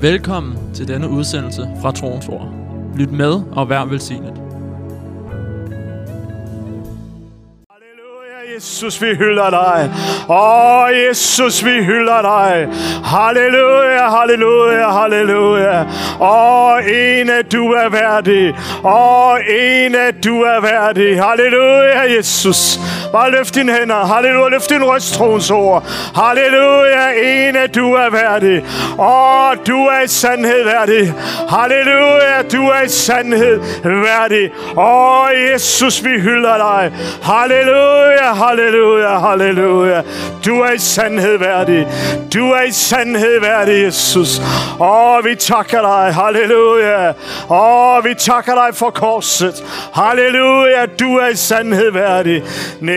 Velkommen 0.00 0.74
til 0.74 0.88
denne 0.88 1.08
udsendelse 1.08 1.68
fra 1.82 1.92
Troens 1.92 2.28
Ord. 2.28 2.48
Lyt 2.96 3.10
med 3.12 3.42
og 3.52 3.70
vær 3.70 3.84
velsignet. 3.84 4.32
Halleluja, 7.70 8.54
Jesus, 8.54 9.02
vi 9.02 9.06
hylder 9.06 9.50
dig. 9.50 9.90
Åh, 10.28 10.88
Jesus, 11.08 11.64
vi 11.64 11.70
hylder 11.84 12.22
dig. 12.22 12.68
Halleluja, 13.04 14.08
halleluja, 14.10 14.90
halleluja. 14.90 15.86
Åh, 16.20 16.78
ene, 16.86 17.42
du 17.42 17.72
er 17.72 17.88
værdig. 17.88 18.54
Åh, 18.84 19.38
ene, 19.48 20.10
du 20.24 20.42
er 20.42 20.60
værdig. 20.60 21.22
Halleluja, 21.22 22.16
Jesus. 22.16 22.80
Bare 23.12 23.30
løft 23.30 23.54
dine 23.54 23.72
hænder. 23.72 24.06
Halleluja, 24.14 24.48
løft 24.48 24.70
din 24.70 24.84
røst, 24.84 25.14
troens 25.14 25.50
ord. 25.50 25.84
Halleluja, 26.14 27.10
ene, 27.48 27.66
du 27.66 27.94
er 27.94 28.10
værdig. 28.10 28.64
Åh, 28.98 29.66
du 29.66 29.86
er 29.86 30.00
i 30.04 30.08
sandhed 30.08 30.64
værdig. 30.64 31.14
Halleluja, 31.48 32.42
du 32.52 32.68
er 32.68 32.82
i 32.82 32.88
sandhed 32.88 33.60
værdig. 33.84 34.50
Åh, 34.76 35.28
Jesus, 35.52 36.04
vi 36.04 36.20
hylder 36.20 36.56
dig. 36.56 36.92
Halleluja, 37.22 38.34
halleluja, 38.34 39.18
halleluja. 39.18 40.02
Du 40.46 40.60
er 40.60 40.72
i 40.72 40.78
sandhed 40.78 41.38
værdig. 41.38 41.86
Du 42.34 42.50
er 42.50 42.62
i 42.62 42.72
sandhed 42.72 43.40
værdig, 43.40 43.84
Jesus. 43.84 44.40
Åh, 44.80 45.24
vi 45.24 45.34
takker 45.34 45.80
dig. 45.80 46.14
Halleluja. 46.14 47.12
Åh, 47.50 48.04
vi 48.04 48.14
takker 48.14 48.54
dig 48.54 48.74
for 48.74 48.90
korset. 48.90 49.64
Halleluja, 49.94 50.86
du 51.00 51.16
er 51.16 51.28
i 51.28 51.36
sandhed 51.36 51.92
værdig. 51.92 52.42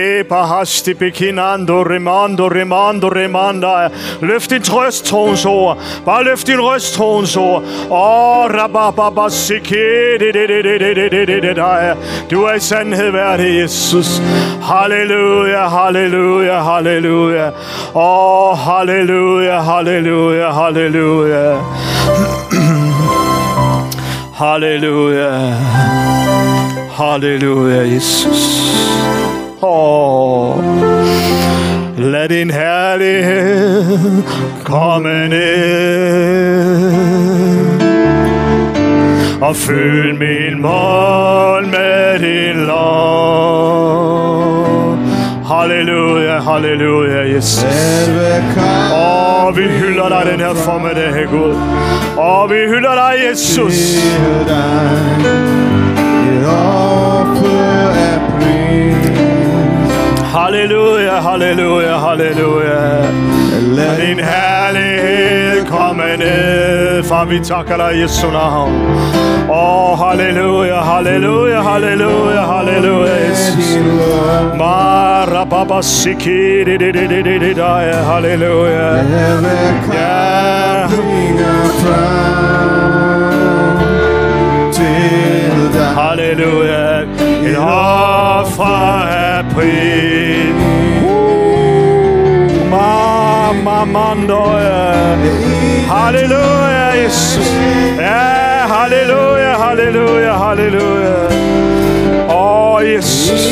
Reba 0.02 0.46
hasti 0.46 0.94
bekinando 0.94 1.84
remando 1.84 2.48
remando 2.48 3.08
remanda. 3.08 3.90
Løft 4.20 4.50
din 4.50 4.62
trøst, 4.62 5.04
troens 5.06 5.44
ord. 5.46 5.78
Bare 6.04 6.24
løft 6.24 6.46
din 6.46 6.60
røst, 6.60 6.94
troens 6.94 7.36
ord. 7.36 7.62
Åh, 7.90 8.50
rabababa. 8.50 9.28
Du 12.30 12.42
er 12.44 12.54
i 12.54 12.60
sandhed 12.60 13.10
værdig, 13.10 13.62
Jesus. 13.62 14.22
Halleluja, 14.62 15.68
halleluja, 15.68 16.62
halleluja. 16.62 17.50
Åh, 17.94 18.58
halleluja, 18.58 19.60
halleluja, 19.60 20.50
halleluja. 20.52 21.56
Halleluja. 24.34 25.30
Halleluja, 26.90 27.82
Jesus. 27.82 28.62
Oh, 29.64 30.58
Lad 31.96 32.28
din 32.28 32.50
herlighed 32.50 34.22
komme 34.64 35.28
ned 35.28 36.82
og 39.40 39.56
fyld 39.56 40.18
min 40.18 40.62
mund 40.62 41.66
med 41.66 42.18
din. 42.18 42.70
Halleluja, 45.46 46.40
halleluja, 46.40 47.34
Jesus. 47.34 47.64
Åh, 48.94 49.56
vi 49.56 49.62
hylder 49.62 50.08
dig 50.08 50.32
den 50.32 50.40
her 50.40 50.54
formiddag, 50.54 51.26
Gud. 51.30 51.56
Åh, 52.18 52.50
vi 52.50 52.56
hylder 52.56 52.94
dig, 52.94 53.30
Jesus. 53.30 53.98
Halleluja, 60.32 61.20
halleluja, 61.20 61.98
halleluja. 61.98 62.80
Lad 63.76 63.96
din 64.00 64.18
herlighed 64.18 65.68
komme 65.68 66.16
ned, 66.16 67.04
far, 67.04 67.24
vi 67.24 67.40
takker 67.40 67.76
dig, 67.76 68.00
Jesu 68.00 68.30
navn. 68.30 68.72
Åh, 69.48 69.98
halleluja, 69.98 70.80
halleluja, 70.80 71.62
halleluja, 71.62 72.40
halleluja, 72.40 73.14
Jesus. 73.28 74.56
Mara 74.56 75.44
baba 75.44 75.82
siki, 75.82 76.64
di 76.64 76.78
di 76.78 76.92
di 76.92 77.06
di 77.08 77.22
di 77.22 77.38
di 77.38 77.52
halleluja. 78.08 78.88
Ja, 79.92 80.88
halleluja. 85.96 87.21
Et 87.46 87.56
offer 87.58 89.06
af 89.08 89.44
pris. 89.54 90.54
Uh, 91.04 92.70
Mama 92.70 93.84
mandoja. 93.84 95.16
Halleluja, 95.88 96.86
Jesus. 97.04 97.48
Ja, 97.98 98.66
halleluja, 98.74 99.52
halleluja, 99.58 100.32
halleluja. 100.32 101.16
Åh, 102.28 102.82
Jesus. 102.94 103.44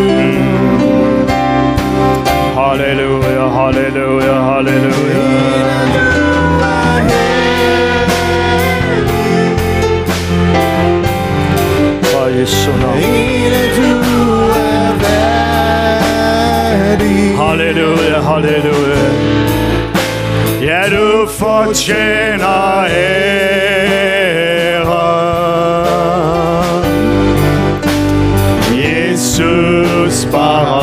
Halleluja, 2.55 3.45
halleluja, 3.57 4.35
halleluja. 4.49 5.21
For 12.03 12.27
Jesu 12.29 12.71
navn. 12.81 12.97
Ene 12.97 13.63
du 13.77 13.89
er 14.65 14.91
værdig 16.87 17.37
Halleluja, 17.37 18.19
halleluja. 18.21 19.46
Ja, 20.87 20.93
du 20.95 21.27
fortjener 21.27 22.85
ære. 22.89 23.17
Jesus, 28.71 30.25
bare 30.31 30.77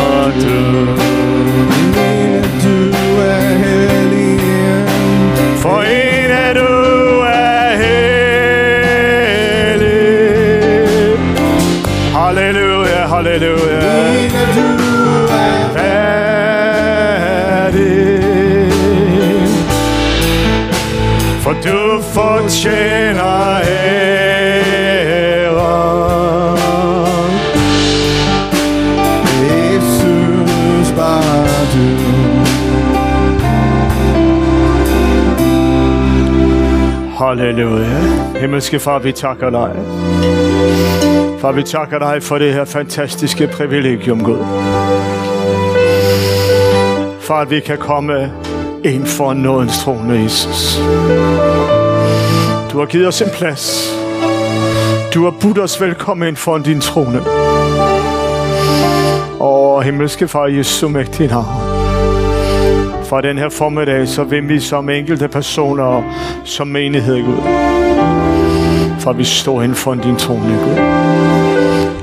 fortjener 22.44 23.60
ære. 23.66 24.44
Jesus, 29.42 30.92
bare 30.96 31.64
du 31.74 31.86
Halleluja. 37.18 38.00
Himmelske 38.40 38.80
far, 38.80 38.98
vi 38.98 39.12
takker 39.12 39.50
dig. 39.50 39.70
Far, 41.40 41.52
vi 41.52 41.62
takker 41.62 41.98
dig 41.98 42.22
for 42.22 42.38
det 42.38 42.54
her 42.54 42.64
fantastiske 42.64 43.46
privilegium, 43.46 44.24
Gud. 44.24 44.38
For 47.20 47.34
at 47.34 47.50
vi 47.50 47.60
kan 47.60 47.78
komme 47.78 48.32
ind 48.84 49.06
for 49.06 49.32
nådens 49.32 49.84
trone, 49.84 50.14
Jesus. 50.14 50.80
Du 52.74 52.78
har 52.78 52.86
givet 52.86 53.08
os 53.08 53.22
en 53.22 53.30
plads. 53.30 53.94
Du 55.14 55.24
har 55.24 55.34
budt 55.40 55.58
os 55.58 55.80
velkommen 55.80 56.28
ind 56.28 56.36
foran 56.36 56.62
din 56.62 56.80
trone. 56.80 57.20
Og 59.40 59.82
himmelske 59.82 60.28
far, 60.28 60.46
Jesu 60.46 60.88
mægtige 60.88 61.26
navn. 61.26 61.46
For 63.04 63.20
den 63.20 63.38
her 63.38 63.48
formiddag, 63.48 64.08
så 64.08 64.24
vil 64.24 64.48
vi 64.48 64.60
som 64.60 64.88
enkelte 64.88 65.28
personer 65.28 65.84
og 65.84 66.04
som 66.44 66.68
menighed, 66.68 67.24
Gud. 67.24 67.42
For 69.00 69.12
vi 69.12 69.24
står 69.24 69.62
inden 69.62 69.76
for 69.76 69.94
din 69.94 70.16
trone, 70.16 70.58
Gud. 70.64 71.03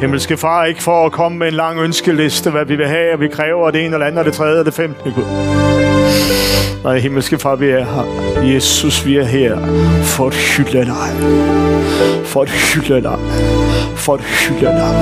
Himmelske 0.01 0.38
far, 0.38 0.65
ikke 0.65 0.83
for 0.83 1.06
at 1.06 1.12
komme 1.12 1.38
med 1.38 1.48
en 1.48 1.53
lang 1.53 1.80
ønskeliste, 1.80 2.50
hvad 2.50 2.65
vi 2.65 2.75
vil 2.75 2.88
have, 2.88 3.13
og 3.13 3.19
vi 3.19 3.27
kræver 3.27 3.71
det 3.71 3.86
ene 3.86 3.95
eller 3.95 4.07
andet, 4.07 4.19
og 4.19 4.25
det 4.25 4.33
tredje 4.33 4.59
og 4.59 4.65
det 4.65 4.74
femte, 4.74 5.03
Gud. 5.03 5.24
Nej, 6.83 7.00
himmelske 7.00 7.38
far, 7.38 7.56
vi 7.56 7.69
er 7.69 7.86
her. 7.86 8.44
Jesus, 8.53 9.06
vi 9.06 9.18
er 9.18 9.24
her 9.24 9.57
for 10.03 10.27
at 10.27 10.33
hylde 10.33 10.86
dig. 10.86 11.09
For 12.25 12.42
at 12.42 12.50
hylde 12.50 13.01
dig. 13.01 13.19
For 13.95 14.13
at 14.13 14.21
hylde 14.21 14.65
dig. 14.65 14.95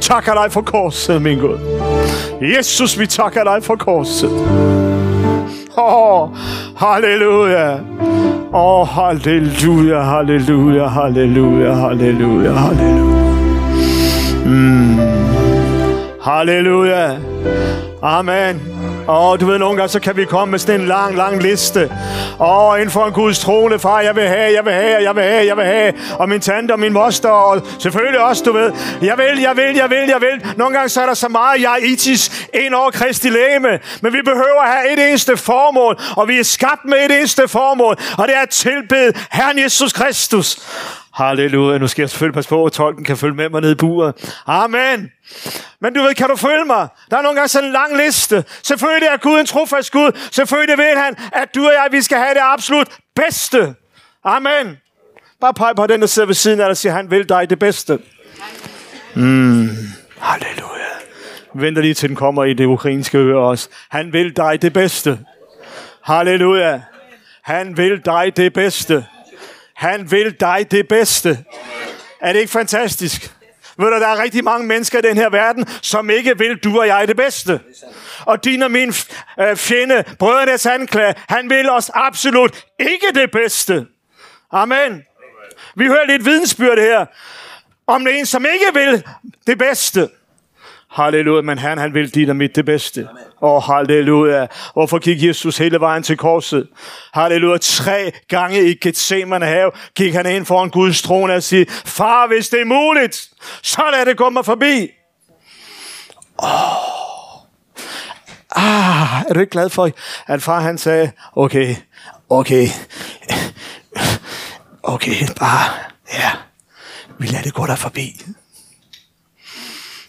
Takker 0.00 0.34
dig 0.42 0.52
for 0.52 0.60
korset, 0.60 1.22
min 1.22 1.38
Gud. 1.38 1.58
Jesus, 2.40 2.98
vi 2.98 3.06
takker 3.06 3.44
dig 3.44 3.62
for 3.62 3.76
korset. 3.76 4.30
Åh, 5.78 6.28
halleluja. 6.76 7.72
Åh, 8.54 8.80
oh, 8.80 8.88
halleluja, 8.88 10.00
halleluja, 10.00 10.86
halleluja, 10.86 11.72
halleluja, 11.72 12.52
halleluja. 12.52 13.25
Mm. 14.46 14.98
Halleluja. 16.22 17.16
Amen. 18.02 18.62
Og 19.06 19.40
du 19.40 19.46
ved, 19.46 19.58
nogle 19.58 19.76
gange, 19.76 19.88
så 19.88 20.00
kan 20.00 20.16
vi 20.16 20.24
komme 20.24 20.50
med 20.50 20.58
sådan 20.58 20.80
en 20.80 20.86
lang, 20.86 21.16
lang 21.16 21.42
liste. 21.42 21.90
Og 22.38 22.78
inden 22.78 22.90
for 22.90 23.06
en 23.06 23.12
Guds 23.12 23.38
trone, 23.38 23.78
far, 23.78 24.00
jeg 24.00 24.16
vil 24.16 24.28
have, 24.28 24.52
jeg 24.52 24.64
vil 24.64 24.72
have, 24.72 25.02
jeg 25.02 25.16
vil 25.16 25.22
have, 25.22 25.46
jeg 25.46 25.56
vil 25.56 25.64
have. 25.64 25.92
Og 26.18 26.28
min 26.28 26.40
tante 26.40 26.72
og 26.72 26.80
min 26.80 26.92
moster, 26.92 27.28
og 27.28 27.66
selvfølgelig 27.78 28.20
også, 28.20 28.42
du 28.44 28.52
ved. 28.52 28.72
Jeg 29.02 29.18
vil, 29.18 29.40
jeg 29.40 29.56
vil, 29.56 29.76
jeg 29.76 29.90
vil, 29.90 30.08
jeg 30.08 30.20
vil. 30.20 30.56
Nogle 30.56 30.76
gange, 30.76 30.88
så 30.88 31.02
er 31.02 31.06
der 31.06 31.14
så 31.14 31.28
meget 31.28 31.62
jeg 31.62 31.78
itis 31.84 32.48
ind 32.54 32.74
over 32.74 32.90
Kristi 32.90 33.28
læme. 33.28 33.78
Men 34.02 34.12
vi 34.12 34.22
behøver 34.24 34.60
at 34.62 34.70
have 34.70 34.92
et 34.92 35.08
eneste 35.08 35.36
formål, 35.36 35.98
og 36.16 36.28
vi 36.28 36.38
er 36.38 36.44
skabt 36.44 36.84
med 36.84 36.98
et 37.10 37.18
eneste 37.18 37.48
formål, 37.48 37.96
og 38.18 38.28
det 38.28 38.36
er 38.36 38.40
at 38.40 38.50
tilbede 38.50 39.12
Herren 39.32 39.58
Jesus 39.58 39.92
Kristus. 39.92 40.58
Halleluja. 41.16 41.78
Nu 41.78 41.86
skal 41.86 42.02
jeg 42.02 42.10
selvfølgelig 42.10 42.34
passe 42.34 42.48
på, 42.48 42.64
at 42.64 42.72
tolken 42.72 43.04
kan 43.04 43.16
følge 43.16 43.34
med 43.34 43.48
mig 43.48 43.60
ned 43.60 43.70
i 43.70 43.74
buret. 43.74 44.34
Amen. 44.46 45.10
Men 45.80 45.94
du 45.94 46.02
ved, 46.02 46.14
kan 46.14 46.28
du 46.28 46.36
følge 46.36 46.64
mig? 46.64 46.88
Der 47.10 47.16
er 47.18 47.22
nogle 47.22 47.36
gange 47.36 47.48
sådan 47.48 47.66
en 47.66 47.72
lang 47.72 47.96
liste. 47.96 48.44
Selvfølgelig 48.62 49.08
er 49.08 49.16
Gud 49.16 49.40
en 49.40 49.46
trofast 49.46 49.92
Gud. 49.92 50.10
Selvfølgelig 50.32 50.78
vil 50.78 50.96
han, 50.96 51.16
at 51.32 51.54
du 51.54 51.66
og 51.66 51.72
jeg, 51.72 51.88
vi 51.90 52.02
skal 52.02 52.18
have 52.18 52.34
det 52.34 52.40
absolut 52.42 52.88
bedste. 53.14 53.74
Amen. 54.24 54.76
Bare 55.40 55.54
peg 55.54 55.72
på 55.76 55.86
den, 55.86 56.00
der 56.00 56.06
sidder 56.06 56.26
ved 56.26 56.34
siden 56.34 56.60
af 56.60 56.64
dig 56.64 56.70
og 56.70 56.76
siger, 56.76 56.92
han 56.92 57.10
vil 57.10 57.28
dig 57.28 57.50
det 57.50 57.58
bedste. 57.58 57.98
Mm. 59.14 59.68
Halleluja. 60.20 60.86
Venter 61.54 61.82
lige 61.82 61.94
til 61.94 62.08
den 62.08 62.16
kommer 62.16 62.44
i 62.44 62.54
det 62.54 62.64
ukrainske 62.64 63.18
øre 63.18 63.38
også. 63.38 63.68
Han 63.90 64.12
vil 64.12 64.36
dig 64.36 64.62
det 64.62 64.72
bedste. 64.72 65.18
Halleluja. 66.04 66.80
Han 67.42 67.76
vil 67.76 68.04
dig 68.04 68.32
det 68.36 68.52
bedste. 68.52 69.04
Han 69.76 70.10
vil 70.10 70.40
dig 70.40 70.66
det 70.70 70.88
bedste. 70.88 71.44
Er 72.20 72.32
det 72.32 72.40
ikke 72.40 72.52
fantastisk? 72.52 73.32
Ved 73.78 73.86
du, 73.86 73.92
der 73.92 74.06
er 74.06 74.22
rigtig 74.22 74.44
mange 74.44 74.66
mennesker 74.66 74.98
i 74.98 75.02
den 75.02 75.16
her 75.16 75.30
verden, 75.30 75.66
som 75.82 76.10
ikke 76.10 76.38
vil 76.38 76.56
du 76.56 76.80
og 76.80 76.86
jeg 76.86 77.08
det 77.08 77.16
bedste. 77.16 77.60
Og 78.20 78.44
din 78.44 78.62
og 78.62 78.70
min 78.70 78.92
øh, 79.40 79.56
fjende, 79.56 80.04
brødrenes 80.18 80.66
anklage, 80.66 81.14
han 81.28 81.50
vil 81.50 81.70
os 81.70 81.90
absolut 81.94 82.64
ikke 82.78 83.06
det 83.14 83.30
bedste. 83.30 83.86
Amen. 84.52 85.02
Vi 85.74 85.86
hører 85.86 86.06
lidt 86.06 86.24
vidensbyrd 86.24 86.78
her, 86.78 87.06
om 87.86 88.06
en, 88.06 88.26
som 88.26 88.46
ikke 88.46 88.80
vil 88.80 89.04
det 89.46 89.58
bedste. 89.58 90.08
Halleluja, 90.96 91.42
men 91.42 91.58
han, 91.58 91.78
han 91.78 91.94
vil 91.94 92.14
dit 92.14 92.30
og 92.30 92.36
mit 92.36 92.56
det 92.56 92.64
bedste. 92.64 93.08
Åh, 93.42 93.54
oh, 93.56 93.62
halleluja. 93.62 94.46
Hvorfor 94.72 94.98
gik 94.98 95.22
Jesus 95.22 95.58
hele 95.58 95.80
vejen 95.80 96.02
til 96.02 96.16
korset? 96.16 96.68
Halleluja. 97.14 97.58
Tre 97.58 98.12
gange 98.28 98.70
i 98.70 98.74
Gethsemane 98.74 99.46
have 99.46 99.70
gik 99.94 100.14
han 100.14 100.26
ind 100.26 100.46
foran 100.46 100.70
Guds 100.70 101.02
trone 101.02 101.34
og 101.34 101.42
sagde, 101.42 101.66
Far, 101.70 102.26
hvis 102.26 102.48
det 102.48 102.60
er 102.60 102.64
muligt, 102.64 103.28
så 103.62 103.82
lad 103.92 104.06
det 104.06 104.16
gå 104.16 104.30
mig 104.30 104.44
forbi. 104.44 104.90
Oh. 106.38 106.96
Ah, 108.56 109.22
er 109.28 109.34
du 109.34 109.40
ikke 109.40 109.50
glad 109.50 109.70
for, 109.70 109.90
at 110.26 110.42
far 110.42 110.60
han 110.60 110.78
sagde, 110.78 111.12
okay, 111.32 111.76
okay, 112.28 112.66
okay, 114.82 115.26
bare, 115.40 115.70
ja, 116.12 116.30
vi 117.18 117.26
lader 117.26 117.42
det 117.42 117.54
gå 117.54 117.66
der 117.66 117.76
forbi. 117.76 118.22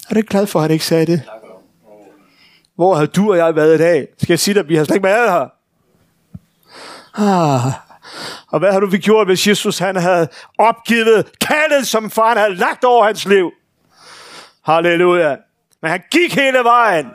Er 0.09 0.13
du 0.13 0.17
ikke 0.17 0.29
glad 0.29 0.47
for, 0.47 0.59
at 0.59 0.63
han 0.63 0.71
ikke 0.71 0.85
sagde 0.85 1.05
det? 1.05 1.21
Hvor 2.75 2.95
har 2.95 3.05
du 3.05 3.31
og 3.31 3.37
jeg 3.37 3.55
været 3.55 3.75
i 3.75 3.77
dag? 3.77 4.07
Skal 4.17 4.33
jeg 4.33 4.39
sige 4.39 4.55
dig, 4.55 4.69
vi 4.69 4.75
har 4.75 4.83
slet 4.83 4.95
ikke 4.95 5.07
været 5.07 5.31
her. 5.31 5.47
Ah. 7.13 7.73
Og 8.47 8.59
hvad 8.59 8.71
har 8.71 8.79
du 8.79 8.89
gjort, 8.89 9.27
hvis 9.27 9.47
Jesus 9.47 9.79
han 9.79 9.95
havde 9.95 10.27
opgivet 10.57 11.31
kaldet, 11.41 11.87
som 11.87 12.11
faren 12.11 12.37
havde 12.37 12.55
lagt 12.55 12.83
over 12.83 13.05
hans 13.05 13.25
liv? 13.25 13.51
Halleluja. 14.65 15.35
Men 15.81 15.91
han 15.91 16.01
gik 16.11 16.35
hele 16.35 16.59
vejen. 16.63 17.07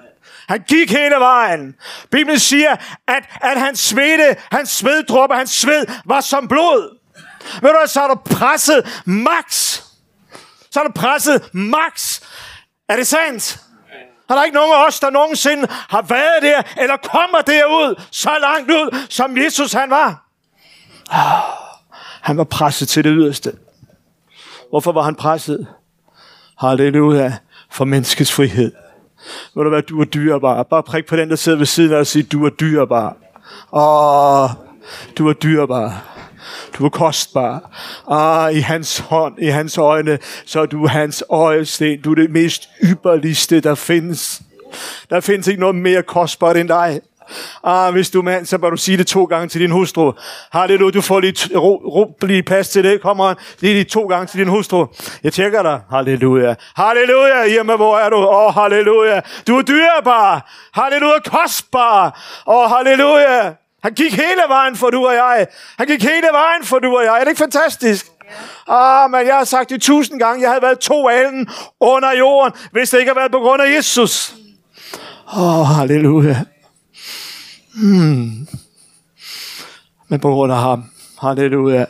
Han 0.48 0.64
gik 0.68 0.90
hele 0.90 1.14
vejen. 1.14 1.74
Bibelen 2.10 2.38
siger, 2.38 2.76
at, 3.08 3.22
at 3.40 3.60
hans 3.60 3.78
svede, 3.78 4.36
hans 4.52 4.70
sveddråber, 4.70 5.34
hans 5.34 5.50
sved 5.50 5.86
var 6.04 6.20
som 6.20 6.48
blod. 6.48 6.98
Ved 7.62 7.70
du 7.70 7.76
så 7.86 8.00
har 8.00 8.08
du 8.08 8.14
presset 8.14 9.02
max. 9.06 9.80
Så 10.70 10.80
har 10.80 10.84
du 10.84 10.92
presset 10.92 11.54
max. 11.54 12.20
Er 12.92 12.96
det 12.96 13.06
sandt? 13.06 13.60
Er 14.30 14.34
der 14.34 14.44
ikke 14.44 14.54
nogen 14.54 14.72
af 14.72 14.86
os, 14.86 15.00
der 15.00 15.10
nogensinde 15.10 15.68
har 15.70 16.02
været 16.02 16.42
der, 16.42 16.82
eller 16.82 16.96
kommer 16.96 17.40
derud, 17.40 18.02
så 18.10 18.30
langt 18.40 18.70
ud, 18.70 19.06
som 19.08 19.36
Jesus 19.36 19.72
han 19.72 19.90
var? 19.90 20.24
Oh, 21.10 21.18
han 22.20 22.36
var 22.36 22.44
presset 22.44 22.88
til 22.88 23.04
det 23.04 23.12
yderste. 23.16 23.52
Hvorfor 24.70 24.92
var 24.92 25.02
han 25.02 25.14
presset? 25.14 25.66
Halleluja. 26.58 27.32
For 27.70 27.84
menneskets 27.84 28.32
frihed. 28.32 28.72
Må 29.54 29.62
du 29.62 29.70
være, 29.70 29.80
du 29.80 30.00
er 30.00 30.04
dyrbar. 30.04 30.62
Bare 30.62 30.82
prik 30.82 31.06
på 31.06 31.16
den, 31.16 31.30
der 31.30 31.36
sidder 31.36 31.58
ved 31.58 31.66
siden 31.66 31.92
af 31.92 31.98
og 31.98 32.06
sige, 32.06 32.22
du 32.22 32.46
er 32.46 32.50
dyrbar. 32.50 33.16
Åh, 33.72 34.50
du 35.18 35.28
er 35.28 35.32
dyrbar. 35.32 36.04
Du 36.78 36.84
er 36.84 36.88
kostbar. 36.88 37.70
Ah, 38.10 38.56
i 38.56 38.60
hans 38.60 38.98
hånd, 38.98 39.34
i 39.38 39.46
hans 39.46 39.78
øjne, 39.78 40.18
så 40.46 40.60
er 40.60 40.66
du 40.66 40.86
hans 40.86 41.24
øjesten. 41.30 42.00
Du 42.00 42.10
er 42.10 42.14
det 42.14 42.30
mest 42.30 42.68
ypperligste, 42.84 43.60
der 43.60 43.74
findes. 43.74 44.42
Der 45.10 45.20
findes 45.20 45.46
ikke 45.46 45.60
noget 45.60 45.76
mere 45.76 46.02
kostbart 46.02 46.56
end 46.56 46.68
dig. 46.68 47.00
Ah, 47.64 47.92
hvis 47.92 48.10
du 48.10 48.18
er 48.18 48.22
mand, 48.22 48.46
så 48.46 48.58
bør 48.58 48.70
du 48.70 48.76
sige 48.76 48.96
det 48.96 49.06
to 49.06 49.24
gange 49.24 49.48
til 49.48 49.60
din 49.60 49.70
hustru. 49.70 50.12
Halleluja, 50.52 50.90
du 50.90 51.00
får 51.00 51.20
lige, 51.20 51.58
ro, 51.58 51.76
ro, 51.76 52.16
lige 52.26 52.42
plads 52.42 52.68
til 52.68 52.84
det. 52.84 53.02
Kommer 53.02 53.34
lige, 53.60 53.74
lige 53.74 53.84
to 53.84 54.06
gange 54.06 54.26
til 54.26 54.38
din 54.38 54.48
hustru. 54.48 54.86
Jeg 55.22 55.32
tjekker 55.32 55.62
dig. 55.62 55.80
Halleluja. 55.90 56.54
Halleluja, 56.76 57.48
hjemme, 57.48 57.76
hvor 57.76 57.98
er 57.98 58.10
du? 58.10 58.16
Åh, 58.16 58.46
oh, 58.46 58.54
halleluja. 58.54 59.20
Du 59.46 59.58
er 59.58 59.62
dyrbar. 59.62 60.50
Halleluja, 60.74 61.18
kostbar. 61.18 62.20
Åh, 62.46 62.56
oh, 62.56 62.70
halleluja. 62.70 63.61
Han 63.82 63.94
gik 63.94 64.12
hele 64.12 64.42
vejen 64.48 64.76
for 64.76 64.90
du 64.90 65.06
og 65.06 65.14
jeg. 65.14 65.46
Han 65.78 65.86
gik 65.86 66.02
hele 66.02 66.26
vejen 66.32 66.64
for 66.64 66.78
du 66.78 66.96
og 66.96 67.04
jeg. 67.04 67.14
Er 67.14 67.20
det 67.20 67.28
ikke 67.28 67.38
fantastisk? 67.38 68.06
Ah, 68.68 69.10
men 69.10 69.26
jeg 69.26 69.34
har 69.34 69.44
sagt 69.44 69.70
det 69.70 69.82
tusind 69.82 70.18
gange. 70.18 70.42
Jeg 70.42 70.50
havde 70.50 70.62
været 70.62 70.78
to 70.78 71.08
alen 71.08 71.48
under 71.80 72.12
jorden, 72.12 72.52
hvis 72.72 72.90
det 72.90 72.98
ikke 72.98 73.08
havde 73.10 73.20
været 73.20 73.32
på 73.32 73.38
grund 73.38 73.62
af 73.62 73.76
Jesus. 73.76 74.34
Åh, 75.36 75.60
oh, 75.60 75.66
halleluja. 75.66 76.36
Hmm. 77.74 78.48
Men 80.08 80.20
på 80.20 80.30
grund 80.30 80.52
af 80.52 80.58
ham. 80.58 80.84
Halleluja. 81.20 81.84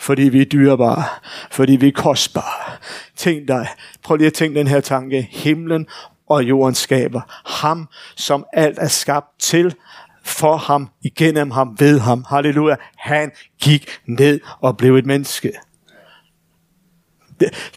Fordi 0.00 0.22
vi 0.22 0.40
er 0.40 0.44
dyrebare. 0.44 1.04
Fordi 1.50 1.76
vi 1.76 1.88
er 1.88 1.92
kostbare. 1.92 2.76
Tænk 3.16 3.48
dig. 3.48 3.68
Prøv 4.02 4.16
lige 4.16 4.26
at 4.26 4.34
tænke 4.34 4.58
den 4.58 4.66
her 4.66 4.80
tanke. 4.80 5.28
Himlen 5.30 5.86
og 6.28 6.44
jorden 6.44 6.74
skaber. 6.74 7.20
Ham, 7.46 7.88
som 8.16 8.44
alt 8.52 8.78
er 8.78 8.88
skabt 8.88 9.40
til 9.40 9.74
for 10.24 10.56
ham, 10.56 10.88
igennem 11.02 11.50
ham, 11.50 11.76
ved 11.78 11.98
ham. 12.00 12.24
Halleluja. 12.28 12.76
Han 12.96 13.30
gik 13.62 14.00
ned 14.06 14.40
og 14.60 14.76
blev 14.76 14.96
et 14.96 15.06
menneske. 15.06 15.52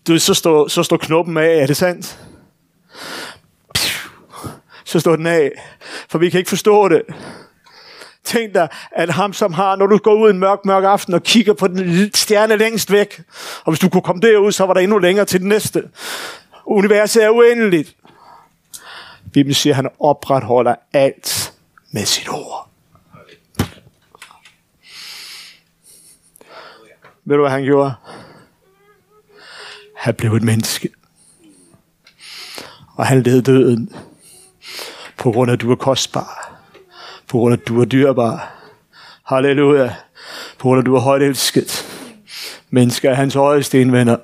Du, 0.07 0.19
så 0.19 0.33
står, 0.33 0.67
så 0.67 0.83
står 0.83 0.97
knoppen 0.97 1.37
af, 1.37 1.61
er 1.61 1.67
det 1.67 1.77
sandt? 1.77 2.19
Så 4.85 4.99
står 4.99 5.15
den 5.15 5.27
af, 5.27 5.51
for 6.09 6.17
vi 6.17 6.29
kan 6.29 6.37
ikke 6.37 6.49
forstå 6.49 6.89
det. 6.89 7.01
Tænk 8.23 8.53
dig, 8.53 8.67
at 8.91 9.09
ham 9.09 9.33
som 9.33 9.53
har, 9.53 9.75
når 9.75 9.87
du 9.87 9.97
går 9.97 10.13
ud 10.13 10.29
en 10.29 10.39
mørk, 10.39 10.65
mørk 10.65 10.83
aften 10.83 11.13
og 11.13 11.23
kigger 11.23 11.53
på 11.53 11.67
den 11.67 12.11
stjerne 12.13 12.55
længst 12.55 12.91
væk, 12.91 13.21
og 13.65 13.71
hvis 13.71 13.79
du 13.79 13.89
kunne 13.89 14.01
komme 14.01 14.21
derud, 14.21 14.51
så 14.51 14.65
var 14.65 14.73
der 14.73 14.81
endnu 14.81 14.97
længere 14.97 15.25
til 15.25 15.39
den 15.39 15.49
næste. 15.49 15.83
Universet 16.65 17.23
er 17.23 17.29
uendeligt. 17.29 17.95
Bibelen 19.33 19.53
siger, 19.53 19.73
at 19.73 19.75
han 19.75 19.89
opretholder 19.99 20.75
alt 20.93 21.53
med 21.91 22.05
sit 22.05 22.29
ord. 22.29 22.69
Ved 27.25 27.35
du, 27.35 27.41
hvad 27.41 27.51
han 27.51 27.63
gjorde? 27.63 27.93
Han 29.95 30.15
blev 30.15 30.33
et 30.33 30.43
menneske. 30.43 30.89
Og 32.95 33.05
han 33.05 33.23
led 33.23 33.41
døden. 33.41 33.93
På 35.17 35.31
grund 35.31 35.51
af, 35.51 35.55
at 35.55 35.61
du 35.61 35.71
er 35.71 35.75
kostbar. 35.75 36.61
På 37.27 37.37
grund 37.37 37.53
af, 37.53 37.57
at 37.57 37.67
du 37.67 37.81
er 37.81 37.85
dyrbar. 37.85 38.53
Halleluja. 39.25 39.95
På 40.57 40.63
grund 40.63 40.77
af, 40.77 40.81
at 40.81 40.85
du 40.85 40.95
er 40.95 40.99
højt 40.99 41.21
elsket. 41.21 41.85
Mennesker 42.69 43.09
er 43.09 43.13
hans 43.13 43.33
højeste 43.33 43.91
venner. 43.91 44.17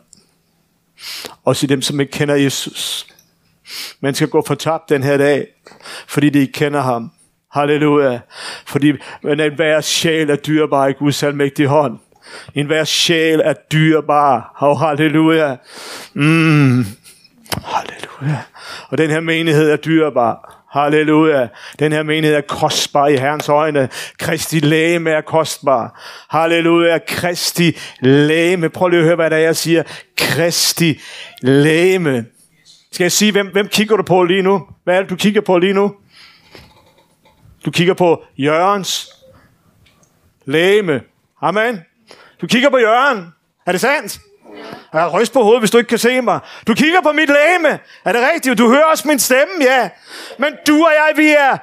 Også 1.44 1.68
dem, 1.68 1.82
som 1.82 2.00
ikke 2.00 2.12
kender 2.12 2.36
Jesus. 2.36 3.08
Man 4.00 4.16
skal 4.16 4.28
gå 4.28 4.44
fortabt 4.48 4.90
den 4.90 5.04
her 5.04 5.18
dag, 5.18 5.48
fordi 6.08 6.30
de 6.30 6.40
ikke 6.40 6.54
kender 6.54 6.82
ham. 6.82 7.12
Halleluja. 7.54 8.20
Fordi 8.66 8.94
men 9.24 9.40
en 9.40 9.56
hver 9.56 9.82
sjæl 9.82 10.30
er 10.30 10.36
dyrbar 10.36 10.88
i 10.88 10.94
Guds 10.94 11.24
almægtige 11.24 11.68
hånd. 11.68 12.00
En 12.56 12.66
hver 12.66 12.84
sjæl 12.84 13.42
er 13.44 13.54
dyrbar. 13.54 14.58
Oh, 14.62 14.78
halleluja. 14.78 15.56
Mm. 16.14 16.86
Halleluja. 17.66 18.42
Og 18.90 18.98
den 18.98 19.10
her 19.10 19.20
menighed 19.20 19.72
er 19.72 19.76
dyrbar. 19.76 20.64
Halleluja. 20.72 21.48
Den 21.80 21.92
her 21.92 22.04
menighed 22.04 22.38
er 22.38 22.42
kostbar 22.42 23.08
i 23.08 23.16
Herrens 23.16 23.50
øjne. 23.50 23.90
Kristi 24.20 24.60
læme 24.60 25.10
er 25.10 25.22
kostbar. 25.22 26.02
Halleluja. 26.30 27.00
Kristi 27.08 27.78
læme. 28.02 28.70
Prøv 28.70 28.88
lige 28.88 29.00
at 29.00 29.06
høre, 29.06 29.16
hvad 29.16 29.30
det 29.30 29.38
er, 29.38 29.42
jeg 29.42 29.56
siger. 29.56 29.84
Kristi 30.18 31.00
læme. 31.42 32.26
Skal 32.92 33.04
jeg 33.04 33.12
sige, 33.12 33.32
hvem, 33.32 33.48
hvem 33.48 33.68
kigger 33.68 33.96
du 33.96 34.04
på 34.04 34.24
lige 34.24 34.42
nu? 34.42 34.62
Hvad 34.84 34.96
er 34.96 35.02
det, 35.02 35.10
du 35.10 35.16
kigger 35.16 35.42
på 35.42 35.58
lige 35.58 35.74
nu? 35.74 35.96
Du 37.66 37.72
kigger 37.72 37.94
på 37.94 38.24
Jørgens 38.38 39.10
læme. 40.46 41.02
Amen. 41.42 41.82
Du 42.42 42.48
kigger 42.48 42.70
på 42.70 42.78
Jørgen. 42.78 43.28
Er 43.66 43.72
det 43.72 43.82
sandt? 43.82 44.20
Jeg 44.94 45.14
ryst 45.14 45.34
på 45.34 45.44
hovedet, 45.44 45.62
hvis 45.62 45.72
du 45.72 45.78
ikke 45.78 45.88
kan 45.88 45.98
se 45.98 46.22
mig. 46.22 46.40
Du 46.68 46.74
kigger 46.74 47.02
på 47.02 47.12
mit 47.12 47.30
læme. 47.30 47.80
Er 48.06 48.12
det 48.12 48.22
rigtigt? 48.34 48.58
Du 48.58 48.70
hører 48.70 48.86
også 48.86 49.08
min 49.08 49.20
stemme, 49.20 49.54
ja. 49.62 49.90
Men 50.40 50.54
du 50.68 50.74
og 50.74 50.92
jeg, 50.92 51.14
vi 51.16 51.30
er 51.30 51.58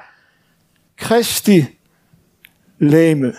Kristi 0.97 1.65
læme. 2.79 3.33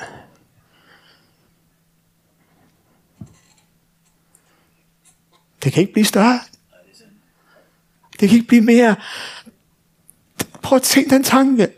Det 5.65 5.73
kan 5.73 5.81
ikke 5.81 5.93
blive 5.93 6.05
større. 6.05 6.41
Det 8.21 8.29
kan 8.29 8.39
ikke 8.39 8.49
blive 8.49 8.63
mere. 8.63 8.97
Prøv 10.63 10.77
at 10.77 10.83
tænke 10.83 11.11
den 11.11 11.25
tanke. 11.25 11.69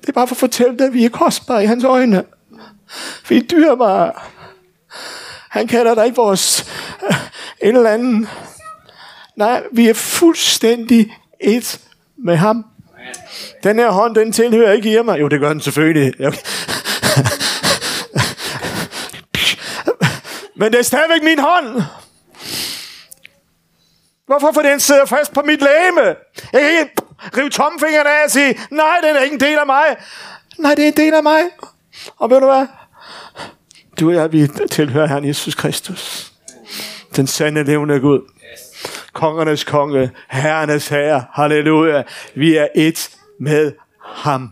Det 0.00 0.08
er 0.08 0.12
bare 0.12 0.26
for 0.26 0.34
at 0.34 0.38
fortælle 0.40 0.78
dig, 0.78 0.86
at 0.86 0.92
vi 0.92 1.04
er 1.04 1.08
kostbare 1.08 1.62
i 1.62 1.66
hans 1.66 1.84
øjne. 1.84 2.24
Vi 3.28 3.36
er 3.36 3.42
dyrebare. 3.42 4.12
Han 5.50 5.68
kalder 5.68 5.94
dig 5.94 6.04
ikke 6.04 6.16
vores 6.16 6.66
øh, 7.10 7.16
en 7.62 7.76
eller 7.76 7.90
anden. 7.90 8.28
Nej, 9.36 9.62
vi 9.72 9.88
er 9.88 9.94
fuldstændig 9.94 11.16
et 11.40 11.80
med 12.18 12.36
ham. 12.36 12.64
Den 13.62 13.78
her 13.78 13.90
hånd, 13.90 14.14
den 14.14 14.32
tilhører 14.32 14.72
ikke 14.72 14.92
Irma. 14.92 15.12
Jo, 15.12 15.28
det 15.28 15.40
gør 15.40 15.48
den 15.48 15.60
selvfølgelig. 15.60 16.26
Okay. 16.26 16.38
Men 20.56 20.72
det 20.72 20.78
er 20.78 20.82
stadigvæk 20.82 21.22
min 21.22 21.38
hånd. 21.38 21.82
Hvorfor? 24.26 24.52
For 24.52 24.62
den 24.62 24.80
sidder 24.80 25.04
fast 25.04 25.32
på 25.32 25.42
mit 25.42 25.60
læme. 25.60 26.16
Jeg 26.52 26.60
kan 26.60 26.70
ikke 26.70 26.94
Riv 27.36 27.50
tomfingeren 27.50 28.06
af 28.06 28.24
og 28.24 28.30
sige, 28.30 28.58
nej, 28.70 28.96
den 29.02 29.16
er 29.16 29.20
ikke 29.20 29.34
en 29.34 29.40
del 29.40 29.58
af 29.58 29.66
mig. 29.66 29.84
Nej, 30.58 30.74
det 30.74 30.84
er 30.84 30.88
en 30.88 30.96
del 30.96 31.14
af 31.14 31.22
mig. 31.22 31.42
Og 32.18 32.30
ved 32.30 32.40
du 32.40 32.46
hvad? 32.46 32.66
Du 34.00 34.08
og 34.08 34.14
jeg, 34.14 34.32
vi 34.32 34.48
tilhører 34.70 35.06
Herren 35.06 35.28
Jesus 35.28 35.54
Kristus. 35.54 36.32
Den 37.16 37.26
sande 37.26 37.64
levende 37.64 38.00
Gud. 38.00 38.20
Kongernes 39.12 39.64
konge, 39.64 40.10
herrenes 40.28 40.88
herre. 40.88 41.24
Halleluja. 41.32 42.02
Vi 42.34 42.56
er 42.56 42.68
et 42.74 43.10
med 43.40 43.72
ham. 44.02 44.50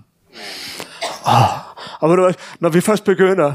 Oh. 1.26 1.58
Og 2.00 2.10
ved 2.10 2.16
du 2.16 2.22
hvad? 2.22 2.34
Når 2.60 2.68
vi 2.68 2.80
først 2.80 3.04
begynder, 3.04 3.52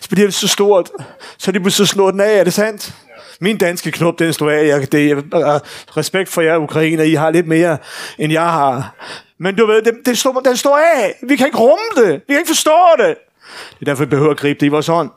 så 0.00 0.08
bliver 0.10 0.26
det 0.26 0.34
så 0.34 0.48
stort, 0.48 0.90
så 1.38 1.52
de 1.52 1.70
så 1.70 1.86
slår 1.86 2.10
den 2.10 2.20
af. 2.20 2.38
Er 2.38 2.44
det 2.44 2.52
sandt? 2.52 2.94
Min 3.40 3.58
danske 3.58 3.90
knop, 3.90 4.18
den 4.18 4.32
står 4.32 4.50
af. 4.50 4.66
Jeg, 4.66 4.92
det, 4.92 5.08
jeg, 5.08 5.60
respekt 5.96 6.28
for 6.28 6.40
jer, 6.40 6.56
ukrainer. 6.56 7.04
I 7.04 7.14
har 7.14 7.30
lidt 7.30 7.46
mere, 7.46 7.78
end 8.18 8.32
jeg 8.32 8.42
har. 8.42 8.94
Men 9.38 9.56
du 9.56 9.66
ved, 9.66 9.82
det, 9.82 9.94
det 10.06 10.18
står, 10.18 10.40
den 10.40 10.56
står 10.56 10.78
af. 10.78 11.14
Vi 11.22 11.36
kan 11.36 11.46
ikke 11.46 11.58
rumme 11.58 11.84
det. 11.96 12.12
Vi 12.12 12.32
kan 12.32 12.38
ikke 12.38 12.48
forstå 12.48 12.78
det. 12.98 13.16
Det 13.70 13.80
er 13.80 13.84
derfor, 13.84 14.04
vi 14.04 14.10
behøver 14.10 14.30
at 14.30 14.36
gribe 14.36 14.60
det 14.60 14.66
i 14.66 14.68
vores 14.68 14.86
hånd. 14.86 15.10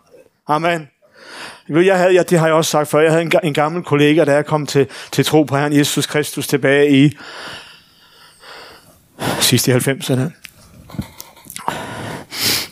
Amen. 0.48 0.88
Jeg 1.70 1.98
havde, 1.98 2.16
jeg, 2.16 2.30
det 2.30 2.40
har 2.40 2.48
jeg 2.48 2.56
også 2.56 2.72
sagt 2.72 2.90
før, 2.90 3.00
jeg 3.00 3.12
havde 3.12 3.22
en, 3.22 3.32
en 3.44 3.54
gammel 3.54 3.84
kollega, 3.84 4.26
der 4.26 4.34
jeg 4.34 4.46
kom 4.46 4.66
til, 4.66 4.88
til 5.12 5.26
tro 5.26 5.44
på 5.44 5.58
Herren 5.58 5.78
Jesus 5.78 6.06
Kristus 6.06 6.48
tilbage 6.48 6.90
i 6.90 7.18
sidste 9.40 9.72
i 9.72 9.74
90'erne. 9.74 10.32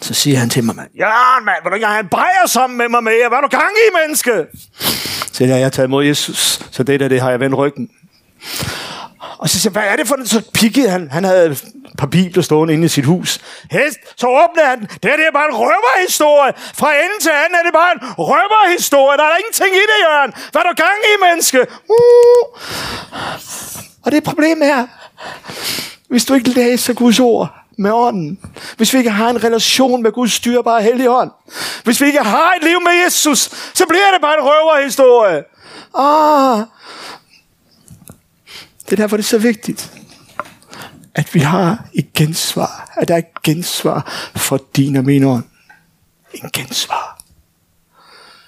Så 0.01 0.13
siger 0.13 0.38
han 0.38 0.50
til 0.50 0.63
mig, 0.63 0.75
mand, 0.75 0.89
ja, 0.98 1.39
mand, 1.46 1.63
vil 1.63 1.70
du 1.70 1.75
ikke 1.75 1.88
have 1.88 2.00
en 2.00 2.08
brejer 2.08 2.48
sammen 2.48 2.77
med 2.77 2.89
mig 2.89 3.03
med? 3.03 3.27
Hvad 3.27 3.38
er 3.38 3.41
du 3.41 3.48
gang 3.48 3.72
i, 3.88 3.96
menneske? 4.01 4.46
Så 5.41 5.45
jeg, 5.45 5.55
jeg 5.55 5.65
har 5.65 5.69
taget 5.69 5.88
imod 5.88 6.05
Jesus, 6.05 6.60
så 6.71 6.83
det 6.83 7.00
der, 7.00 7.07
det 7.07 7.21
har 7.21 7.29
jeg 7.29 7.39
vendt 7.39 7.57
ryggen. 7.57 7.89
Og 9.38 9.50
så 9.50 9.60
siger 9.60 9.71
hvad 9.71 9.83
er 9.83 9.95
det 9.95 10.07
for 10.07 10.15
en 10.15 10.27
så 10.27 10.41
pikkede 10.53 10.89
han? 10.89 11.12
Han 11.12 11.24
havde 11.24 11.45
et 11.51 11.63
par 11.98 12.07
bibler 12.07 12.43
stående 12.43 12.74
inde 12.74 12.86
i 12.86 12.88
sit 12.88 13.05
hus. 13.05 13.39
Hest, 13.71 14.00
så 14.17 14.27
åbnede 14.27 14.67
han. 14.67 14.79
Det 14.81 15.05
her 15.12 15.17
det 15.17 15.25
er 15.27 15.31
bare 15.31 15.50
en 15.50 15.55
røverhistorie. 15.55 16.53
Fra 16.74 16.93
ende 16.93 17.17
til 17.21 17.31
anden 17.43 17.55
er 17.60 17.63
det 17.63 17.74
bare 17.74 17.91
en 17.93 18.00
røverhistorie. 18.17 19.17
Der 19.17 19.24
er 19.24 19.38
ingenting 19.38 19.71
i 19.75 19.86
det, 19.91 20.00
Jørgen. 20.07 20.33
Hvad 20.51 20.62
er 20.62 20.67
der 20.69 20.74
gang 20.86 21.00
i, 21.12 21.13
menneske? 21.27 21.60
Uh. 21.89 22.43
Og 24.05 24.12
det 24.12 24.24
problem 24.24 24.62
er, 24.63 24.88
hvis 26.10 26.25
du 26.25 26.33
ikke 26.33 26.50
læser 26.50 26.93
Guds 26.93 27.19
ord 27.19 27.60
med 27.77 27.91
ånden, 27.91 28.39
hvis 28.77 28.93
vi 28.93 28.97
ikke 28.97 29.11
har 29.11 29.29
en 29.29 29.43
relation 29.43 30.03
med 30.03 30.11
Guds 30.11 30.33
styrbare 30.33 30.83
hellige 30.83 31.11
ånd, 31.11 31.31
hvis 31.83 32.01
vi 32.01 32.05
ikke 32.05 32.19
har 32.19 32.53
et 32.57 32.63
liv 32.63 32.81
med 32.81 32.91
Jesus, 33.05 33.39
så 33.73 33.85
bliver 33.89 34.11
det 34.13 34.21
bare 34.21 34.33
en 34.39 34.43
røverhistorie. 34.43 35.43
Ah, 35.95 36.65
det 38.85 38.91
er 38.91 38.95
derfor, 38.95 39.17
det 39.17 39.23
er 39.23 39.27
så 39.27 39.37
vigtigt, 39.37 39.91
at 41.15 41.33
vi 41.33 41.39
har 41.39 41.85
et 41.93 42.13
gensvar. 42.13 42.93
At 42.97 43.07
der 43.07 43.13
er 43.13 43.17
et 43.17 43.43
gensvar 43.43 44.29
for 44.35 44.59
din 44.75 44.95
og 44.95 45.05
min 45.05 45.23
ånd. 45.23 45.43
En 46.33 46.49
gensvar. 46.53 47.19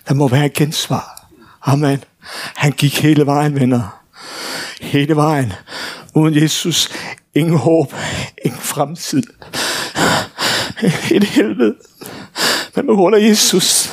Der 0.07 0.13
må 0.13 0.27
være 0.27 0.45
et 0.45 0.53
gensvar. 0.53 1.27
Amen. 1.61 2.03
Han 2.55 2.71
gik 2.71 3.01
hele 3.01 3.25
vejen, 3.25 3.55
venner. 3.55 4.03
Hele 4.81 5.15
vejen. 5.15 5.53
Uden 6.13 6.43
Jesus. 6.43 6.89
Ingen 7.35 7.57
håb. 7.57 7.93
Ingen 8.45 8.61
fremtid. 8.61 9.23
Et 11.11 11.23
helvede. 11.23 11.75
Men 12.75 12.85
på 12.85 12.95
grund 12.95 13.15
af 13.15 13.19
Jesus, 13.19 13.91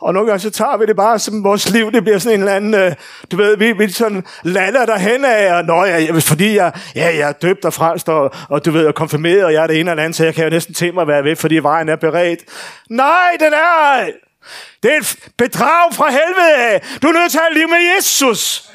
og 0.00 0.14
nogle 0.14 0.28
gange 0.28 0.40
så 0.40 0.50
tager 0.50 0.76
vi 0.76 0.86
det 0.86 0.96
bare 0.96 1.18
som 1.18 1.44
vores 1.44 1.70
liv, 1.70 1.92
det 1.92 2.02
bliver 2.02 2.18
sådan 2.18 2.34
en 2.34 2.40
eller 2.40 2.56
anden, 2.56 2.74
øh, 2.74 2.94
du 3.30 3.36
ved, 3.36 3.56
vi, 3.56 3.72
vi 3.72 3.90
sådan 3.90 4.24
lander 4.42 4.86
derhen 4.86 5.24
af, 5.24 5.54
og 5.54 5.64
nå, 5.64 5.84
ja, 5.84 6.12
fordi 6.12 6.56
jeg, 6.56 6.72
ja, 6.94 7.16
jeg 7.18 7.28
er 7.28 7.32
døbt 7.32 7.64
og 7.64 7.72
frelst, 7.72 8.08
og, 8.08 8.34
og 8.48 8.64
du 8.64 8.70
ved, 8.70 8.86
og 8.86 8.94
konfirmeret, 8.94 9.44
og 9.44 9.52
jeg 9.52 9.62
er 9.62 9.66
det 9.66 9.80
ene 9.80 9.90
eller 9.90 10.02
andet, 10.02 10.16
så 10.16 10.24
jeg 10.24 10.34
kan 10.34 10.44
jo 10.44 10.50
næsten 10.50 10.74
tænke 10.74 10.94
mig 10.94 11.06
være 11.06 11.24
ved, 11.24 11.36
fordi 11.36 11.54
vejen 11.54 11.88
er 11.88 11.96
beredt. 11.96 12.40
Nej, 12.90 13.36
den 13.40 13.52
er 13.52 13.92
ej. 13.92 14.12
Det 14.82 14.92
er 14.92 14.96
et 14.96 15.16
bedrag 15.38 15.94
fra 15.94 16.10
helvede 16.10 16.56
af. 16.56 16.82
Du 17.02 17.08
er 17.08 17.12
nødt 17.12 17.30
til 17.30 17.38
at 17.38 17.44
have 17.48 17.58
liv 17.58 17.68
med 17.68 17.78
Jesus. 17.96 18.71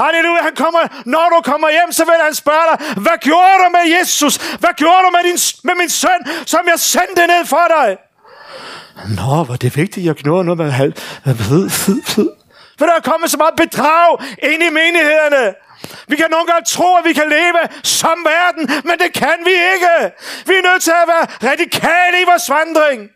Halleluja, 0.00 0.42
han 0.42 0.56
kommer, 0.64 0.82
når 1.14 1.26
du 1.34 1.38
kommer 1.50 1.68
hjem, 1.70 1.92
så 1.92 2.04
vil 2.04 2.18
han 2.28 2.34
spørge 2.34 2.64
dig, 2.70 2.76
hvad 3.04 3.18
gjorde 3.28 3.56
du 3.62 3.68
med 3.78 3.84
Jesus? 3.96 4.34
Hvad 4.62 4.74
gjorde 4.82 5.02
du 5.06 5.10
med, 5.16 5.22
din, 5.28 5.38
med 5.68 5.74
min 5.80 5.90
søn, 5.90 6.20
som 6.46 6.62
jeg 6.72 6.78
sendte 6.80 7.26
ned 7.32 7.42
for 7.54 7.66
dig? 7.76 7.88
Nå, 9.18 9.44
var 9.48 9.56
det 9.56 9.76
vigtigt, 9.76 10.06
jeg 10.06 10.14
gjorde 10.14 10.44
noget 10.44 10.58
med 10.58 10.70
halv... 10.70 10.92
Fed. 11.70 12.28
For 12.78 12.86
der 12.86 12.94
er 12.94 13.00
kommet 13.10 13.30
så 13.30 13.36
meget 13.36 13.56
bedrag 13.56 14.08
ind 14.50 14.62
i 14.68 14.70
menighederne. 14.80 15.54
Vi 16.08 16.16
kan 16.16 16.26
nogle 16.30 16.46
gange 16.46 16.64
tro, 16.66 16.96
at 16.96 17.04
vi 17.04 17.12
kan 17.12 17.28
leve 17.28 17.60
som 17.82 18.26
verden, 18.34 18.82
men 18.84 18.98
det 18.98 19.12
kan 19.12 19.38
vi 19.44 19.54
ikke. 19.74 19.94
Vi 20.46 20.54
er 20.54 20.62
nødt 20.70 20.82
til 20.82 20.94
at 21.02 21.08
være 21.12 21.50
radikale 21.50 22.16
i 22.22 22.24
vores 22.30 22.50
vandring. 22.50 23.10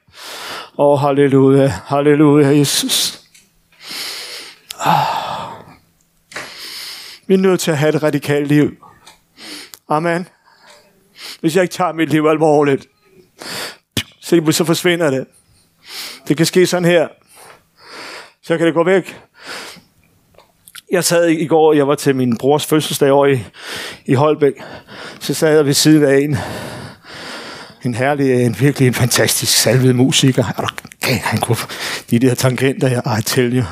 Åh, 0.79 0.87
oh, 0.87 1.01
halleluja, 1.01 1.73
halleluja, 1.87 2.49
Jesus. 2.59 3.21
Oh. 4.87 5.60
Vi 7.31 7.35
er 7.35 7.39
nødt 7.39 7.61
til 7.61 7.71
at 7.71 7.79
have 7.79 7.95
et 7.97 8.03
radikalt 8.03 8.49
liv. 8.49 8.77
Amen. 9.89 10.29
Hvis 11.41 11.57
jeg 11.57 11.63
ikke 11.63 11.73
tager 11.73 11.93
mit 11.93 12.11
liv 12.11 12.27
alvorligt, 12.27 12.87
så 14.21 14.65
forsvinder 14.67 15.11
det. 15.11 15.27
Det 16.29 16.37
kan 16.37 16.47
ske 16.47 16.67
sådan 16.67 16.85
her. 16.85 17.09
Så 18.43 18.59
kan 18.59 18.67
det 18.67 18.75
gå 18.75 18.85
væk. 18.85 19.21
Jeg 20.91 21.05
sad 21.05 21.29
i 21.29 21.47
går, 21.47 21.73
jeg 21.73 21.89
var 21.89 21.95
til 21.95 22.17
min 22.17 22.37
brors 22.39 22.67
fødselsdag 22.67 23.13
over 23.13 23.27
i, 23.27 23.45
i 24.05 24.15
Holbæk. 24.15 24.55
Så 25.21 25.35
sad 25.35 25.57
jeg 25.57 25.67
ved 25.67 25.75
siden 25.75 26.05
af 26.05 26.19
en, 26.19 26.37
en 27.85 27.95
herlig, 27.95 28.31
øh, 28.31 28.41
en 28.41 28.57
virkelig 28.61 28.89
en 28.89 28.95
fantastisk 28.95 29.57
salvet 29.57 29.97
musiker. 29.97 30.45
Okay, 31.03 31.19
han 31.23 31.41
kunne 31.41 31.57
de 32.11 32.19
der 32.19 32.35
tangenter, 32.35 32.89
jeg 32.89 33.19
I 33.19 33.23
tell 33.23 33.57
you. 33.57 33.65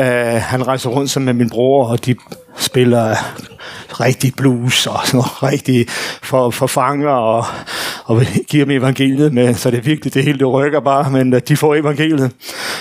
Uh, 0.00 0.40
han 0.42 0.66
rejser 0.66 0.90
rundt 0.90 1.10
sammen 1.10 1.24
med 1.24 1.44
min 1.44 1.50
bror, 1.50 1.88
og 1.88 2.06
de 2.06 2.14
spiller 2.56 3.16
rigtig 4.00 4.32
blues 4.36 4.86
og 4.86 5.00
sådan 5.04 5.18
noget, 5.18 5.42
rigtig 5.42 5.86
for, 6.22 6.50
for 6.50 6.66
fanger 6.66 7.10
og, 7.10 7.44
og 8.04 8.22
giver 8.48 8.64
dem 8.64 8.76
evangeliet 8.76 9.32
med, 9.32 9.54
så 9.54 9.70
det 9.70 9.78
er 9.78 9.82
virkelig 9.82 10.14
det 10.14 10.24
hele, 10.24 10.38
det 10.38 10.52
rykker 10.52 10.80
bare, 10.80 11.10
men 11.10 11.34
uh, 11.34 11.40
de 11.48 11.56
får 11.56 11.74
evangeliet. 11.74 12.32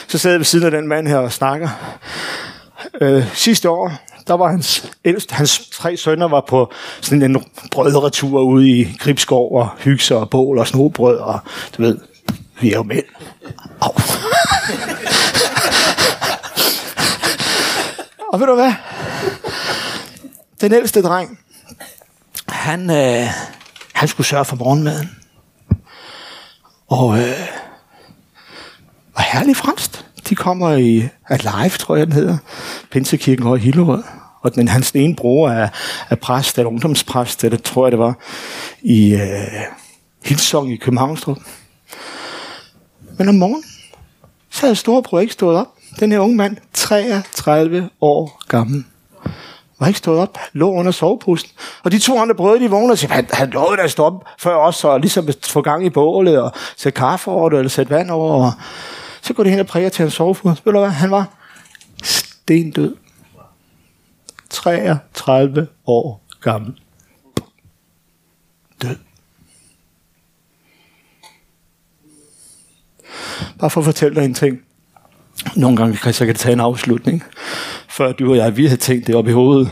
Så 0.08 0.18
sad 0.18 0.32
jeg 0.32 0.40
ved 0.40 0.46
siden 0.46 0.66
af 0.66 0.72
den 0.72 0.88
mand 0.88 1.08
her 1.08 1.18
og 1.18 1.32
snakker. 1.32 1.70
Uh, 3.02 3.24
sidste 3.34 3.70
år, 3.70 3.92
der 4.28 4.34
var 4.34 4.52
hans 4.52 4.92
ældste, 5.06 5.36
hans 5.36 5.70
tre 5.70 5.98
sønner 5.98 6.28
var 6.28 6.42
på 6.42 6.72
sådan 7.02 7.22
en 7.22 7.46
brødretur 7.72 8.42
ude 8.42 8.70
i 8.70 8.96
Gribskov 9.00 9.56
og 9.56 9.70
hygge 9.78 10.16
og 10.16 10.30
bål 10.30 10.58
og 10.58 10.68
snobrød 10.68 11.18
og 11.18 11.40
du 11.78 11.82
ved, 11.82 11.98
vi 12.62 12.72
er 12.72 12.76
jo 12.76 12.84
mænd. 12.84 13.06
Au. 13.82 13.92
og 18.34 18.40
ved 18.40 18.48
du 18.48 18.56
hvad? 18.56 18.74
Den 20.62 20.74
ældste 20.74 21.02
dreng, 21.02 21.40
han, 22.50 22.90
øh, 22.90 23.28
han 23.94 24.08
skulle 24.08 24.28
sørge 24.28 24.46
for 24.46 24.56
morgenmaden. 24.56 25.16
Og, 26.88 27.20
øh, 27.20 27.48
og 29.14 29.24
herlig 29.24 29.56
fransk. 29.58 30.06
De 30.30 30.36
kommer 30.36 30.74
i 30.74 31.10
Alive, 31.30 31.70
tror 31.70 31.96
jeg, 31.96 32.08
den 32.08 32.14
hedder. 32.14 32.38
Pinsekirken 32.92 33.48
over 33.48 33.56
i 33.56 33.60
Hillerød. 33.60 34.04
Og 34.48 34.56
den, 34.56 34.68
hans 34.68 34.92
ene 34.92 35.16
bror 35.16 35.50
er, 35.50 35.70
er 36.10 36.16
præst, 36.16 36.58
eller 36.58 36.70
ungdomspræst, 36.70 37.44
eller 37.44 37.58
tror 37.58 37.86
jeg 37.86 37.92
det 37.92 38.00
var, 38.00 38.14
i 38.82 39.14
øh, 39.14 39.22
Hilsong 40.26 40.74
i 40.74 40.76
Københavnstrup. 40.76 41.38
Men 43.18 43.30
om 43.30 43.36
morgenen, 43.36 43.64
så 44.50 44.62
havde 44.62 44.76
storebror 44.76 45.20
ikke 45.20 45.34
stået 45.34 45.58
op. 45.58 45.68
Den 46.00 46.12
her 46.12 46.20
unge 46.20 46.36
mand, 46.36 46.58
33 46.74 47.90
år 48.02 48.42
gammel, 48.48 48.84
var 49.80 49.88
ikke 49.88 49.98
stået 49.98 50.20
op, 50.20 50.38
lå 50.54 50.72
under 50.72 50.92
sovepusten. 50.92 51.52
Og 51.84 51.92
de 51.92 52.00
to 52.00 52.20
andre 52.20 52.36
brødre, 52.36 52.64
de 52.64 52.70
vågnede 52.70 52.92
og 52.92 52.98
siger, 52.98 53.14
han, 53.14 53.28
han 53.34 53.50
lovede 53.50 53.78
da 53.78 53.82
at 53.82 53.92
stå 53.92 54.04
op 54.04 54.26
før 54.40 54.56
os, 54.56 54.84
og 54.84 55.00
ligesom 55.00 55.30
få 55.44 55.62
gang 55.62 55.86
i 55.86 55.90
bålet, 55.90 56.42
og 56.42 56.52
sætte 56.78 56.98
kaffe 56.98 57.32
over 57.32 57.50
det, 57.50 57.60
eller 57.60 57.70
sætte 57.70 57.90
vand 57.90 58.10
over. 58.10 58.46
Og 58.46 58.52
så 59.22 59.34
går 59.34 59.44
de 59.44 59.50
hen 59.50 59.60
og 59.60 59.68
præger 59.68 59.90
til 59.90 60.04
hans 60.04 60.14
sovepust. 60.14 60.66
Ved 60.66 60.74
du 60.74 60.80
hvad, 60.80 60.90
han 60.90 61.12
var 61.12 61.26
stendød. 62.04 62.96
33 64.50 65.68
år 65.86 66.24
gammel. 66.42 66.80
Død. 68.82 68.96
Bare 73.60 73.70
for 73.70 73.82
at 73.82 73.86
fortælle 73.86 74.16
dig 74.16 74.26
en 74.26 74.34
ting. 74.34 74.62
Nogle 75.56 75.78
gange 75.78 75.98
kan 75.98 76.14
så 76.14 76.26
kan 76.26 76.34
det 76.34 76.40
tage 76.40 76.54
en 76.54 76.60
afslutning, 76.60 77.24
før 77.90 78.12
du 78.12 78.32
og 78.32 78.38
jeg, 78.38 78.58
vi 78.58 78.66
havde 78.66 78.82
tænkt 78.82 79.08
det 79.08 79.16
op 79.16 79.28
i 79.28 79.32
hovedet. 79.32 79.72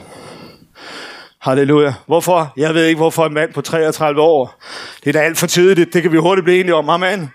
Halleluja. 1.40 1.94
Hvorfor? 2.06 2.54
Jeg 2.58 2.74
ved 2.74 2.86
ikke, 2.86 2.98
hvorfor 2.98 3.26
en 3.26 3.34
mand 3.34 3.54
på 3.54 3.62
33 3.62 4.22
år. 4.22 4.62
Det 5.04 5.10
er 5.10 5.14
da 5.14 5.20
alt 5.20 5.38
for 5.38 5.48
tidligt. 5.48 5.94
Det 5.94 6.02
kan 6.02 6.12
vi 6.12 6.18
hurtigt 6.18 6.44
blive 6.44 6.60
enige 6.60 6.76
om. 6.76 6.90
Amen. 6.90 7.30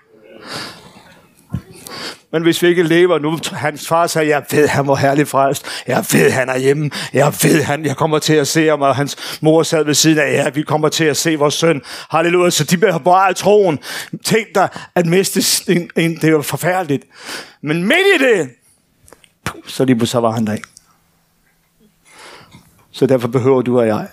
Men 2.31 2.43
hvis 2.43 2.61
vi 2.61 2.67
ikke 2.67 2.83
lever 2.83 3.19
nu, 3.19 3.39
hans 3.51 3.87
far 3.87 4.07
sagde, 4.07 4.29
jeg 4.29 4.43
ved, 4.51 4.67
han 4.67 4.87
var 4.87 4.95
herlig 4.95 5.27
frelst. 5.27 5.65
Jeg 5.87 6.05
ved, 6.11 6.31
han 6.31 6.49
er 6.49 6.57
hjemme. 6.57 6.91
Jeg 7.13 7.33
ved, 7.43 7.63
han, 7.63 7.85
jeg 7.85 7.95
kommer 7.95 8.19
til 8.19 8.33
at 8.33 8.47
se 8.47 8.67
ham, 8.67 8.81
og 8.81 8.95
hans 8.95 9.37
mor 9.41 9.63
sad 9.63 9.85
ved 9.85 9.93
siden 9.93 10.19
af, 10.19 10.33
ja, 10.33 10.49
vi 10.49 10.61
kommer 10.61 10.89
til 10.89 11.03
at 11.03 11.17
se 11.17 11.35
vores 11.35 11.53
søn. 11.53 11.81
Halleluja. 12.09 12.49
Så 12.49 12.63
de 12.63 12.77
bliver 12.77 12.97
bare 12.97 13.33
troen. 13.33 13.79
Tænk 14.25 14.47
dig 14.55 14.69
at 14.95 15.05
miste 15.05 15.41
en, 15.71 15.89
en, 15.97 16.15
det 16.15 16.29
er 16.29 16.41
forfærdeligt. 16.41 17.03
Men 17.61 17.83
midt 17.83 18.21
i 18.21 18.23
det, 18.23 18.49
så 19.67 19.85
lige 19.85 20.07
så 20.07 20.19
var 20.19 20.31
han 20.31 20.47
der 20.47 20.53
ikke. 20.53 20.67
Så 22.91 23.05
derfor 23.05 23.27
behøver 23.27 23.61
du 23.61 23.79
og 23.79 23.87
jeg 23.87 24.07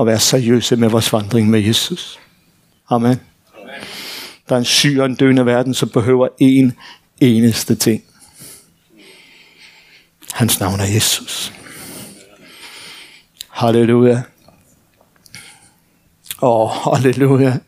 at 0.00 0.06
være 0.06 0.18
seriøse 0.18 0.76
med 0.76 0.88
vores 0.88 1.12
vandring 1.12 1.50
med 1.50 1.60
Jesus. 1.60 2.18
Amen. 2.90 3.20
Der 4.48 4.54
er 4.54 4.58
en 4.58 4.64
syg 4.64 4.96
og 4.98 5.06
en 5.06 5.14
døende 5.14 5.46
verden, 5.46 5.74
som 5.74 5.88
behøver 5.88 6.28
en 6.38 6.76
eneste 7.20 7.74
ting. 7.74 8.02
Hans 10.32 10.60
navn 10.60 10.80
er 10.80 10.94
Jesus. 10.94 11.52
Halleluja. 13.50 14.22
Åh, 16.42 16.86
oh, 16.86 16.94
halleluja. 16.94 17.58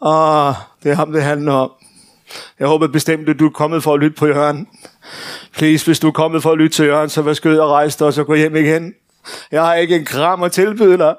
Åh, 0.00 0.48
oh, 0.48 0.54
det 0.82 0.90
er 0.90 0.96
ham, 0.96 1.12
det 1.12 1.22
handler 1.22 1.52
om. 1.52 1.70
Jeg 2.58 2.68
håber 2.68 2.86
bestemt, 2.86 3.28
at 3.28 3.38
du 3.38 3.46
er 3.46 3.50
kommet 3.50 3.82
for 3.82 3.94
at 3.94 4.00
lytte 4.00 4.16
på 4.16 4.26
Jørgen. 4.26 4.68
Please, 5.52 5.86
hvis 5.86 5.98
du 5.98 6.06
er 6.06 6.12
kommet 6.12 6.42
for 6.42 6.52
at 6.52 6.58
lytte 6.58 6.76
til 6.76 6.84
Jørgen, 6.84 7.08
så 7.08 7.22
vær 7.22 7.32
skød 7.32 7.58
og 7.58 7.70
rejse 7.70 7.98
dig, 7.98 8.06
og 8.06 8.12
så 8.12 8.24
gå 8.24 8.34
hjem 8.34 8.56
igen. 8.56 8.94
Jeg 9.50 9.64
har 9.64 9.74
ikke 9.74 9.96
en 9.96 10.04
kram 10.04 10.42
at 10.42 10.52
tilbyde 10.52 10.98
dig. 10.98 11.14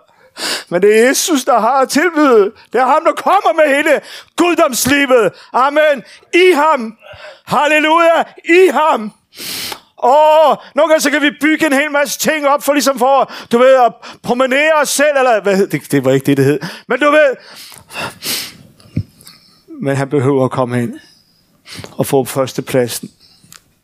Men 0.70 0.82
det 0.82 1.00
er 1.00 1.08
Jesus, 1.08 1.44
der 1.44 1.60
har 1.60 1.82
at 1.82 1.90
tilbyde. 1.90 2.52
Det 2.74 2.82
er 2.82 2.86
ham, 2.86 3.04
der 3.06 3.12
kommer 3.12 3.54
med 3.54 3.76
hele 3.76 4.02
guddomslivet. 4.36 5.32
Amen. 5.54 6.04
I 6.34 6.52
ham. 6.56 6.98
Halleluja. 7.46 8.24
I 8.46 8.70
ham. 8.74 9.12
Åh, 10.04 10.56
nogle 10.76 10.90
gange 10.90 11.02
så 11.02 11.10
kan 11.10 11.22
vi 11.22 11.32
bygge 11.42 11.66
en 11.66 11.74
hel 11.74 11.92
masse 11.92 12.20
ting 12.20 12.48
op, 12.48 12.64
for 12.64 12.74
ligesom 12.74 13.00
for, 13.00 13.34
du 13.52 13.58
ved, 13.58 13.76
at 13.76 13.94
promenere 14.24 14.74
os 14.82 14.90
selv, 14.90 15.18
eller 15.18 15.42
hvad 15.42 15.68
det, 15.68 15.92
det 15.92 16.06
var 16.06 16.12
ikke 16.12 16.26
det, 16.26 16.38
det 16.38 16.46
hed. 16.46 16.60
Men 16.88 17.00
du 17.00 17.12
ved, 17.12 17.36
men 19.82 19.96
han 19.96 20.10
behøver 20.10 20.46
at 20.46 20.52
komme 20.52 20.84
ind 20.84 21.00
og 21.92 22.06
få 22.06 22.24
førstepladsen 22.24 23.10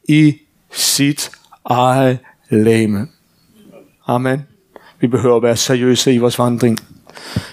i 0.09 0.37
sit 0.71 1.31
eget 1.65 2.19
lame. 2.49 3.07
Amen. 4.07 4.47
Vi 4.99 5.07
behøver 5.07 5.35
at 5.35 5.43
være 5.43 5.57
seriøse 5.57 6.13
i 6.13 6.17
vores 6.17 6.39
vandring. 6.39 6.77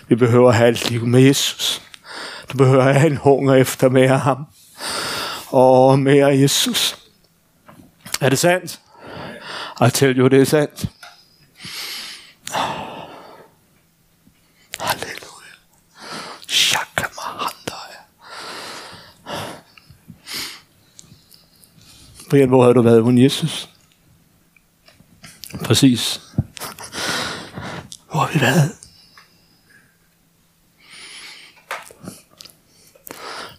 Vi 0.09 0.15
behøver 0.15 0.49
at 0.49 0.55
have 0.55 0.71
et 0.71 0.91
liv 0.91 1.07
med 1.07 1.21
Jesus. 1.21 1.83
Du 2.53 2.57
behøver 2.57 2.85
at 2.85 3.01
have 3.01 3.11
en 3.11 3.17
hunger 3.17 3.55
efter 3.55 3.89
mere 3.89 4.19
ham. 4.19 4.47
Og 5.47 5.99
mere 5.99 6.27
Jesus. 6.27 6.99
Er 8.21 8.29
det 8.29 8.39
sandt? 8.39 8.81
I 9.87 9.91
tell 9.91 10.19
you, 10.19 10.27
det 10.27 10.41
er 10.41 10.45
sandt. 10.45 10.89
Halleluja. 14.81 15.53
Shakamahandaya. 16.49 18.01
Brian, 22.31 22.49
hvor 22.49 22.65
har 22.65 22.73
du 22.73 22.83
været 22.83 23.01
uden 23.01 23.19
Jesus? 23.19 23.69
Præcis. 25.65 26.24
Hvor 28.15 28.23
har 28.23 28.33
vi 28.33 28.41
været? 28.41 28.71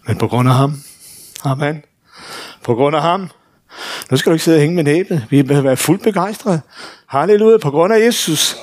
Men 0.08 0.18
på 0.18 0.28
grund 0.28 0.50
af 0.50 0.56
ham. 0.56 0.84
Amen. 1.44 1.84
På 2.64 2.76
grund 2.76 2.96
af 2.96 3.02
ham. 3.02 3.30
Nu 4.12 4.18
skal 4.18 4.30
du 4.30 4.34
ikke 4.34 4.44
sidde 4.44 4.58
og 4.58 4.62
hænge 4.62 4.76
med 4.76 4.84
næbet. 4.84 5.26
Vi 5.30 5.42
vil 5.42 5.64
være 5.64 5.78
fuldt 5.78 6.04
begejstrede. 6.04 6.62
Halleluja. 7.08 7.58
På 7.58 7.72
grund 7.72 7.94
af 7.94 8.00
Jesus. 8.00 8.56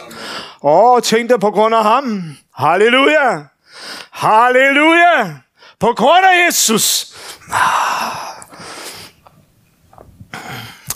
Åh, 0.63 1.01
tænk 1.03 1.31
dig 1.31 1.41
på 1.41 1.51
grund 1.51 1.75
af 1.75 1.85
ham. 1.85 2.37
Halleluja. 2.55 3.43
Halleluja. 4.11 5.35
På 5.79 5.93
grund 5.97 6.25
af 6.25 6.47
Jesus. 6.47 7.15
Ah. 7.53 8.33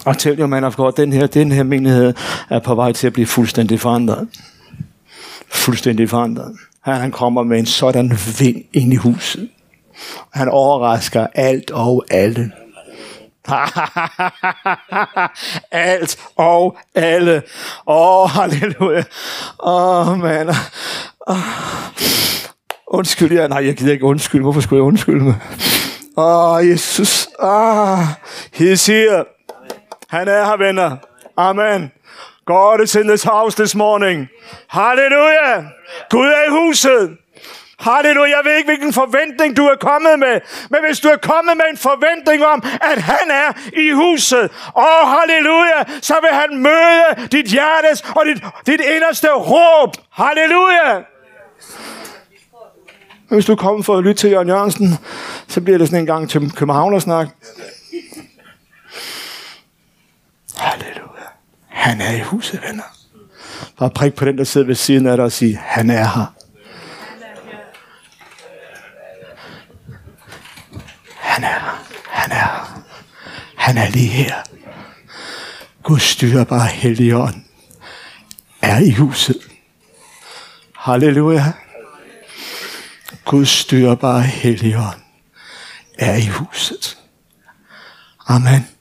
Og 0.04 0.18
tell 0.18 0.38
your 0.40 0.46
man 0.46 0.64
of 0.64 0.76
God, 0.76 0.92
den 0.92 1.12
her, 1.12 1.26
den 1.26 1.52
her 1.52 1.62
menighed 1.62 2.14
er 2.50 2.60
på 2.60 2.74
vej 2.74 2.92
til 2.92 3.06
at 3.06 3.12
blive 3.12 3.26
fuldstændig 3.26 3.80
forandret. 3.80 4.28
Fuldstændig 5.50 6.10
forandret. 6.10 6.56
Han, 6.80 6.94
han 6.94 7.10
kommer 7.10 7.42
med 7.42 7.58
en 7.58 7.66
sådan 7.66 8.18
vind 8.38 8.64
ind 8.72 8.92
i 8.92 8.96
huset. 8.96 9.48
Han 10.32 10.48
overrasker 10.48 11.26
alt 11.34 11.70
og 11.70 12.04
alle. 12.10 12.52
alt 15.70 16.18
og 16.36 16.76
alle. 16.94 17.42
Åh, 17.86 18.22
oh, 18.22 18.30
halleluja. 18.30 19.02
Åh, 19.62 20.08
oh, 20.08 20.18
mand. 20.18 20.50
Oh. 21.26 21.36
Undskyld, 22.86 23.32
ja. 23.32 23.48
Nej, 23.48 23.66
jeg 23.66 23.76
gider 23.76 23.92
ikke 23.92 24.04
undskylde. 24.04 24.42
Hvorfor 24.42 24.60
skulle 24.60 24.78
jeg 24.78 24.84
undskylde 24.84 25.24
mig? 25.24 25.34
Åh, 26.16 26.52
oh, 26.52 26.68
Jesus. 26.68 27.28
Ah, 27.38 27.98
he's 28.54 28.92
here. 28.92 29.24
Han 30.08 30.28
er 30.28 30.44
her, 30.44 30.56
venner. 30.56 30.96
Amen. 31.36 31.92
God 32.46 32.80
is 32.80 32.94
in 32.94 33.08
this 33.08 33.24
house 33.24 33.56
this 33.56 33.74
morning. 33.74 34.28
Halleluja. 34.68 35.64
Gud 36.10 36.26
er 36.26 36.44
i 36.46 36.50
huset. 36.50 37.16
Halleluja. 37.78 38.36
Jeg 38.36 38.40
ved 38.44 38.56
ikke, 38.56 38.68
hvilken 38.68 38.92
forventning 38.92 39.56
du 39.56 39.66
er 39.66 39.76
kommet 39.80 40.18
med. 40.18 40.40
Men 40.70 40.80
hvis 40.86 41.00
du 41.00 41.08
er 41.08 41.16
kommet 41.16 41.56
med 41.56 41.64
en 41.70 41.76
forventning 41.76 42.46
om, 42.46 42.62
at 42.64 43.02
han 43.02 43.30
er 43.30 43.52
i 43.72 43.90
huset. 43.90 44.50
Åh, 44.76 45.08
halleluja. 45.08 46.00
Så 46.02 46.14
vil 46.20 46.30
han 46.32 46.58
møde 46.62 47.28
dit 47.32 47.46
hjertes 47.46 48.00
og 48.16 48.26
dit, 48.26 48.44
dit 48.66 48.80
inderste 48.80 49.28
råb. 49.32 49.90
Halleluja. 50.10 51.02
Hvis 53.28 53.46
du 53.46 53.52
er 53.52 53.56
kommet 53.56 53.84
for 53.86 53.96
at 53.96 54.04
lytte 54.04 54.20
til 54.20 54.30
Jørgen 54.30 54.48
Jørgensen, 54.48 54.98
så 55.48 55.60
bliver 55.60 55.78
det 55.78 55.88
sådan 55.88 56.00
en 56.00 56.06
gang 56.06 56.30
til 56.30 56.52
Københavnersnak. 56.56 57.28
Halleluja. 60.56 60.95
Han 61.76 62.00
er 62.00 62.10
i 62.10 62.20
huset, 62.20 62.62
venner. 62.68 62.82
Bare 63.78 63.90
prik 63.90 64.14
på 64.14 64.24
den, 64.24 64.38
der 64.38 64.44
sidder 64.44 64.66
ved 64.66 64.74
siden 64.74 65.06
af 65.06 65.16
dig 65.16 65.24
og 65.24 65.32
sige, 65.32 65.56
han 65.56 65.90
er 65.90 66.04
her. 66.04 66.34
Han 71.16 71.44
er 71.44 71.48
her. 71.48 71.84
Han 72.10 72.30
er 72.32 72.34
her. 72.34 72.82
Han 73.56 73.78
er 73.78 73.88
lige 73.90 74.08
her. 74.08 74.34
Guds 75.82 76.02
styrbare 76.02 76.66
helligånd 76.66 77.44
er 78.62 78.78
i 78.78 78.90
huset. 78.90 79.40
Halleluja. 80.76 81.52
Guds 83.24 83.48
styrbare 83.48 84.22
helligånd 84.22 85.00
er 85.98 86.14
i 86.14 86.26
huset. 86.26 86.98
Amen. 88.26 88.75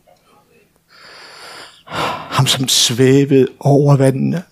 Ham 1.86 2.48
som 2.48 2.68
svævede 2.68 3.48
over 3.60 3.96
vandene. 3.96 4.44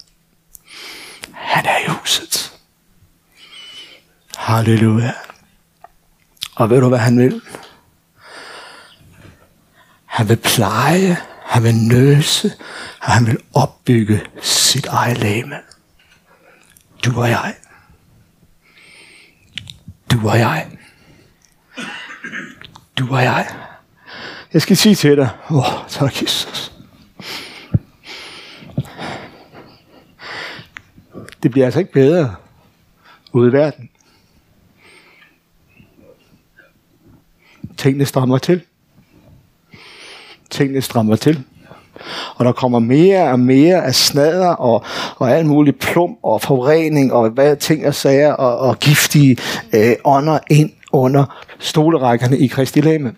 Han 1.34 1.66
er 1.66 1.78
i 1.86 1.88
huset. 1.88 2.60
Halleluja. 4.38 5.14
Og 6.56 6.70
ved 6.70 6.82
du, 6.82 6.90
hvad 6.90 7.00
han 7.00 7.20
vil? 7.20 7.42
Han 10.06 10.30
vil 10.30 10.38
pleje, 10.38 11.18
han 11.46 11.64
vil 11.64 11.76
nøse, 11.76 12.52
og 13.02 13.12
han 13.12 13.26
vil 13.26 13.38
opbygge 13.54 14.22
sit 14.42 14.86
eget 14.86 15.18
læme. 15.18 15.56
Du 17.06 17.22
og 17.22 17.30
jeg. 17.30 17.56
Du 20.12 20.30
og 20.30 20.40
jeg. 20.40 20.68
Du 23.00 23.16
og 23.16 23.24
jeg. 23.24 23.48
Jeg 24.54 24.62
skal 24.62 24.78
sige 24.78 24.96
til 24.96 25.18
dig, 25.18 25.30
åh, 25.50 25.58
oh, 25.58 25.88
tak 25.90 26.22
Jesus. 26.22 26.73
Det 31.44 31.52
bliver 31.52 31.66
altså 31.66 31.80
ikke 31.80 31.92
bedre 31.92 32.36
ude 33.32 33.50
i 33.50 33.54
verden. 33.54 33.90
Tingene 37.78 38.06
strammer 38.06 38.38
til. 38.38 38.62
Tingene 40.50 40.82
strammer 40.82 41.16
til. 41.16 41.44
Og 42.36 42.46
der 42.46 42.52
kommer 42.52 42.80
mere 42.80 43.32
og 43.32 43.40
mere 43.40 43.86
af 43.86 43.96
snader 43.96 44.50
og, 44.50 44.86
og 45.18 45.32
alt 45.32 45.46
muligt 45.46 45.80
plum 45.80 46.18
og 46.24 46.42
forurening 46.42 47.14
og 47.14 47.30
hvad 47.30 47.56
ting 47.56 47.88
og 47.88 47.96
sager 47.96 48.34
og, 48.34 48.58
og 48.58 48.80
giftige 48.80 49.38
øh, 49.74 49.96
ånder 50.04 50.40
ind 50.50 50.72
under 50.92 51.44
stolerækkerne 51.60 52.38
i 52.38 52.48
Kristi 52.48 52.82
Lame. 52.82 53.16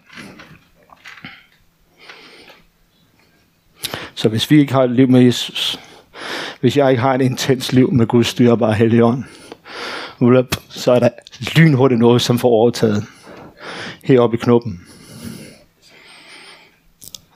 Så 4.16 4.30
hvis 4.30 4.52
vi 4.52 4.60
ikke 4.60 4.74
har 4.74 4.84
et 4.84 4.92
liv 4.92 5.10
med 5.10 5.22
Jesus, 5.22 5.80
hvis 6.62 6.78
jeg 6.78 6.90
ikke 6.90 7.02
har 7.02 7.14
et 7.14 7.22
intens 7.22 7.74
liv 7.74 7.92
med 7.94 8.08
Guds 8.08 8.28
styrbare 8.28 8.74
helligånd, 8.74 9.24
så 10.70 10.92
er 10.92 11.00
der 11.00 11.10
lynhurtigt 11.56 12.00
noget, 12.00 12.22
som 12.22 12.40
får 12.40 12.50
overtaget 12.50 13.06
heroppe 14.04 14.38
i 14.38 14.40
knuppen. 14.40 14.82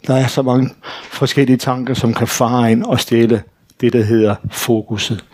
Der 0.07 0.15
er 0.15 0.27
så 0.27 0.41
mange 0.41 0.69
forskellige 1.03 1.57
tanker, 1.57 1.93
som 1.93 2.13
kan 2.13 2.27
fare 2.27 2.71
ind 2.71 2.83
og 2.83 2.99
stjæle 2.99 3.43
det, 3.81 3.93
der 3.93 4.03
hedder 4.03 4.35
fokuset. 4.51 5.25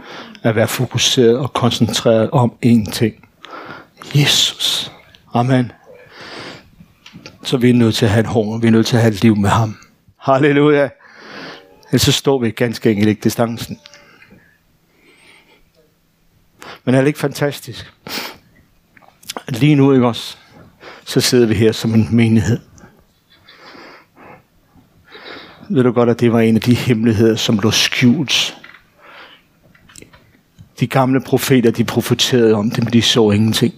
At 0.43 0.55
være 0.55 0.67
fokuseret 0.67 1.37
og 1.37 1.53
koncentreret 1.53 2.29
om 2.31 2.53
én 2.65 2.91
ting. 2.91 3.27
Jesus. 4.15 4.91
Amen. 5.33 5.71
Så 7.43 7.57
vi 7.57 7.69
er 7.69 7.73
nødt 7.73 7.95
til 7.95 8.05
at 8.05 8.11
have 8.11 8.19
en 8.19 8.25
hunger. 8.31 8.59
Vi 8.59 8.67
er 8.67 8.71
nødt 8.71 8.85
til 8.85 8.95
at 8.95 9.01
have 9.01 9.13
et 9.13 9.21
liv 9.21 9.35
med 9.35 9.49
ham. 9.49 9.77
Halleluja. 10.19 10.89
Ellers 11.87 12.01
så 12.01 12.11
står 12.11 12.39
vi 12.39 12.51
ganske 12.51 12.89
enkelt 12.91 13.09
ikke 13.09 13.21
distancen. 13.21 13.79
Men 16.85 16.95
er 16.95 16.99
det 16.99 17.07
ikke 17.07 17.19
fantastisk? 17.19 17.93
Lige 19.47 19.75
nu, 19.75 19.93
ikke 19.93 20.07
også? 20.07 20.37
Så 21.05 21.21
sidder 21.21 21.47
vi 21.47 21.53
her 21.53 21.71
som 21.71 21.93
en 21.93 22.07
menighed. 22.11 22.59
Ved 25.69 25.83
du 25.83 25.91
godt, 25.91 26.09
at 26.09 26.19
det 26.19 26.31
var 26.33 26.39
en 26.39 26.55
af 26.55 26.61
de 26.61 26.75
hemmeligheder, 26.75 27.35
som 27.35 27.59
lå 27.59 27.71
skjult. 27.71 28.57
De 30.79 30.87
gamle 30.87 31.21
profeter, 31.21 31.71
de 31.71 31.83
profeterede 31.83 32.53
om 32.53 32.69
det, 32.71 32.83
men 32.83 32.93
de 32.93 33.01
så 33.01 33.31
ingenting. 33.31 33.73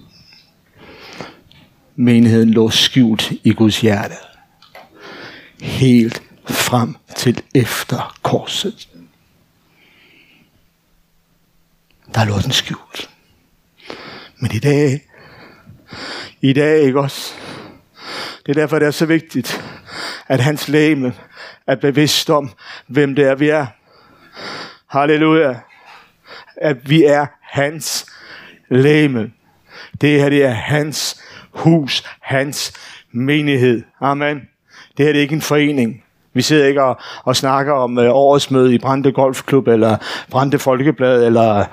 Menigheden 1.95 2.49
lå 2.49 2.69
skjult 2.69 3.31
i 3.31 3.53
Guds 3.53 3.81
hjerte. 3.81 4.15
Helt 5.61 6.26
frem 6.49 6.95
til 7.15 7.43
efter 7.55 8.17
korset. 8.23 8.89
Der 12.15 12.25
lå 12.25 12.39
den 12.39 12.51
skjult. 12.51 13.09
Men 14.39 14.51
i 14.51 14.59
dag, 14.59 15.01
i 16.41 16.53
dag 16.53 16.81
ikke 16.81 16.99
også, 16.99 17.33
det 18.45 18.57
er 18.57 18.61
derfor, 18.61 18.79
det 18.79 18.87
er 18.87 18.91
så 18.91 19.05
vigtigt, 19.05 19.63
at 20.27 20.39
hans 20.39 20.67
læme 20.67 21.13
er 21.67 21.75
bevidst 21.75 22.29
om, 22.29 22.51
hvem 22.87 23.15
det 23.15 23.25
er, 23.25 23.35
vi 23.35 23.49
er. 23.49 23.65
Halleluja. 24.87 25.59
At 26.57 26.89
vi 26.89 27.03
er 27.03 27.25
hans 27.41 28.05
læme. 28.69 29.31
Det 30.01 30.21
her, 30.21 30.29
det 30.29 30.45
er 30.45 30.51
hans 30.51 31.23
hus, 31.51 32.03
hans 32.21 32.73
menighed. 33.11 33.83
Amen. 34.01 34.37
Det 34.97 35.05
her 35.05 35.13
det 35.13 35.19
er 35.19 35.21
ikke 35.21 35.35
en 35.35 35.41
forening. 35.41 36.03
Vi 36.37 36.41
sidder 36.41 36.67
ikke 36.67 36.83
og, 36.83 36.99
og 37.23 37.35
snakker 37.35 37.73
om 37.73 37.99
øh, 37.99 38.09
årets 38.11 38.51
møde 38.51 38.75
i 38.75 38.77
Brande 38.77 39.11
Golfklub, 39.11 39.67
eller 39.67 39.97
Brande 40.29 40.59
Folkeblad, 40.59 41.25
eller 41.25 41.65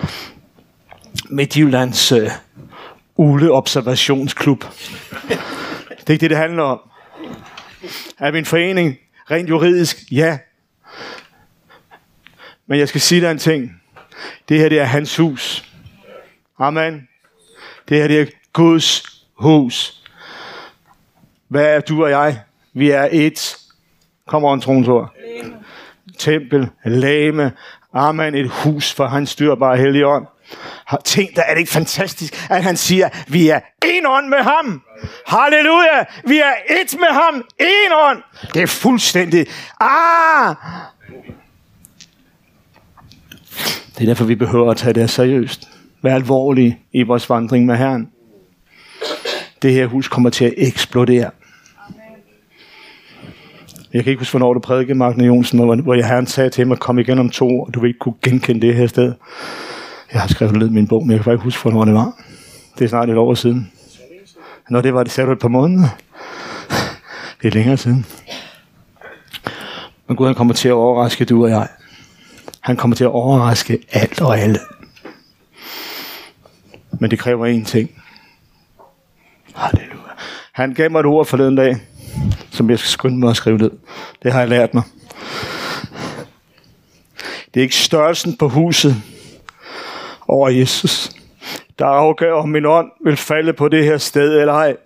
Midtjyllands 1.30 2.12
øh, 2.12 2.30
Ule 3.16 3.52
Observationsklub. 3.52 4.64
Det 5.30 5.38
er 6.06 6.10
ikke 6.10 6.20
det, 6.20 6.30
det 6.30 6.36
handler 6.36 6.62
om. 6.62 6.80
Er 8.18 8.30
vi 8.30 8.38
en 8.38 8.44
forening? 8.44 8.96
Rent 9.30 9.48
juridisk, 9.48 9.96
ja. 10.12 10.38
Men 12.66 12.78
jeg 12.78 12.88
skal 12.88 13.00
sige 13.00 13.20
dig 13.20 13.30
en 13.30 13.38
ting. 13.38 13.82
Det 14.48 14.58
her, 14.58 14.68
det 14.68 14.80
er 14.80 14.84
hans 14.84 15.16
hus. 15.16 15.64
Amen. 16.58 17.08
Det 17.88 17.96
her, 17.96 18.08
det 18.08 18.20
er 18.20 18.26
Guds 18.52 19.02
hus. 19.34 20.02
Hvad 21.48 21.66
er 21.66 21.80
du 21.80 22.04
og 22.04 22.10
jeg? 22.10 22.40
Vi 22.72 22.90
er 22.90 23.08
et. 23.12 23.63
Kom 24.26 24.44
on, 24.44 24.60
tronsord. 24.60 25.14
Tempel, 26.18 26.68
lame. 26.84 27.52
Amen. 27.94 28.34
Et 28.34 28.50
hus 28.50 28.92
for 28.92 29.06
hans 29.06 29.30
styrbare 29.30 29.76
hellige 29.76 30.06
ånd. 30.06 30.26
Har 30.86 31.00
tænkt 31.04 31.36
dig, 31.36 31.44
er 31.48 31.54
det 31.54 31.60
ikke 31.60 31.72
fantastisk, 31.72 32.46
at 32.50 32.62
han 32.62 32.76
siger, 32.76 33.08
vi 33.28 33.48
er 33.48 33.60
en 33.84 34.06
ånd 34.06 34.28
med 34.28 34.38
ham. 34.38 34.82
Halleluja! 35.26 36.04
Vi 36.26 36.38
er 36.38 36.52
et 36.82 36.98
med 36.98 37.12
ham. 37.12 37.34
En 37.60 37.92
ånd. 37.92 38.22
Det 38.54 38.62
er 38.62 38.66
fuldstændig. 38.66 39.46
Ah! 39.80 40.54
Det 43.98 44.02
er 44.02 44.06
derfor, 44.06 44.24
vi 44.24 44.34
behøver 44.34 44.70
at 44.70 44.76
tage 44.76 44.92
det 44.92 45.10
seriøst. 45.10 45.68
Vær 46.02 46.14
alvorlige 46.14 46.78
i 46.92 47.02
vores 47.02 47.30
vandring 47.30 47.66
med 47.66 47.76
Herren. 47.76 48.10
Det 49.62 49.72
her 49.72 49.86
hus 49.86 50.08
kommer 50.08 50.30
til 50.30 50.44
at 50.44 50.54
eksplodere. 50.56 51.30
Jeg 53.94 54.04
kan 54.04 54.10
ikke 54.10 54.20
huske, 54.20 54.32
hvornår 54.32 54.54
du 54.54 54.60
prædikede, 54.60 54.98
Magne 54.98 55.24
Jonsen, 55.24 55.58
hvor, 55.58 55.76
hvor 55.76 55.94
jeg 55.94 56.08
herren 56.08 56.26
sagde 56.26 56.50
til 56.50 56.66
mig, 56.66 56.78
kom 56.78 56.98
igen 56.98 57.18
om 57.18 57.30
to 57.30 57.60
og 57.60 57.74
du 57.74 57.80
vil 57.80 57.88
ikke 57.88 57.98
kunne 57.98 58.14
genkende 58.22 58.66
det 58.66 58.74
her 58.74 58.86
sted. 58.86 59.14
Jeg 60.12 60.20
har 60.20 60.28
skrevet 60.28 60.56
ned 60.56 60.68
i 60.68 60.72
min 60.72 60.88
bog, 60.88 61.02
men 61.02 61.10
jeg 61.10 61.18
kan 61.18 61.24
bare 61.24 61.34
ikke 61.34 61.44
huske, 61.44 61.62
hvornår 61.62 61.84
det 61.84 61.94
var. 61.94 62.12
Det 62.78 62.84
er 62.84 62.88
snart 62.88 63.10
et 63.10 63.16
år 63.16 63.34
siden. 63.34 63.72
Når 64.70 64.80
det 64.80 64.94
var, 64.94 65.02
det 65.02 65.12
sagde 65.12 65.26
du 65.28 65.32
et 65.32 65.38
par 65.38 65.48
måneder. 65.48 65.88
Det 67.42 67.48
er 67.48 67.54
længere 67.54 67.76
siden. 67.76 68.06
Men 70.08 70.16
Gud, 70.16 70.26
han 70.26 70.34
kommer 70.34 70.54
til 70.54 70.68
at 70.68 70.74
overraske 70.74 71.24
du 71.24 71.44
og 71.44 71.50
jeg. 71.50 71.68
Han 72.60 72.76
kommer 72.76 72.96
til 72.96 73.04
at 73.04 73.10
overraske 73.10 73.78
alt 73.92 74.20
og 74.20 74.38
alle. 74.38 74.58
Men 77.00 77.10
det 77.10 77.18
kræver 77.18 77.60
én 77.60 77.64
ting. 77.64 77.90
Halleluja. 79.54 80.12
Han 80.52 80.74
gav 80.74 80.90
mig 80.90 81.00
et 81.00 81.06
ord 81.06 81.26
forleden 81.26 81.56
dag, 81.56 81.76
som 82.54 82.70
jeg 82.70 82.78
skal 82.78 82.88
skynde 82.88 83.18
mig 83.18 83.30
at 83.30 83.36
skrive 83.36 83.58
ned. 83.58 83.70
Det 84.22 84.32
har 84.32 84.40
jeg 84.40 84.48
lært 84.48 84.74
mig. 84.74 84.82
Det 87.54 87.60
er 87.60 87.62
ikke 87.62 87.76
størrelsen 87.76 88.36
på 88.36 88.48
huset 88.48 88.96
over 90.28 90.48
Jesus, 90.48 91.10
der 91.78 91.86
afgør, 91.86 92.32
om 92.32 92.48
min 92.48 92.66
ånd 92.66 92.90
vil 93.04 93.16
falde 93.16 93.52
på 93.52 93.68
det 93.68 93.84
her 93.84 93.98
sted 93.98 94.40
eller 94.40 94.52
ej. 94.52 94.76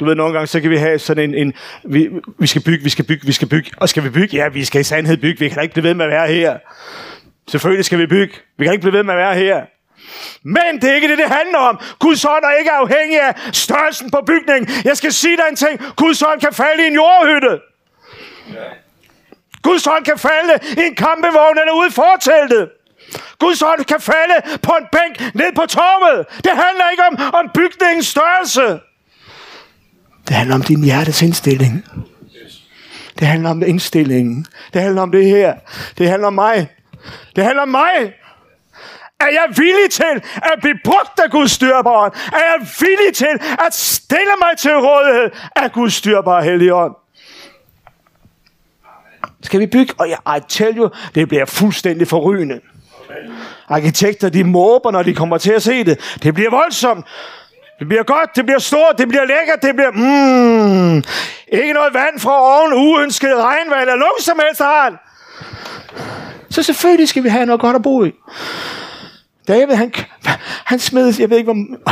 Du 0.00 0.04
ved, 0.04 0.14
nogle 0.14 0.32
gange, 0.32 0.46
så 0.46 0.60
kan 0.60 0.70
vi 0.70 0.76
have 0.76 0.98
sådan 0.98 1.34
en, 1.34 1.34
en 1.34 1.52
vi, 1.84 2.08
vi 2.38 2.46
skal 2.46 2.62
bygge, 2.62 2.84
vi 2.84 2.90
skal 2.90 3.04
bygge, 3.04 3.26
vi 3.26 3.32
skal 3.32 3.48
bygge. 3.48 3.70
Og 3.76 3.88
skal 3.88 4.04
vi 4.04 4.10
bygge? 4.10 4.36
Ja, 4.36 4.48
vi 4.48 4.64
skal 4.64 4.80
i 4.80 4.84
sandhed 4.84 5.16
bygge. 5.16 5.38
Vi 5.38 5.48
kan 5.48 5.56
da 5.56 5.62
ikke 5.62 5.72
blive 5.72 5.84
ved 5.84 5.94
med 5.94 6.04
at 6.04 6.10
være 6.10 6.28
her. 6.28 6.58
Selvfølgelig 7.48 7.84
skal 7.84 7.98
vi 7.98 8.06
bygge. 8.06 8.34
Vi 8.58 8.64
kan 8.64 8.72
ikke 8.72 8.82
blive 8.82 8.92
ved 8.92 9.02
med 9.02 9.14
at 9.14 9.18
være 9.18 9.34
her. 9.34 9.64
Men 10.42 10.80
det 10.80 10.90
er 10.90 10.94
ikke 10.94 11.08
det, 11.08 11.18
det 11.18 11.28
handler 11.28 11.58
om. 11.58 11.80
Guds 11.98 12.24
ånd 12.24 12.44
er 12.44 12.58
ikke 12.58 12.70
afhængig 12.70 13.20
af 13.20 13.34
størrelsen 13.52 14.10
på 14.10 14.20
bygningen. 14.26 14.84
Jeg 14.84 14.96
skal 14.96 15.12
sige 15.12 15.36
dig 15.36 15.44
en 15.50 15.56
ting. 15.56 15.80
Guds 15.96 16.22
ånd 16.22 16.40
kan 16.40 16.52
falde 16.52 16.84
i 16.84 16.86
en 16.86 16.94
jordhytte. 16.94 17.58
Guds 19.62 19.86
ånd 19.86 20.04
kan 20.04 20.18
falde 20.18 20.54
i 20.82 20.86
en 20.86 20.94
kampevogn 20.94 21.58
eller 21.58 21.72
ude 21.72 21.88
i 21.88 21.90
forteltet. 21.90 22.68
Guds 23.38 23.62
ånd 23.62 23.84
kan 23.84 24.00
falde 24.00 24.58
på 24.62 24.72
en 24.80 24.86
bænk 24.92 25.34
ned 25.34 25.52
på 25.54 25.66
torvet. 25.66 26.26
Det 26.44 26.52
handler 26.64 26.90
ikke 26.90 27.02
om, 27.10 27.34
om 27.34 27.50
bygningens 27.54 28.06
størrelse. 28.06 28.80
Det 30.28 30.36
handler 30.36 30.54
om 30.54 30.62
din 30.62 30.84
hjertes 30.84 31.22
indstilling. 31.22 31.84
Det 33.18 33.26
handler 33.26 33.50
om 33.50 33.62
indstillingen. 33.62 34.46
Det 34.72 34.82
handler 34.82 35.02
om 35.02 35.12
det 35.12 35.24
her. 35.24 35.54
Det 35.98 36.08
handler 36.08 36.26
om 36.26 36.34
mig. 36.34 36.68
Det 37.36 37.44
handler 37.44 37.62
om 37.62 37.68
mig. 37.68 38.12
Er 39.24 39.32
jeg 39.32 39.46
villig 39.56 39.90
til 39.90 40.22
at 40.36 40.56
blive 40.62 40.78
brugt 40.84 41.20
af 41.24 41.30
Guds 41.30 41.50
styrbare 41.50 42.10
Er 42.32 42.44
jeg 42.52 42.68
villig 42.80 43.14
til 43.14 43.38
at 43.66 43.74
stille 43.74 44.34
mig 44.42 44.58
til 44.58 44.70
rådighed 44.70 45.30
af 45.56 45.72
Guds 45.72 45.94
styrbare 45.94 46.44
helligånd? 46.44 46.94
Skal 49.42 49.60
vi 49.60 49.66
bygge? 49.66 49.94
Og 49.98 50.08
jeg, 50.08 50.36
I 50.36 50.40
tell 50.48 50.76
you, 50.78 50.90
det 51.14 51.28
bliver 51.28 51.44
fuldstændig 51.44 52.08
forrygende. 52.08 52.60
Arkitekter, 53.68 54.28
de 54.28 54.44
måber, 54.44 54.90
når 54.90 55.02
de 55.02 55.14
kommer 55.14 55.38
til 55.38 55.52
at 55.52 55.62
se 55.62 55.84
det. 55.84 56.16
Det 56.22 56.34
bliver 56.34 56.50
voldsomt. 56.50 57.06
Det 57.78 57.88
bliver 57.88 58.02
godt, 58.02 58.36
det 58.36 58.46
bliver 58.46 58.58
stort, 58.58 58.98
det 58.98 59.08
bliver 59.08 59.24
lækkert, 59.24 59.62
det 59.62 59.74
bliver... 59.74 59.90
Mm, 59.90 61.04
ikke 61.48 61.72
noget 61.72 61.94
vand 61.94 62.20
fra 62.20 62.40
oven, 62.40 62.72
uønsket 62.72 63.36
regnvand 63.36 63.80
eller 63.80 63.96
nogen 63.96 64.20
som 64.20 64.40
helst 64.46 64.60
har. 64.60 65.10
Så 66.50 66.62
selvfølgelig 66.62 67.08
skal 67.08 67.24
vi 67.24 67.28
have 67.28 67.46
noget 67.46 67.60
godt 67.60 67.76
at 67.76 67.82
bo 67.82 68.04
i. 68.04 68.12
David, 69.48 69.74
han, 69.74 69.92
han 70.64 70.78
smed, 70.78 71.14
jeg 71.18 71.30
ved 71.30 71.38
ikke, 71.38 71.52
hvor... 71.52 71.90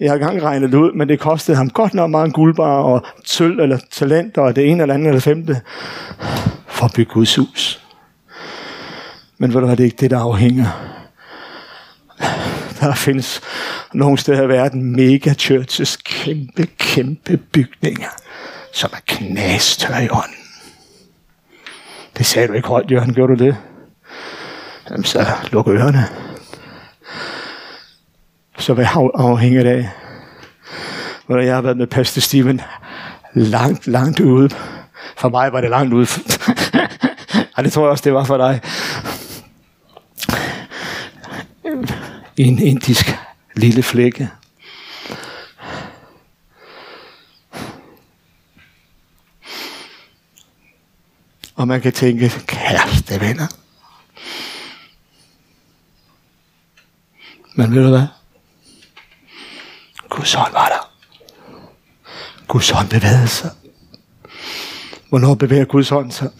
Jeg 0.00 0.10
har 0.10 0.18
gang 0.18 0.42
regnet 0.42 0.72
det 0.72 0.78
ud, 0.78 0.92
men 0.92 1.08
det 1.08 1.20
kostede 1.20 1.56
ham 1.56 1.70
godt 1.70 1.94
nok 1.94 2.10
meget 2.10 2.32
guldbar 2.32 2.82
og 2.82 3.06
sølv 3.24 3.60
eller 3.60 3.78
talent 3.90 4.38
og 4.38 4.56
det 4.56 4.70
ene 4.70 4.82
eller 4.82 4.94
andet 4.94 5.08
eller 5.08 5.20
femte 5.20 5.60
for 6.66 6.84
at 6.84 6.92
bygge 6.94 7.12
Guds 7.12 7.36
hus. 7.36 7.84
Men 9.38 9.54
ved 9.54 9.60
du 9.60 9.66
hvad, 9.66 9.76
det 9.76 9.82
er 9.82 9.84
ikke 9.84 10.00
det, 10.00 10.10
der 10.10 10.18
afhænger. 10.18 10.66
Der 12.80 12.94
findes 12.94 13.40
nogle 13.92 14.18
steder 14.18 14.42
i 14.42 14.48
verden 14.48 14.96
mega 14.96 15.34
churches, 15.34 15.96
kæmpe, 15.96 16.66
kæmpe 16.78 17.36
bygninger, 17.36 18.08
som 18.72 18.90
er 18.92 19.00
knastør 19.06 19.98
i 19.98 20.08
ånden. 20.08 20.34
Det 22.18 22.26
sagde 22.26 22.48
du 22.48 22.52
ikke 22.52 22.68
højt, 22.68 22.90
Jørgen, 22.90 23.14
gjorde 23.14 23.36
du 23.36 23.44
det? 23.44 23.56
Jamen, 24.90 25.04
så 25.04 25.26
luk 25.52 25.68
ørerne. 25.68 26.27
Så 28.58 28.74
hvad 28.74 28.86
afhænger 29.14 29.62
det 29.62 29.70
af? 29.70 29.88
Hvor 31.26 31.38
jeg 31.38 31.54
har 31.54 31.62
været 31.62 31.76
med 31.76 31.86
Pastor 31.86 32.20
Steven 32.20 32.60
langt, 33.34 33.86
langt 33.86 34.20
ude. 34.20 34.50
For 35.16 35.28
mig 35.28 35.52
var 35.52 35.60
det 35.60 35.70
langt 35.70 35.94
ude. 35.94 36.06
Ej, 37.56 37.62
det 37.62 37.72
tror 37.72 37.82
jeg 37.82 37.90
også, 37.90 38.04
det 38.04 38.14
var 38.14 38.24
for 38.24 38.36
dig. 38.36 38.60
I 42.36 42.42
en 42.42 42.58
indisk 42.58 43.16
lille 43.56 43.82
flække. 43.82 44.30
Og 51.54 51.68
man 51.68 51.80
kan 51.80 51.92
tænke, 51.92 52.32
kæreste 52.46 53.20
venner. 53.20 53.46
Men 57.54 57.74
ved 57.74 57.82
du 57.82 57.88
hvad? 57.88 58.17
Guds 60.08 60.34
hånd 60.34 60.52
var 60.52 60.68
der. 60.68 60.90
Guds 62.46 62.70
hånd 62.70 62.88
bevægede 62.88 63.28
sig. 63.28 63.50
Hvornår 65.08 65.34
bevæger 65.34 65.64
Guds 65.64 65.88
hånd 65.88 66.12
sig? 66.12 66.30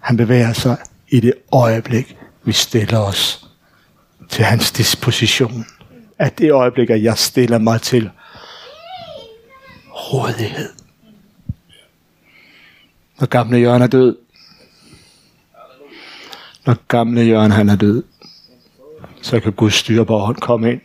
Han 0.00 0.16
bevæger 0.16 0.52
sig 0.52 0.76
i 1.08 1.20
det 1.20 1.34
øjeblik, 1.52 2.16
vi 2.44 2.52
stiller 2.52 2.98
os 2.98 3.46
til 4.28 4.44
hans 4.44 4.72
disposition. 4.72 5.66
At 6.18 6.38
det 6.38 6.52
øjeblik, 6.52 6.90
at 6.90 7.02
jeg 7.02 7.18
stiller 7.18 7.58
mig 7.58 7.82
til 7.82 8.10
rådighed. 9.90 10.72
Når 13.20 13.26
gamle 13.26 13.58
Jørgen 13.58 13.82
er 13.82 13.86
død. 13.86 14.16
Når 16.66 16.76
gamle 16.88 17.20
Jørgen 17.20 17.50
han 17.50 17.68
er 17.68 17.76
død. 17.76 18.02
Så 19.22 19.40
kan 19.40 19.52
Guds 19.52 19.74
styrbare 19.74 20.26
hånd 20.26 20.36
komme 20.36 20.72
ind. 20.72 20.80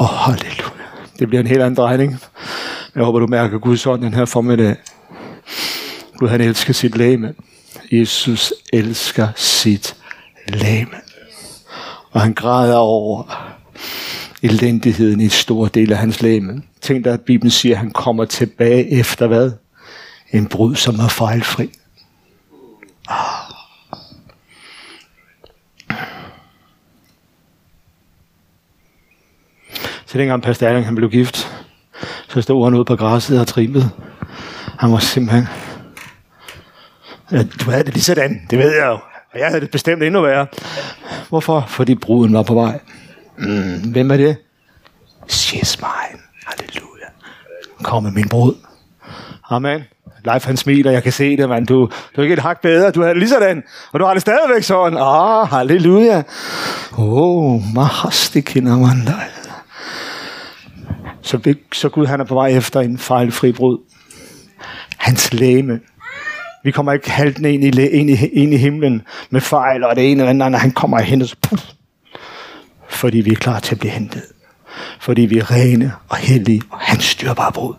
Åh, 0.00 0.28
oh, 0.28 0.34
halleluja. 0.34 0.84
Det 1.18 1.28
bliver 1.28 1.40
en 1.40 1.46
helt 1.46 1.62
anden 1.62 1.76
drejning. 1.76 2.18
Jeg 2.94 3.04
håber, 3.04 3.18
du 3.18 3.26
mærker 3.26 3.58
Guds 3.58 3.86
ånd 3.86 4.02
den 4.02 4.14
her 4.14 4.24
formiddag. 4.24 4.76
Gud, 6.16 6.28
han 6.28 6.40
elsker 6.40 6.72
sit 6.72 6.96
læme. 6.96 7.34
Jesus 7.92 8.52
elsker 8.72 9.28
sit 9.36 9.96
læme. 10.48 10.96
Og 12.10 12.20
han 12.20 12.34
græder 12.34 12.76
over 12.76 13.22
elendigheden 14.42 15.20
i 15.20 15.24
en 15.24 15.30
stor 15.30 15.68
del 15.68 15.92
af 15.92 15.98
hans 15.98 16.22
læme. 16.22 16.62
Tænk 16.80 17.04
dig, 17.04 17.12
at 17.12 17.20
Bibelen 17.20 17.50
siger, 17.50 17.74
at 17.74 17.78
han 17.78 17.90
kommer 17.90 18.24
tilbage 18.24 18.90
efter 18.90 19.26
hvad? 19.26 19.52
En 20.32 20.46
brud, 20.46 20.74
som 20.74 20.94
er 20.94 21.08
fejlfri. 21.08 21.70
Ah. 23.08 23.51
Så 30.12 30.18
dengang 30.18 30.42
Pastor 30.42 30.66
Erling 30.66 30.86
han 30.86 30.94
blev 30.94 31.10
gift, 31.10 31.64
så 32.28 32.42
stod 32.42 32.64
han 32.64 32.74
ude 32.74 32.84
på 32.84 32.96
græsset 32.96 33.40
og 33.40 33.46
trimmede. 33.46 33.90
Han 34.78 34.92
var 34.92 34.98
simpelthen... 34.98 35.48
Ja, 37.30 37.42
du 37.42 37.70
havde 37.70 37.84
det 37.84 37.94
lige 37.94 38.04
sådan, 38.04 38.42
det 38.50 38.58
ved 38.58 38.74
jeg 38.74 38.86
jo. 38.86 38.98
Og 39.32 39.38
jeg 39.38 39.46
havde 39.46 39.60
det 39.60 39.70
bestemt 39.70 40.02
endnu 40.02 40.20
værre. 40.20 40.46
Hvorfor? 41.28 41.64
Fordi 41.68 41.94
bruden 41.94 42.34
var 42.34 42.42
på 42.42 42.54
vej. 42.54 42.80
Mm, 43.38 43.92
hvem 43.92 44.10
er 44.10 44.16
det? 44.16 44.36
She's 45.30 45.76
mine. 45.80 46.22
Halleluja. 46.46 47.06
Kom 47.82 48.02
med 48.02 48.12
min 48.12 48.28
brud. 48.28 48.54
Amen. 49.50 49.82
Leif 50.24 50.44
han 50.44 50.56
smiler, 50.56 50.90
jeg 50.90 51.02
kan 51.02 51.12
se 51.12 51.36
det, 51.36 51.48
mand. 51.48 51.66
Du, 51.66 51.90
du 52.16 52.20
er 52.20 52.22
ikke 52.22 52.32
et 52.32 52.38
hak 52.38 52.60
bedre, 52.60 52.90
du 52.90 53.00
har 53.02 53.08
det 53.08 53.18
lige 53.18 53.28
sådan. 53.28 53.62
Og 53.92 54.00
du 54.00 54.04
har 54.04 54.12
det 54.12 54.22
stadigvæk 54.22 54.62
sådan. 54.62 54.98
Ah, 54.98 55.48
halleluja. 55.48 56.22
Oh, 56.98 57.62
mahastikina 57.74 58.76
mandal. 58.76 59.41
Så, 61.22 61.36
vi- 61.36 61.54
så 61.72 61.88
Gud 61.88 62.06
han 62.06 62.20
er 62.20 62.24
på 62.24 62.34
vej 62.34 62.48
efter 62.48 62.80
en 62.80 62.98
fejlfri 62.98 63.52
brud. 63.52 63.78
Hans 64.96 65.32
læme. 65.32 65.80
Vi 66.64 66.70
kommer 66.70 66.92
ikke 66.92 67.10
halten 67.10 67.44
ind 67.44 67.64
i, 67.64 67.70
læ- 67.70 67.88
ind, 67.88 68.10
i, 68.10 68.26
ind 68.26 68.54
i 68.54 68.56
himlen 68.56 69.02
med 69.30 69.40
fejl 69.40 69.84
og 69.84 69.96
det 69.96 70.10
ene 70.10 70.22
eller 70.28 70.44
andet. 70.46 70.60
Han 70.60 70.70
kommer 70.70 71.00
hen 71.00 71.22
og 71.22 71.28
så 71.28 71.36
puff, 71.42 71.62
fordi 72.88 73.18
vi 73.20 73.30
er 73.30 73.34
klar 73.36 73.60
til 73.60 73.74
at 73.74 73.78
blive 73.78 73.90
hentet. 73.92 74.22
Fordi 75.00 75.22
vi 75.22 75.38
er 75.38 75.50
rene 75.50 75.92
og 76.08 76.16
hellige, 76.16 76.62
og 76.70 76.78
han 76.78 77.00
styrer 77.00 77.34
bare 77.34 77.52
brud. 77.52 77.74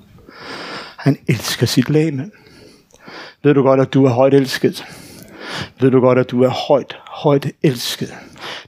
Han 0.97 1.17
elsker 1.27 1.65
sit 1.65 1.89
læme. 1.89 2.32
Ved 3.43 3.53
du 3.53 3.62
godt, 3.63 3.79
at 3.79 3.93
du 3.93 4.06
er 4.06 4.10
højt 4.10 4.34
elsket? 4.34 4.86
Ved 5.79 5.91
du 5.91 5.99
godt, 5.99 6.19
at 6.19 6.32
du 6.32 6.43
er 6.43 6.49
højt, 6.49 6.97
højt 7.08 7.47
elsket? 7.63 8.13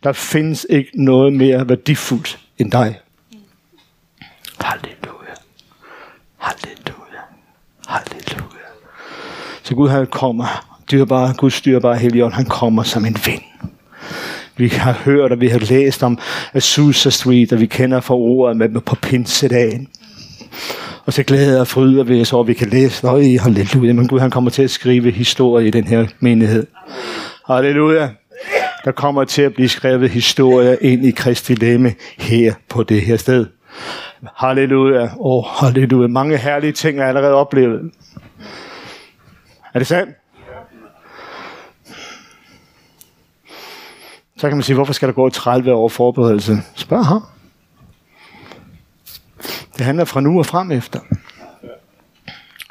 Der 0.03 0.13
findes 0.13 0.67
ikke 0.69 1.03
noget 1.03 1.33
mere 1.33 1.69
værdifuldt 1.69 2.39
end 2.57 2.71
dig. 2.71 2.99
Halleluja. 4.61 5.35
Halleluja. 6.37 7.21
Halleluja. 7.87 8.67
Så 9.63 9.75
Gud 9.75 9.89
han 9.89 10.07
kommer, 10.07 10.65
dyrbare, 10.91 11.33
Guds 11.37 11.61
dyrbare 11.61 11.97
Helligånd, 11.97 12.33
han 12.33 12.45
kommer 12.45 12.83
som 12.83 13.05
en 13.05 13.17
vind. 13.25 13.41
Vi 14.57 14.67
har 14.67 14.93
hørt, 14.93 15.31
og 15.31 15.41
vi 15.41 15.47
har 15.47 15.59
læst 15.59 16.03
om 16.03 16.19
Azusa 16.53 17.09
Street, 17.09 17.53
og 17.53 17.59
vi 17.59 17.65
kender 17.65 17.99
fra 17.99 18.15
ordet 18.15 18.57
med, 18.57 18.81
på 18.81 18.95
pinsedagen. 18.95 19.87
Og 21.05 21.13
så 21.13 21.23
glæder 21.23 21.59
og 21.59 21.67
fryder 21.67 22.03
vi 22.03 22.21
os 22.21 22.33
over, 22.33 22.43
at 22.43 22.47
vi 22.47 22.53
kan 22.53 22.69
læse, 22.69 23.07
Øj, 23.07 23.23
halleluja, 23.39 23.93
men 23.93 24.07
Gud 24.07 24.19
han 24.19 24.31
kommer 24.31 24.49
til 24.49 24.63
at 24.63 24.71
skrive 24.71 25.11
historie 25.11 25.67
i 25.67 25.71
den 25.71 25.83
her 25.83 26.07
menighed. 26.19 26.67
Halleluja. 27.47 28.09
Der 28.85 28.91
kommer 28.91 29.23
til 29.23 29.41
at 29.41 29.53
blive 29.53 29.69
skrevet 29.69 30.09
historie 30.09 30.77
ind 30.81 31.05
i 31.05 31.11
Kristi 31.11 31.53
lemme 31.53 31.93
her 32.17 32.53
på 32.69 32.83
det 32.83 33.01
her 33.01 33.17
sted. 33.17 33.45
Halleluja. 34.35 35.03
Åh, 35.03 35.09
oh, 35.19 35.45
halleluja. 35.45 36.07
Mange 36.07 36.37
herlige 36.37 36.71
ting 36.71 36.99
er 36.99 37.05
allerede 37.05 37.33
oplevet. 37.33 37.91
Er 39.73 39.79
det 39.79 39.87
sandt? 39.87 40.15
Så 44.37 44.47
kan 44.47 44.57
man 44.57 44.63
sige, 44.63 44.75
hvorfor 44.75 44.93
skal 44.93 45.07
der 45.07 45.13
gå 45.13 45.29
30 45.29 45.73
år 45.73 45.89
forberedelse? 45.89 46.57
Spørg 46.75 47.05
ham. 47.05 47.23
Det 49.77 49.85
handler 49.85 50.05
fra 50.05 50.21
nu 50.21 50.39
og 50.39 50.45
frem 50.45 50.71
efter. 50.71 50.99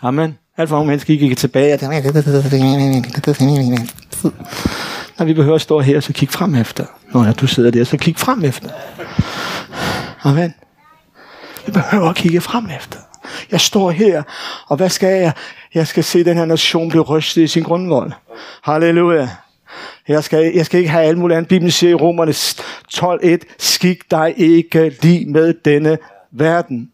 Amen. 0.02 0.38
Alt 0.56 0.68
for 0.68 0.76
mange 0.76 0.88
mennesker 0.88 1.16
gik 1.16 1.38
tilbage. 1.38 1.78
Når 5.18 5.24
vi 5.24 5.34
behøver 5.34 5.54
at 5.54 5.60
stå 5.60 5.80
her, 5.80 6.00
så 6.00 6.12
kig 6.12 6.28
frem 6.28 6.54
efter. 6.54 6.84
Når 7.14 7.32
du 7.32 7.46
sidder 7.46 7.70
der, 7.70 7.84
så 7.84 7.96
kig 7.96 8.16
frem 8.18 8.44
efter. 8.44 8.68
Amen. 10.22 10.54
Vi 11.66 11.72
behøver 11.72 12.10
at 12.10 12.16
kigge 12.16 12.40
frem 12.40 12.66
efter. 12.76 12.98
Jeg 13.50 13.60
står 13.60 13.90
her, 13.90 14.22
og 14.66 14.76
hvad 14.76 14.88
skal 14.88 15.20
jeg? 15.20 15.32
Jeg 15.74 15.86
skal 15.86 16.04
se 16.04 16.24
den 16.24 16.36
her 16.36 16.44
nation 16.44 16.88
blive 16.88 17.02
rystet 17.02 17.42
i 17.42 17.46
sin 17.46 17.62
grundvold. 17.62 18.12
Halleluja. 18.62 19.28
Jeg 20.08 20.24
skal, 20.24 20.52
jeg 20.54 20.66
skal 20.66 20.78
ikke 20.80 20.90
have 20.90 21.04
alt 21.04 21.18
muligt 21.18 21.36
andet. 21.36 21.48
Bibelen 21.48 21.70
siger 21.70 21.90
i 21.90 21.94
Romerne 21.94 22.32
12.1, 22.32 23.54
skik 23.58 24.10
dig 24.10 24.34
ikke 24.36 24.96
lige 25.02 25.26
med 25.26 25.54
denne 25.64 25.98
verden. 26.30 26.90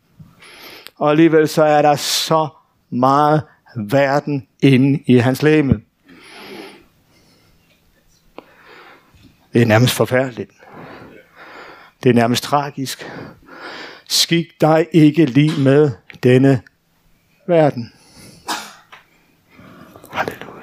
Og 0.98 1.10
alligevel 1.10 1.48
så 1.48 1.62
er 1.62 1.82
der 1.82 1.96
så 1.96 2.48
meget 2.90 3.42
verden 3.76 4.46
inde 4.62 5.02
i 5.06 5.18
hans 5.18 5.42
læme. 5.42 5.80
Det 9.52 9.62
er 9.62 9.66
nærmest 9.66 9.94
forfærdeligt. 9.94 10.50
Det 12.02 12.10
er 12.10 12.14
nærmest 12.14 12.44
tragisk. 12.44 13.10
Skik 14.10 14.60
dig 14.60 14.86
ikke 14.92 15.24
lige 15.24 15.60
med 15.60 15.90
denne 16.22 16.62
verden. 17.46 17.92
Halleluja. 20.12 20.62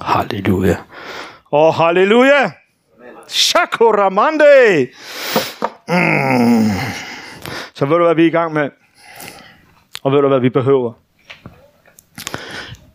halleluja. 0.00 0.76
Åh, 1.52 1.74
halleluja. 1.74 2.50
Shakuramande. 3.28 4.88
Mm. 5.88 6.70
Så 7.74 7.86
ved 7.86 7.96
du, 7.96 8.04
hvad 8.04 8.14
vi 8.14 8.22
er 8.22 8.26
i 8.26 8.30
gang 8.30 8.52
med? 8.52 8.70
Og 10.02 10.12
ved 10.12 10.20
du, 10.20 10.28
hvad 10.28 10.40
vi 10.40 10.48
behøver? 10.48 10.92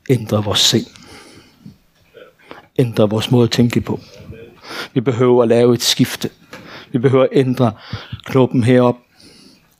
Ændre 0.09 0.43
vores 0.43 0.59
sind. 0.59 0.87
Ændre 2.79 3.09
vores 3.09 3.31
måde 3.31 3.43
at 3.43 3.51
tænke 3.51 3.81
på. 3.81 3.99
Vi 4.93 5.01
behøver 5.01 5.41
at 5.41 5.49
lave 5.49 5.73
et 5.73 5.81
skifte. 5.81 6.29
Vi 6.93 6.99
behøver 6.99 7.23
at 7.23 7.29
ændre 7.31 7.71
knoppen 8.25 8.63
herop. 8.63 8.95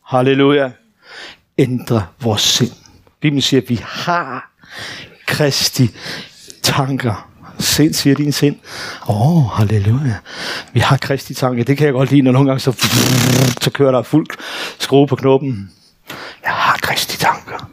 Halleluja. 0.05 0.71
Ændre 1.57 2.05
vores 2.21 2.41
sind. 2.41 2.71
Bibelen 3.21 3.41
siger, 3.41 3.61
at 3.61 3.69
vi 3.69 3.79
har 3.83 4.51
Kristi 5.27 5.89
tanker. 6.63 7.29
Sind, 7.59 7.93
siger 7.93 8.15
din 8.15 8.31
sind. 8.31 8.55
Åh, 9.09 9.37
oh, 9.37 9.51
halleluja. 9.51 10.15
Vi 10.73 10.79
har 10.79 10.97
Kristi 10.97 11.33
tanker. 11.33 11.63
Det 11.63 11.77
kan 11.77 11.85
jeg 11.85 11.93
godt 11.93 12.11
lide, 12.11 12.21
når 12.21 12.31
nogle 12.31 12.47
gange 12.49 12.59
så, 12.59 12.71
så 13.61 13.71
kører 13.71 13.91
der 13.91 14.03
fuld 14.03 14.27
skrue 14.79 15.07
på 15.07 15.15
knoppen. 15.15 15.71
Jeg 16.43 16.51
har 16.51 16.77
Kristi 16.81 17.17
tanker. 17.17 17.69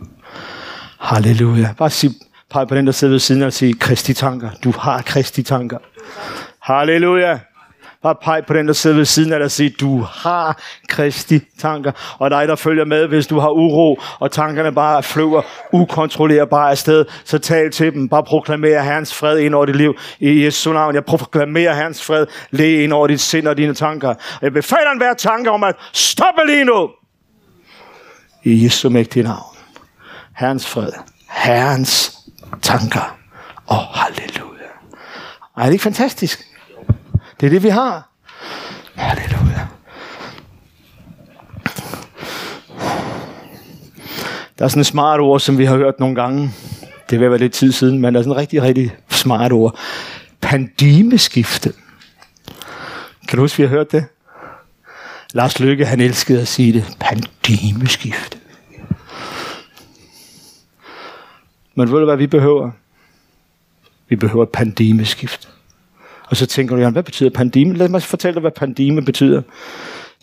Halleluja. 0.98 1.74
Bare 1.79 1.90
sig, 1.90 2.11
pege 2.50 2.66
på 2.66 2.74
den, 2.74 2.87
der 2.87 2.92
sidder 2.92 3.12
ved 3.12 3.20
siden 3.20 3.42
og 3.42 3.53
sige, 3.53 3.74
Kristi 3.74 4.14
tanker. 4.14 4.50
Du 4.64 4.72
har 4.79 5.03
Kristi 5.03 5.42
tanker. 5.42 5.79
Halleluja. 6.61 7.38
Bare 8.02 8.14
pege 8.22 8.42
på 8.42 8.54
den, 8.54 8.66
der 8.66 8.72
sidder 8.72 8.96
ved 8.96 9.04
siden 9.04 9.32
af 9.32 9.38
dig 9.38 9.44
og 9.44 9.50
sige, 9.50 9.70
du 9.70 10.00
har 10.00 10.62
Kristi 10.88 11.40
tanker. 11.58 11.92
Og 12.18 12.30
dig, 12.30 12.48
der 12.48 12.56
følger 12.56 12.84
med, 12.84 13.06
hvis 13.06 13.26
du 13.26 13.38
har 13.38 13.48
uro, 13.48 14.00
og 14.18 14.32
tankerne 14.32 14.72
bare 14.72 15.02
flyver 15.02 15.42
ukontrollerbart 15.72 16.70
afsted, 16.70 17.04
så 17.24 17.38
tal 17.38 17.70
til 17.70 17.92
dem. 17.92 18.08
Bare 18.08 18.24
proklamer 18.24 18.82
Herrens 18.82 19.14
fred 19.14 19.38
ind 19.38 19.54
over 19.54 19.66
dit 19.66 19.76
liv. 19.76 19.94
I 20.20 20.44
Jesu 20.44 20.72
navn, 20.72 20.94
jeg 20.94 21.04
proklamerer 21.04 21.74
Herrens 21.74 22.04
fred 22.04 22.26
lige 22.50 22.84
ind 22.84 22.92
over 22.92 23.06
dit 23.06 23.20
sind 23.20 23.48
og 23.48 23.56
dine 23.56 23.74
tanker. 23.74 24.08
Og 24.08 24.42
jeg 24.42 24.52
befaler 24.52 24.90
enhver 24.92 25.14
tanke 25.14 25.50
om 25.50 25.64
at 25.64 25.74
stoppe 25.92 26.40
lige 26.46 26.64
nu. 26.64 26.90
I 28.44 28.64
Jesu 28.64 28.88
mægtige 28.88 29.22
navn. 29.22 29.56
Herrens 30.36 30.66
fred. 30.66 30.92
Herrens 31.28 32.18
tanker. 32.62 33.16
Åh, 33.70 33.78
oh, 33.78 33.84
halleluja. 33.94 34.66
Ej, 35.56 35.62
er 35.62 35.64
det 35.64 35.72
ikke 35.72 35.82
fantastisk? 35.82 36.49
Det 37.40 37.46
er 37.46 37.50
det, 37.50 37.62
vi 37.62 37.68
har. 37.68 38.09
Halleluja. 38.94 39.66
Der 44.59 44.64
er 44.64 44.68
sådan 44.68 44.81
et 44.81 44.87
smart 44.87 45.20
ord, 45.20 45.40
som 45.40 45.59
vi 45.59 45.64
har 45.64 45.76
hørt 45.76 46.00
nogle 46.00 46.14
gange. 46.14 46.53
Det 47.11 47.20
vil 47.20 47.31
være 47.31 47.38
lidt 47.38 47.53
tid 47.53 47.72
siden, 47.72 47.98
men 47.98 48.14
der 48.14 48.20
er 48.20 48.22
sådan 48.22 48.33
et 48.33 48.37
rigtig, 48.37 48.62
rigtig 48.62 48.96
smart 49.09 49.53
ord. 49.53 49.79
Pandimeskifte. 50.40 51.72
Kan 53.29 53.37
du 53.37 53.42
huske, 53.42 53.57
vi 53.57 53.62
har 53.62 53.70
hørt 53.70 53.92
det? 53.92 54.05
Lars 55.33 55.61
Lykke, 55.61 55.87
han 55.87 56.00
elskede 56.00 56.40
at 56.40 56.48
sige 56.48 56.72
det. 56.72 56.96
Pandimeskifte. 57.00 58.38
Men 61.74 61.92
ved 61.92 61.98
du, 61.98 62.05
hvad 62.05 62.16
vi 62.16 62.26
behøver? 62.26 62.70
Vi 64.09 64.16
behøver 64.16 64.44
et. 64.44 65.48
Og 66.31 66.37
så 66.37 66.47
tænker 66.47 66.77
du, 66.77 66.83
Jan, 66.83 66.93
hvad 66.93 67.03
betyder 67.03 67.31
pandime? 67.31 67.77
Lad 67.77 67.88
mig 67.88 68.03
fortælle 68.03 68.35
dig, 68.35 68.40
hvad 68.40 68.51
pandime 68.51 69.05
betyder. 69.05 69.43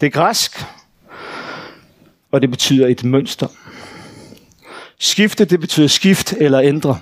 Det 0.01 0.07
er 0.07 0.11
græsk, 0.11 0.65
og 2.31 2.41
det 2.41 2.49
betyder 2.49 2.87
et 2.87 3.03
mønster. 3.03 3.47
Skifte, 4.99 5.45
det 5.45 5.59
betyder 5.59 5.87
skift 5.87 6.33
eller 6.33 6.61
ændre. 6.61 6.99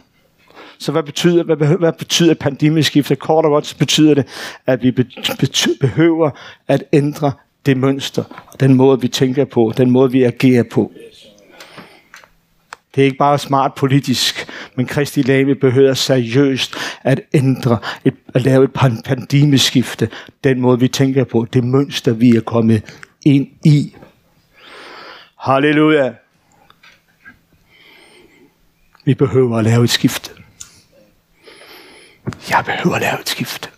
Så 0.80 0.92
hvad 0.92 1.04
betyder, 1.04 1.44
hvad, 1.44 1.78
hvad 1.78 1.94
betyder 1.94 2.34
pandemiskifte? 2.34 3.16
Kort 3.16 3.46
og 3.46 3.52
godt 3.52 3.68
så 3.68 3.78
betyder 3.78 4.14
det, 4.14 4.26
at 4.68 4.84
vi 4.84 4.92
behøver 5.80 6.30
at 6.68 6.84
ændre 6.94 7.32
det 7.66 7.78
mønster, 7.78 8.24
den 8.60 8.74
måde, 8.74 9.02
vi 9.02 9.08
tænker 9.08 9.46
på, 9.46 9.74
den 9.78 9.92
måde, 9.92 10.12
vi 10.12 10.24
agerer 10.24 10.64
på. 10.72 10.92
Det 12.96 13.02
er 13.02 13.06
ikke 13.06 13.18
bare 13.18 13.40
smart 13.40 13.74
politisk, 13.76 14.48
men 14.76 14.86
Kristi 14.86 15.22
Lame 15.22 15.56
behøver 15.56 15.94
seriøst 15.94 16.76
at 17.04 17.22
ændre, 17.34 17.78
et, 18.06 18.16
at 18.34 18.42
lave 18.42 18.64
et 18.64 18.74
pandemiskifte, 19.06 20.10
den 20.44 20.62
måde 20.62 20.80
vi 20.80 20.88
tænker 20.88 21.24
på, 21.24 21.48
det 21.54 21.64
mønster 21.64 22.14
vi 22.14 22.30
er 22.30 22.42
kommet 22.42 22.84
ind 23.26 23.48
i. 23.66 23.96
Halleluja. 25.40 26.14
Vi 29.06 29.14
behøver 29.14 29.58
at 29.58 29.64
lave 29.64 29.84
et 29.84 29.90
skifte. 29.90 30.32
Jeg 32.50 32.64
behøver 32.66 32.96
at 32.96 33.02
lave 33.02 33.20
et 33.20 33.30
skifte. 33.30 33.70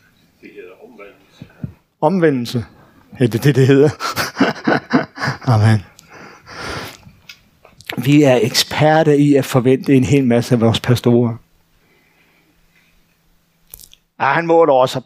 Omvendelse. 2.02 2.66
Ja, 3.20 3.26
det 3.26 3.36
er 3.36 3.40
det, 3.40 3.56
det 3.56 3.68
hedder. 3.68 3.90
Amen. 5.54 5.97
Vi 7.98 8.24
er 8.24 8.40
eksperter 8.42 9.12
i 9.14 9.36
at 9.36 9.46
forvente 9.46 9.96
en 9.96 10.04
hel 10.04 10.26
masse 10.26 10.56
af 10.56 10.62
vores 10.62 10.80
pastorer. 10.80 11.36
Ah, 14.20 14.36
han 14.36 14.48
måler 14.48 14.74
også. 14.74 15.00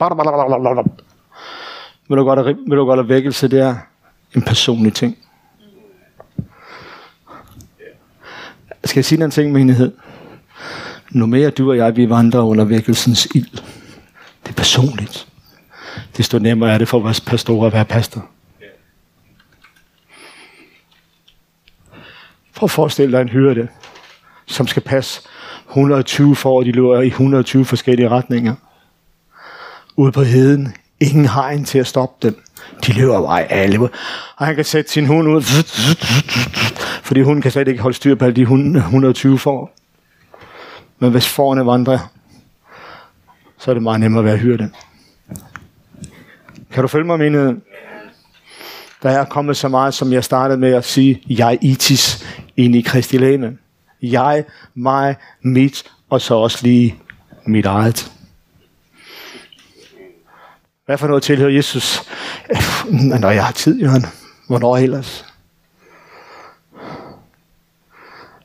Vil 2.08 2.18
du 2.18 2.24
godt, 2.24 2.58
vil 2.70 2.78
du 2.78 2.86
godt 2.86 3.00
have 3.00 3.10
vækkelse, 3.10 3.48
det 3.48 3.60
er 3.60 3.76
en 4.36 4.42
personlig 4.42 4.94
ting. 4.94 5.18
Skal 8.84 9.00
jeg 9.00 9.06
sige 9.06 9.24
en 9.24 9.32
ting, 9.32 9.52
menighed? 9.52 9.92
Nu 11.12 11.26
mere 11.26 11.50
du 11.50 11.70
og 11.70 11.78
jeg, 11.78 11.96
vi 11.96 12.10
vandrer 12.10 12.42
under 12.42 12.64
vækkelsens 12.66 13.28
ild. 13.36 13.52
Det 14.44 14.50
er 14.50 14.54
personligt. 14.54 15.28
Det 16.18 16.26
står 16.26 16.40
nemmere 16.40 16.74
er 16.74 16.78
det 16.78 16.88
for 16.88 17.00
vores 17.00 17.22
pastorer 17.22 17.68
at 17.68 17.74
være 17.74 17.86
pastor. 17.86 18.26
Prøv 22.62 22.66
at 22.66 22.72
forestille 22.72 23.18
dig 23.18 23.22
en 23.22 23.30
hyrde, 23.30 23.68
som 24.46 24.68
skal 24.68 24.82
passe 24.82 25.22
120 25.70 26.36
for, 26.36 26.64
de 26.64 26.72
løber 26.72 27.02
i 27.02 27.08
120 27.08 27.66
forskellige 27.66 28.10
retninger. 28.10 28.56
Ude 29.96 30.12
på 30.12 30.24
heden, 30.24 30.76
ingen 31.00 31.26
hegn 31.26 31.66
til 31.66 31.80
at 31.80 31.88
stoppe 31.88 32.28
dem. 32.28 32.44
De 32.88 32.94
løber 32.94 33.22
bare 33.22 33.52
alle. 33.52 33.80
Og 34.38 34.46
han 34.46 34.56
kan 34.56 34.66
sætte 34.66 34.92
sin 34.92 35.06
hund 35.06 35.28
ud, 35.28 35.42
fordi 37.04 37.22
hunden 37.22 37.42
kan 37.42 37.52
slet 37.52 37.68
ikke 37.68 37.82
holde 37.82 37.96
styr 37.96 38.16
på 38.16 38.26
alle 38.26 38.36
de 38.36 38.42
120 38.42 39.40
for. 39.40 39.72
Men 41.00 41.12
hvis 41.12 41.28
forerne 41.28 41.66
vandrer, 41.66 42.00
så 43.58 43.72
er 43.72 43.74
det 43.74 43.84
meget 43.84 44.00
nemmere 44.00 44.20
at 44.20 44.26
være 44.26 44.38
hyrde. 44.38 44.72
Kan 46.72 46.82
du 46.82 46.88
følge 46.88 47.06
mig, 47.06 47.20
menigheden? 47.20 47.62
Der 49.04 49.10
er 49.10 49.26
kommet 49.26 49.58
så 49.58 49.68
meget, 49.68 49.94
som 49.94 50.14
jeg 50.14 50.24
startede 50.24 50.60
med 50.60 50.74
at 50.74 50.86
sige, 50.86 51.24
jeg 51.30 51.58
itis 51.62 52.26
ind 52.58 52.76
i 52.76 52.82
Kristi 52.82 53.18
læme. 53.18 53.58
Jeg, 54.02 54.46
mig, 54.74 55.16
mit, 55.42 55.92
og 56.10 56.22
så 56.22 56.36
også 56.36 56.60
lige 56.62 56.96
mit 57.46 57.66
eget. 57.66 58.12
Hvad 60.86 60.98
for 60.98 61.08
noget 61.08 61.24
tilhører 61.24 61.52
Jesus? 61.52 62.02
Når 63.22 63.30
jeg 63.30 63.46
har 63.46 63.52
tid, 63.52 63.80
Jørgen. 63.80 64.06
Hvornår 64.48 64.78
ellers? 64.78 65.26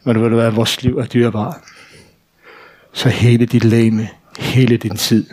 Men 0.05 0.23
ved 0.23 0.31
du 0.31 0.35
hvad, 0.35 0.51
vores 0.51 0.83
liv 0.83 0.99
er 0.99 1.07
dyrebart. 1.07 1.57
Så 2.93 3.09
hele 3.09 3.47
dit 3.47 3.65
læme, 3.65 4.09
hele 4.39 4.77
din 4.77 4.97
tid, 4.97 5.31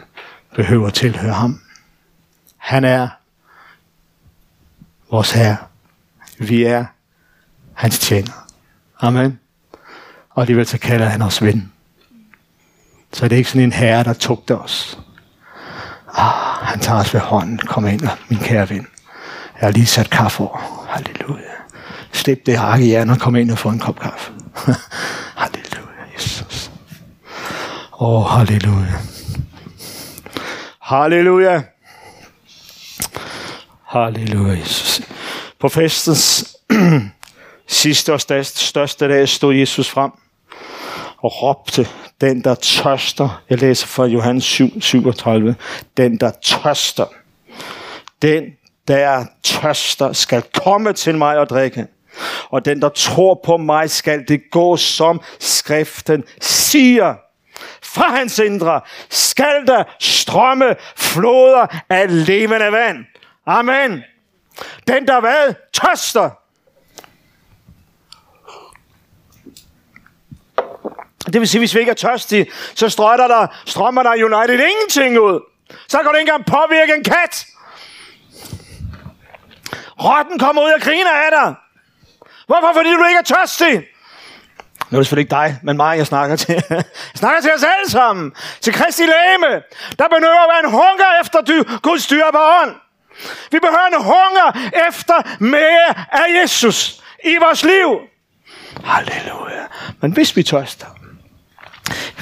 behøver 0.56 0.88
at 0.88 0.94
tilhøre 0.94 1.34
ham. 1.34 1.62
Han 2.58 2.84
er 2.84 3.10
vores 5.12 5.32
Herre. 5.32 5.58
Vi 6.40 6.64
er 6.64 6.86
hans 7.74 8.00
tjener. 8.00 8.43
Amen. 9.04 9.40
Og 10.30 10.42
alligevel 10.42 10.68
så 10.68 10.78
kalder 10.78 11.06
han 11.06 11.22
os 11.22 11.42
ven. 11.44 11.72
Så 13.14 13.24
det 13.28 13.32
er 13.32 13.38
ikke 13.38 13.50
sådan 13.50 13.62
en 13.62 13.72
herre, 13.72 14.04
der 14.04 14.14
tugter 14.14 14.56
os. 14.56 15.00
Ah, 16.14 16.66
han 16.66 16.80
tager 16.80 17.00
os 17.00 17.14
ved 17.14 17.22
hånden. 17.22 17.58
Kom 17.58 17.88
ind, 17.88 18.08
min 18.30 18.40
kære 18.40 18.70
ven. 18.70 18.88
Jeg 19.62 19.68
har 19.68 19.72
lige 19.72 19.86
sat 19.86 20.10
kaffe 20.10 20.44
over. 20.44 20.86
Halleluja. 20.90 21.54
Slip 22.12 22.46
det 22.46 22.58
hakke 22.58 22.86
i 22.86 22.94
og 22.94 23.20
kom 23.20 23.36
ind 23.36 23.52
og 23.52 23.58
få 23.58 23.70
en 23.70 23.80
kop 23.80 24.00
kaffe. 24.00 24.32
halleluja, 25.42 26.14
Jesus. 26.16 26.72
Åh, 28.00 28.22
oh, 28.22 28.26
halleluja. 28.38 28.94
Halleluja. 30.82 31.62
Halleluja, 33.88 34.54
Jesus. 34.54 35.02
På 35.60 35.70
festens 35.70 36.56
sidste 37.74 38.14
og 38.14 38.22
største 38.22 39.08
dag 39.08 39.30
stod 39.30 39.54
Jesus 39.54 39.90
frem 39.90 40.12
og 41.18 41.44
råbte, 41.44 41.88
den 42.22 42.44
der 42.44 42.56
tørster, 42.56 43.44
jeg 43.50 43.60
læser 43.60 43.88
fra 43.88 44.06
Johannes 44.06 44.44
7, 44.44 44.82
37, 44.82 45.56
den 45.98 46.18
der 46.18 46.32
tørster, 46.44 47.06
den 48.22 48.44
der 48.88 49.26
tørster 49.44 50.14
skal 50.14 50.44
komme 50.64 50.94
til 50.94 51.18
mig 51.18 51.38
og 51.38 51.50
drikke. 51.50 51.88
Og 52.50 52.66
den 52.66 52.82
der 52.82 52.90
tror 52.90 53.42
på 53.46 53.58
mig 53.58 53.90
skal 53.90 54.28
det 54.28 54.42
gå 54.52 54.78
som 54.78 55.22
skriften 55.40 56.24
siger. 56.42 57.16
fra 57.84 58.16
hans 58.16 58.40
indre 58.40 58.82
skal 59.10 59.68
der 59.68 59.84
strømme 60.00 60.76
floder 60.96 61.68
af 61.90 62.26
levende 62.26 62.72
vand. 62.72 62.98
Amen. 63.46 64.04
Den 64.88 65.08
der 65.08 65.20
hvad? 65.20 65.54
Tørster. 65.74 66.43
Det 71.34 71.42
vil 71.42 71.50
sige, 71.50 71.60
hvis 71.60 71.76
vi 71.76 71.80
ikke 71.80 71.90
er 71.90 71.96
tørstige, 71.96 72.52
så 72.76 72.90
strømmer 72.90 73.28
der, 73.28 73.48
strømmer 73.66 74.04
der 74.04 74.12
United 74.12 74.60
ingenting 74.60 75.20
ud. 75.20 75.40
Så 75.88 75.98
kan 75.98 76.06
du 76.06 76.16
ikke 76.16 76.32
engang 76.32 76.46
påvirke 76.46 76.94
en 76.96 77.04
kat. 77.04 77.46
Rotten 80.04 80.40
kommer 80.40 80.62
ud 80.62 80.72
og 80.72 80.82
griner 80.82 81.12
af 81.12 81.30
dig. 81.32 81.56
Hvorfor? 82.48 82.72
Fordi 82.74 82.90
du 82.90 83.04
ikke 83.06 83.20
er 83.20 83.36
tørstig. 83.36 83.74
Nu 84.90 84.98
er 84.98 85.00
det 85.00 85.08
selvfølgelig 85.08 85.24
ikke 85.24 85.36
dig, 85.36 85.60
men 85.64 85.78
mig, 85.78 85.98
jeg 85.98 86.08
snakker 86.08 86.36
til. 86.36 86.64
Jeg 86.70 86.84
snakker 87.16 87.42
til 87.42 87.52
os 87.56 87.64
alle 87.64 87.90
sammen. 87.90 88.34
Til 88.62 88.74
Kristi 88.74 89.04
læme. 89.04 89.62
Der 90.00 90.08
behøver 90.08 90.44
at 90.44 90.50
være 90.54 90.64
en 90.66 90.72
hunger 90.72 91.10
efter 91.22 91.42
du, 91.42 91.64
Guds 91.82 92.08
på 92.08 92.40
ånd. 92.62 92.76
Vi 93.52 93.60
behøver 93.60 93.88
en 93.88 94.04
hunger 94.04 94.70
efter 94.88 95.38
mere 95.40 95.88
af 96.12 96.42
Jesus 96.42 97.04
i 97.24 97.38
vores 97.38 97.64
liv. 97.64 98.00
Halleluja. 98.84 99.64
Men 100.02 100.12
hvis 100.12 100.36
vi 100.36 100.44
tørster, 100.44 100.88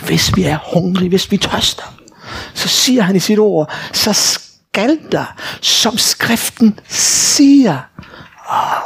hvis 0.05 0.35
vi 0.35 0.43
er 0.43 0.57
hungrige, 0.73 1.09
hvis 1.09 1.31
vi 1.31 1.37
tørster, 1.37 1.93
så 2.53 2.67
siger 2.67 3.01
han 3.01 3.15
i 3.15 3.19
sit 3.19 3.39
ord, 3.39 3.71
så 3.93 4.13
skal 4.13 4.99
der, 5.11 5.35
som 5.61 5.97
skriften 5.97 6.79
siger, 6.87 7.79
ah, 8.49 8.81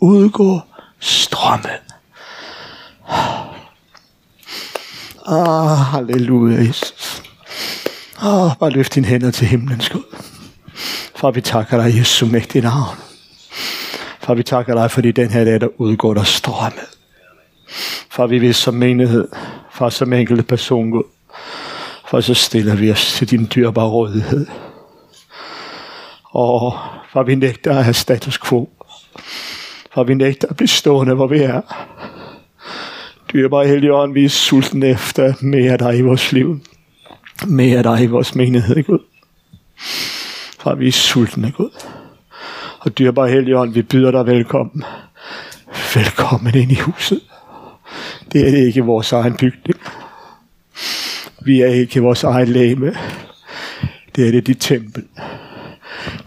udgå 0.00 0.60
strømme. 1.00 1.70
Ah, 5.28 5.78
halleluja, 5.78 6.62
Jesus. 6.62 7.22
Ah, 8.18 8.50
bare 8.60 8.70
løft 8.70 8.94
dine 8.94 9.06
hænder 9.06 9.30
til 9.30 9.46
himlens 9.46 9.88
Gud. 9.88 10.16
Far, 11.16 11.30
vi 11.30 11.40
takker 11.40 11.82
dig, 11.82 11.98
Jesu 11.98 12.26
mægtige 12.26 12.62
navn. 12.62 12.96
Far, 14.20 14.34
vi 14.34 14.42
takker 14.42 14.74
dig, 14.74 14.90
fordi 14.90 15.12
den 15.12 15.30
her 15.30 15.44
dag, 15.44 15.60
der 15.60 15.68
udgår 15.80 16.14
der 16.14 16.22
strømme. 16.22 16.95
Far, 18.10 18.26
vi 18.26 18.38
vil 18.38 18.54
som 18.54 18.74
menighed, 18.74 19.28
far, 19.70 19.88
som 19.88 20.12
enkelte 20.12 20.42
person, 20.42 20.90
Gud. 20.90 21.04
For 22.08 22.20
så 22.20 22.34
stiller 22.34 22.76
vi 22.76 22.90
os 22.90 23.12
til 23.12 23.30
din 23.30 23.48
dyrbare 23.54 23.88
rådighed. 23.88 24.46
Og 26.24 26.78
far, 27.12 27.22
vi 27.22 27.34
nægter 27.34 27.78
at 27.78 27.84
have 27.84 27.94
status 27.94 28.38
quo. 28.38 28.70
Far, 29.94 30.02
vi 30.02 30.14
nægter 30.14 30.48
at 30.48 30.56
blive 30.56 30.68
stående, 30.68 31.14
hvor 31.14 31.26
vi 31.26 31.38
er. 31.38 31.60
Dyrbare 33.32 33.66
Helligånd, 33.66 34.12
vi 34.12 34.24
er 34.24 34.28
sultne 34.28 34.86
efter 34.86 35.34
mere 35.40 35.72
af 35.72 35.78
dig 35.78 35.98
i 35.98 36.02
vores 36.02 36.32
liv. 36.32 36.60
Mere 37.46 37.76
af 37.76 37.82
dig 37.82 38.02
i 38.02 38.06
vores 38.06 38.34
menighed, 38.34 38.82
Gud. 38.82 38.98
Far, 40.60 40.74
vi 40.74 40.88
er 40.88 40.92
sultne, 40.92 41.52
Gud. 41.52 41.70
Og 42.80 42.98
dyrbare 42.98 43.28
Helligånd, 43.28 43.72
vi 43.72 43.82
byder 43.82 44.10
dig 44.10 44.26
velkommen. 44.26 44.84
Velkommen 45.94 46.54
ind 46.54 46.72
i 46.72 46.74
huset. 46.74 47.20
Det 48.36 48.48
er 48.48 48.66
ikke 48.66 48.84
vores 48.84 49.12
egen 49.12 49.36
bygning. 49.36 49.80
Vi 51.40 51.60
er 51.60 51.66
ikke 51.66 52.00
vores 52.00 52.24
egen 52.24 52.48
læme. 52.48 52.96
Det 54.16 54.26
er 54.26 54.30
det 54.30 54.46
dit 54.46 54.60
tempel. 54.60 55.04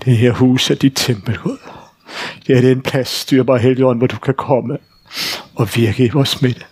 Det 0.05 0.17
her 0.17 0.31
hus 0.31 0.69
er 0.71 0.75
dit 0.75 0.93
tempel, 0.95 1.37
Gud. 1.37 1.57
Det 2.47 2.57
er 2.57 2.61
den 2.61 2.81
plads, 2.81 3.07
styrbar 3.07 3.57
Helligånd, 3.57 3.97
hvor 3.97 4.07
du 4.07 4.17
kan 4.17 4.33
komme 4.33 4.77
og 5.55 5.67
virke 5.75 6.05
i 6.05 6.09
vores 6.09 6.41
midte. 6.41 6.65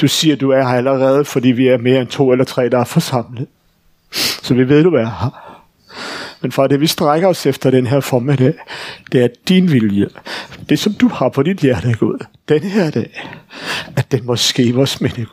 Du 0.00 0.08
siger, 0.08 0.36
du 0.36 0.50
er 0.50 0.62
her 0.62 0.76
allerede, 0.76 1.24
fordi 1.24 1.48
vi 1.48 1.68
er 1.68 1.78
mere 1.78 2.00
end 2.00 2.08
to 2.08 2.32
eller 2.32 2.44
tre, 2.44 2.68
der 2.68 2.78
er 2.78 2.84
forsamlet. 2.84 3.46
Så 4.42 4.54
vi 4.54 4.68
ved, 4.68 4.82
du 4.82 4.94
er 4.94 5.04
her. 5.04 5.49
Men 6.42 6.52
far, 6.52 6.66
det, 6.66 6.80
vi 6.80 6.86
strækker 6.86 7.28
os 7.28 7.46
efter 7.46 7.70
den 7.70 7.86
her 7.86 8.00
formiddag, 8.00 8.54
det 9.12 9.24
er 9.24 9.28
din 9.48 9.72
vilje. 9.72 10.08
Det, 10.68 10.78
som 10.78 10.92
du 10.92 11.08
har 11.08 11.28
på 11.28 11.42
dit 11.42 11.58
hjerte, 11.58 11.94
Gud, 11.94 12.26
den 12.48 12.62
her 12.62 12.90
dag, 12.90 13.28
at 13.96 14.12
den 14.12 14.26
må 14.26 14.36
ske 14.36 14.74
vores 14.74 15.00
midte, 15.00 15.26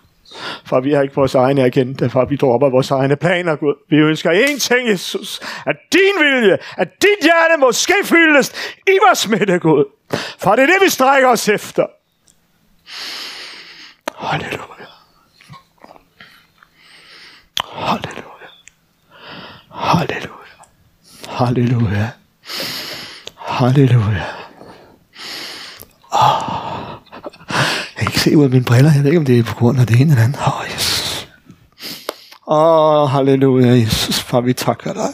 for 0.65 0.79
vi 0.79 0.93
har 0.93 1.01
ikke 1.01 1.15
vores 1.15 1.35
egne 1.35 1.63
agenda, 1.63 2.07
for 2.07 2.25
vi 2.25 2.35
dropper 2.35 2.69
vores 2.69 2.91
egne 2.91 3.15
planer, 3.15 3.55
Gud. 3.55 3.73
Vi 3.89 3.95
ønsker 3.97 4.31
én 4.31 4.59
ting, 4.59 4.89
Jesus. 4.89 5.39
At 5.65 5.75
din 5.93 6.25
vilje, 6.25 6.57
at 6.77 7.01
dit 7.01 7.21
hjerte 7.21 7.59
må 7.59 7.71
ske 7.71 7.93
fyldes 8.03 8.53
i 8.87 8.97
vores 9.07 9.27
midte, 9.27 9.59
Gud. 9.59 9.85
For 10.39 10.55
det 10.55 10.63
er 10.63 10.65
det, 10.65 10.77
vi 10.83 10.89
strækker 10.89 11.29
os 11.29 11.49
efter. 11.49 11.85
Halleluja. 14.15 14.85
Halleluja. 17.63 18.47
Halleluja. 19.71 20.46
Halleluja. 21.37 22.07
Halleluja. 23.35 24.25
Oh. 26.11 26.97
Jeg 27.97 27.97
kan 27.97 28.07
ikke 28.07 28.19
se 28.19 28.37
ud 28.37 28.43
af 28.43 28.49
mine 28.49 28.63
briller. 28.63 28.93
Jeg 28.93 29.03
ved 29.03 29.09
ikke, 29.09 29.19
om 29.19 29.25
det 29.25 29.39
er 29.39 29.43
på 29.43 29.55
grund 29.55 29.79
af 29.79 29.87
det 29.87 30.01
ene 30.01 30.11
eller 30.11 30.23
andet. 30.23 30.39
Åh, 30.39 30.59
oh, 30.59 30.65
Jesus. 30.73 31.27
Åh, 32.47 33.03
oh, 33.03 33.09
halleluja, 33.09 33.67
Jesus. 33.67 34.19
Far, 34.19 34.41
vi 34.41 34.53
takker 34.53 34.93
dig. 34.93 35.13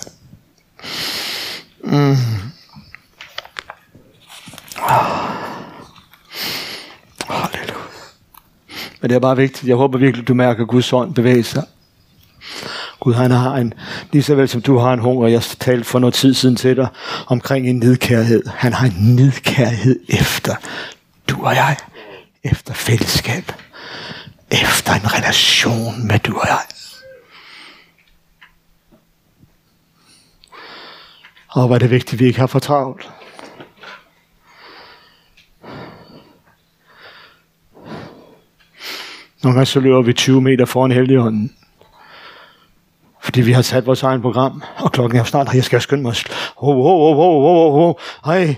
Mm. 1.84 2.12
Oh. 2.12 2.18
Halleluja. 7.28 7.74
Men 9.02 9.10
det 9.10 9.16
er 9.16 9.20
bare 9.20 9.38
vigtigt. 9.38 9.68
Jeg 9.68 9.76
håber 9.76 9.98
virkelig, 9.98 10.28
du 10.28 10.34
mærker 10.34 10.66
Guds 10.66 10.94
ånd 10.94 11.14
bevæge 11.16 11.44
sig. 11.44 11.64
Gud, 13.04 13.14
han 13.14 13.32
har 13.32 13.56
en, 13.56 13.74
lige 14.12 14.24
så 14.24 14.36
vel 14.36 14.50
som 14.50 14.62
du 14.62 14.78
har 14.78 14.94
en 14.94 15.00
hunger, 15.00 15.28
jeg 15.28 15.42
talte 15.42 15.84
for 15.84 16.00
noget 16.00 16.14
tid 16.14 16.34
siden 16.34 16.56
til 16.56 16.76
dig, 16.76 16.88
omkring 17.28 17.70
en 17.70 17.80
nedkærhed. 17.80 18.44
Han 18.48 18.74
har 18.74 18.88
en 18.88 19.16
nedkærhed 19.16 20.00
efter 20.10 20.56
du 21.30 21.46
og 21.46 21.56
jeg 21.56 21.78
efter 22.44 22.74
fællesskab, 22.74 23.52
efter 24.52 24.94
en 24.94 25.14
relation 25.14 26.08
med 26.08 26.20
du 26.20 26.38
og 26.38 26.48
jeg. 26.48 26.60
Og 31.48 31.68
hvor 31.68 31.76
er 31.76 31.80
det 31.80 31.92
vigtigt, 31.92 32.14
at 32.14 32.20
vi 32.20 32.26
ikke 32.26 32.40
har 32.40 32.48
for 32.48 32.60
travlt. 32.60 33.10
Nogle 39.44 39.56
gange 39.56 39.66
så 39.66 39.80
løber 39.80 40.02
vi 40.02 40.14
20 40.14 40.42
meter 40.42 40.66
foran 40.66 40.92
heldigånden. 40.92 41.56
Fordi 43.24 43.42
vi 43.42 43.52
har 43.52 43.62
sat 43.62 43.86
vores 43.86 44.04
egen 44.04 44.22
program, 44.22 44.64
og 44.78 44.92
klokken 44.92 45.20
er 45.20 45.24
snart, 45.24 45.54
jeg 45.54 45.64
skal 45.64 45.82
skynde 45.82 46.04
mig. 46.04 46.16
Oh, 46.56 46.78
oh, 46.78 46.86
oh, 46.86 47.18
oh, 47.20 47.44
oh, 47.44 47.76
oh, 47.76 47.90
oh. 47.90 47.96
Hej. 48.26 48.56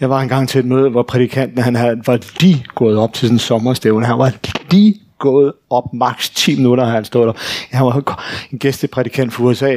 Jeg 0.00 0.10
var 0.10 0.20
engang 0.20 0.48
til 0.48 0.58
et 0.58 0.64
møde, 0.64 0.90
hvor 0.90 1.02
prædikanten 1.02 1.62
han 1.62 1.74
havde, 1.74 2.02
var 2.06 2.20
lige 2.40 2.64
gået 2.74 2.98
op 2.98 3.12
til 3.12 3.20
sådan 3.28 3.34
en 3.34 3.38
sommerstævne. 3.38 4.06
Han 4.06 4.18
var 4.18 4.32
lige 4.70 5.00
gået 5.18 5.52
op 5.70 5.94
maks 5.94 6.30
10 6.30 6.56
minutter, 6.56 6.84
han 6.84 7.04
stod 7.04 7.26
der. 7.26 7.32
Han 7.70 7.86
var 7.86 8.24
en 8.52 8.58
gæsteprædikant 8.58 9.32
fra 9.32 9.44
USA. 9.44 9.70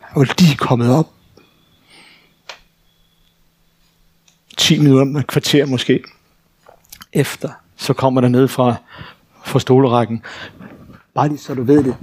Han 0.00 0.20
var 0.20 0.34
lige 0.38 0.56
kommet 0.56 0.90
op. 0.90 1.06
10 4.56 4.78
minutter, 4.78 5.20
et 5.20 5.26
kvarter 5.26 5.66
måske. 5.66 6.00
Efter, 7.12 7.48
så 7.76 7.92
kommer 7.92 8.20
der 8.20 8.28
ned 8.28 8.48
fra, 8.48 8.74
fra 9.44 9.60
stolerækken. 9.60 10.22
Bare 11.14 11.28
lige 11.28 11.38
så 11.38 11.54
du 11.54 11.62
ved 11.62 11.84
det. 11.84 11.96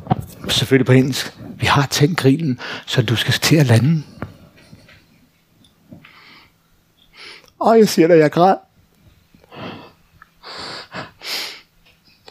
Selvfølgelig 0.50 0.86
på 0.86 0.92
engelsk. 0.92 1.38
Vi 1.56 1.66
har 1.66 1.88
tændt 1.88 2.18
grillen, 2.18 2.60
så 2.86 3.02
du 3.02 3.16
skal 3.16 3.34
til 3.34 3.56
at 3.56 3.66
lande. 3.66 4.04
Og 7.60 7.78
jeg 7.78 7.90
siger 7.90 8.08
dig, 8.08 8.18
jeg 8.18 8.32
græd. 8.32 8.56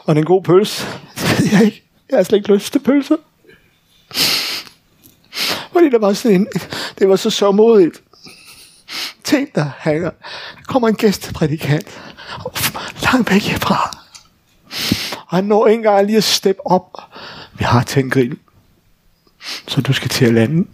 Og 0.04 0.16
en 0.16 0.24
god 0.24 0.42
pølse. 0.42 0.86
Det 1.38 1.52
jeg 1.52 1.64
ikke. 1.64 1.84
Jeg 2.10 2.18
har 2.18 2.22
slet 2.22 2.38
ikke 2.38 2.54
lyst 2.54 2.72
til 2.72 2.78
pølser. 2.78 3.16
Fordi 5.72 5.90
der 5.90 5.98
var 5.98 6.12
sådan 6.12 6.40
en, 6.40 6.46
det 6.98 7.08
var 7.08 7.16
så 7.16 7.30
så 7.30 7.52
modigt. 7.52 8.02
Tænk 9.24 9.54
dig. 9.54 9.72
Der 9.84 10.10
kommer 10.66 10.88
en 10.88 10.94
gæsteprædikant. 10.94 12.00
Langt 13.02 13.30
væk 13.30 13.42
herfra. 13.42 13.96
Og 15.30 15.36
han 15.36 15.44
når 15.44 15.66
ikke 15.66 15.78
engang 15.78 16.06
lige 16.06 16.16
at 16.16 16.24
steppe 16.24 16.66
op. 16.66 16.98
Vi 17.52 17.64
har 17.64 17.82
tændt 17.82 18.12
grill. 18.12 18.38
Så 19.68 19.80
du 19.80 19.92
skal 19.92 20.08
til 20.08 20.24
at 20.24 20.34
lande. 20.34 20.68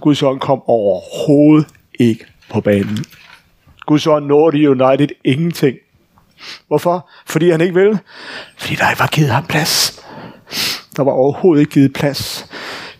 Guds 0.00 0.22
ånd 0.22 0.40
kom 0.40 0.62
overhovedet 0.66 1.68
ikke 1.98 2.26
på 2.50 2.60
banen. 2.60 3.04
Guds 3.86 4.06
ånd 4.06 4.26
nåede 4.26 4.70
United 4.70 5.08
ingenting. 5.24 5.76
Hvorfor? 6.68 7.08
Fordi 7.26 7.50
han 7.50 7.60
ikke 7.60 7.74
ville. 7.74 7.98
Fordi 8.58 8.74
der 8.74 8.90
ikke 8.90 9.00
var 9.00 9.06
givet 9.06 9.30
ham 9.30 9.46
plads. 9.46 10.02
Der 10.96 11.02
var 11.02 11.12
overhovedet 11.12 11.60
ikke 11.60 11.72
givet 11.72 11.92
plads 11.92 12.46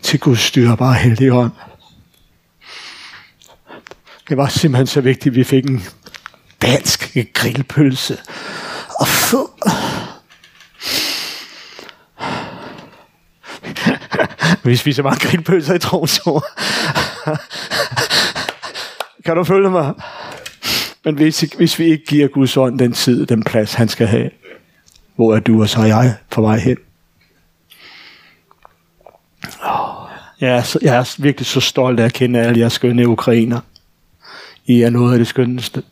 til 0.01 0.19
Guds 0.19 0.39
styrbare 0.39 0.93
heldige 0.93 1.31
hånd. 1.31 1.51
Det 4.29 4.37
var 4.37 4.47
simpelthen 4.47 4.87
så 4.87 5.01
vigtigt, 5.01 5.33
at 5.33 5.35
vi 5.35 5.43
fik 5.43 5.65
en 5.65 5.83
dansk 6.61 7.17
grillpølse. 7.33 8.17
Og 8.99 9.07
få 9.07 9.51
Vi 14.67 14.75
spiser 14.75 15.03
bare 15.03 15.17
grillpølser 15.19 15.73
i 15.73 15.79
Tromsø. 15.79 16.21
kan 19.25 19.35
du 19.35 19.43
følge 19.43 19.69
mig? 19.69 19.93
Men 21.05 21.15
hvis, 21.15 21.39
hvis 21.39 21.79
vi 21.79 21.85
ikke 21.85 22.05
giver 22.05 22.27
Guds 22.27 22.57
ånd 22.57 22.79
den 22.79 22.93
tid, 22.93 23.25
den 23.25 23.43
plads, 23.43 23.73
han 23.73 23.87
skal 23.87 24.07
have, 24.07 24.29
hvor 25.15 25.35
er 25.35 25.39
du 25.39 25.61
og 25.61 25.69
så 25.69 25.79
er 25.79 25.85
jeg 25.85 26.15
på 26.29 26.41
vej 26.41 26.57
hen? 26.57 26.77
Jeg 30.41 30.57
er, 30.57 30.61
så, 30.61 30.79
jeg 30.81 30.95
er 30.97 31.15
virkelig 31.21 31.47
så 31.47 31.59
stolt 31.59 31.99
af 31.99 32.05
at 32.05 32.13
kende 32.13 32.39
alle 32.39 32.59
jer 32.59 32.69
skønne 32.69 33.07
ukrainer. 33.07 33.59
I 34.65 34.81
er 34.81 34.89
noget 34.89 35.13
af 35.13 35.17
det 35.17 35.27
skønneste. 35.27 35.83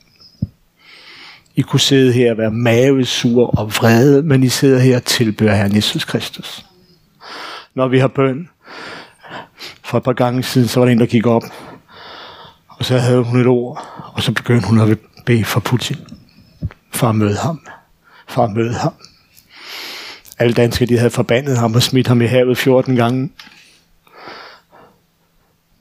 I 1.56 1.62
kunne 1.62 1.80
sidde 1.80 2.14
her 2.14 2.32
og 2.32 2.38
være 2.38 2.52
mavesur 2.52 3.60
og 3.60 3.68
vrede, 3.68 4.24
men 4.24 4.44
I 4.44 4.50
sidder 4.50 4.80
her 4.80 4.96
og 4.96 5.04
tilbører 5.04 5.56
Herren 5.56 5.76
Jesus 5.76 6.06
Kristus. 6.06 6.66
Når 7.76 7.88
vi 7.88 8.00
har 8.00 8.08
bøn, 8.08 8.50
for 9.86 9.98
et 9.98 10.04
par 10.04 10.14
gange 10.14 10.44
siden, 10.44 10.68
så 10.68 10.80
var 10.80 10.86
der 10.86 10.92
en, 10.92 11.00
der 11.00 11.06
gik 11.06 11.26
op, 11.26 11.44
og 12.68 12.86
så 12.86 12.98
havde 12.98 13.24
hun 13.24 13.42
et 13.42 13.48
ord, 13.48 13.88
og 14.14 14.24
så 14.24 14.32
begyndte 14.32 14.68
hun 14.68 14.80
at 14.80 15.00
bede 15.26 15.46
for 15.46 15.60
Putin, 15.60 15.98
for 16.92 17.08
at 17.08 17.16
møde 17.16 17.38
ham, 17.38 17.60
for 18.28 18.44
at 18.44 18.52
møde 18.52 18.74
ham. 18.74 18.94
Alle 20.40 20.54
danskere, 20.54 20.90
de 20.90 20.98
havde 20.98 21.10
forbandet 21.10 21.58
ham 21.58 21.76
og 21.76 21.84
smidt 21.84 22.08
ham 22.08 22.22
i 22.22 22.26
havet 22.26 22.58
14 22.58 22.96
gange. 22.96 23.32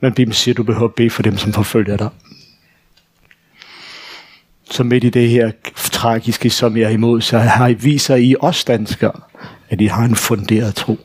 Men 0.01 0.13
Bibelen 0.13 0.35
siger, 0.35 0.53
at 0.53 0.57
du 0.57 0.63
behøver 0.63 0.89
at 0.89 0.95
bede 0.95 1.11
for 1.11 1.23
dem, 1.23 1.39
som 1.39 1.53
forfølger 1.53 1.97
dig. 1.97 2.09
Så 4.71 4.83
midt 4.83 5.05
i 5.05 5.11
det 5.11 5.31
her 5.31 5.51
tragiske, 5.93 6.51
som 6.51 6.77
jeg 6.77 6.85
er 6.85 6.89
imod, 6.89 7.21
så 7.21 7.39
har 7.39 7.69
I 7.69 7.75
viser 7.75 8.17
I 8.17 8.35
os 8.41 8.65
danskere, 8.65 9.21
at 9.69 9.81
I 9.81 9.87
har 9.87 10.05
en 10.05 10.17
funderet 10.17 10.75
tro. 10.75 10.99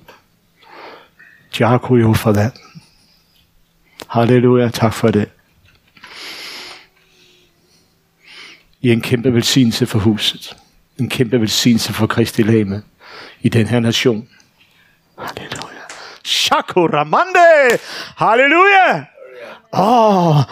Dziękuję 1.51 2.15
for 2.15 2.33
that. 2.33 2.68
Halleluja, 4.09 4.69
tak 4.69 4.93
for 4.93 5.11
det. 5.11 5.29
I 8.81 8.91
en 8.91 9.01
kæmpe 9.01 9.33
velsignelse 9.33 9.85
for 9.85 9.99
huset. 9.99 10.57
En 10.99 11.09
kæmpe 11.09 11.41
velsignelse 11.41 11.93
for 11.93 12.07
Kristi 12.07 12.41
Lame 12.41 12.83
i 13.41 13.49
den 13.49 13.67
her 13.67 13.79
nation. 13.79 14.27
Halleluja. 15.17 15.79
Shakuramande! 16.25 17.79
Halleluja! 18.17 19.05
Åh! 19.73 20.37
Oh. 20.37 20.43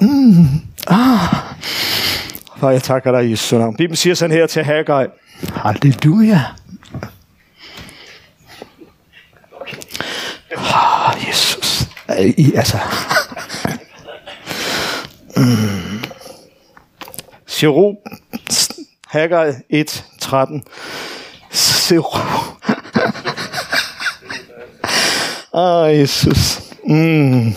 Mm. 0.00 0.44
Ah. 0.86 1.34
Far, 2.56 2.70
jeg 2.70 2.82
takker 2.82 3.20
dig 3.20 3.30
Jesu 3.30 3.58
navn. 3.58 3.76
Bibelen 3.76 3.96
siger 3.96 4.14
sådan 4.14 4.36
her 4.36 4.46
til 4.46 4.64
Haggai. 4.64 5.06
Halleluja. 5.56 6.40
Ah, 10.56 11.28
Jesus. 11.28 11.93
Øh, 12.10 12.26
I, 12.26 12.54
altså. 12.54 12.78
mm. 15.36 16.04
Sero, 17.46 17.94
Haggai 19.08 19.52
1, 19.70 20.04
13. 20.20 20.62
Giro. 21.88 22.18
Åh, 25.52 25.82
oh, 25.82 25.98
Jesus. 25.98 26.60
Mm. 26.86 27.54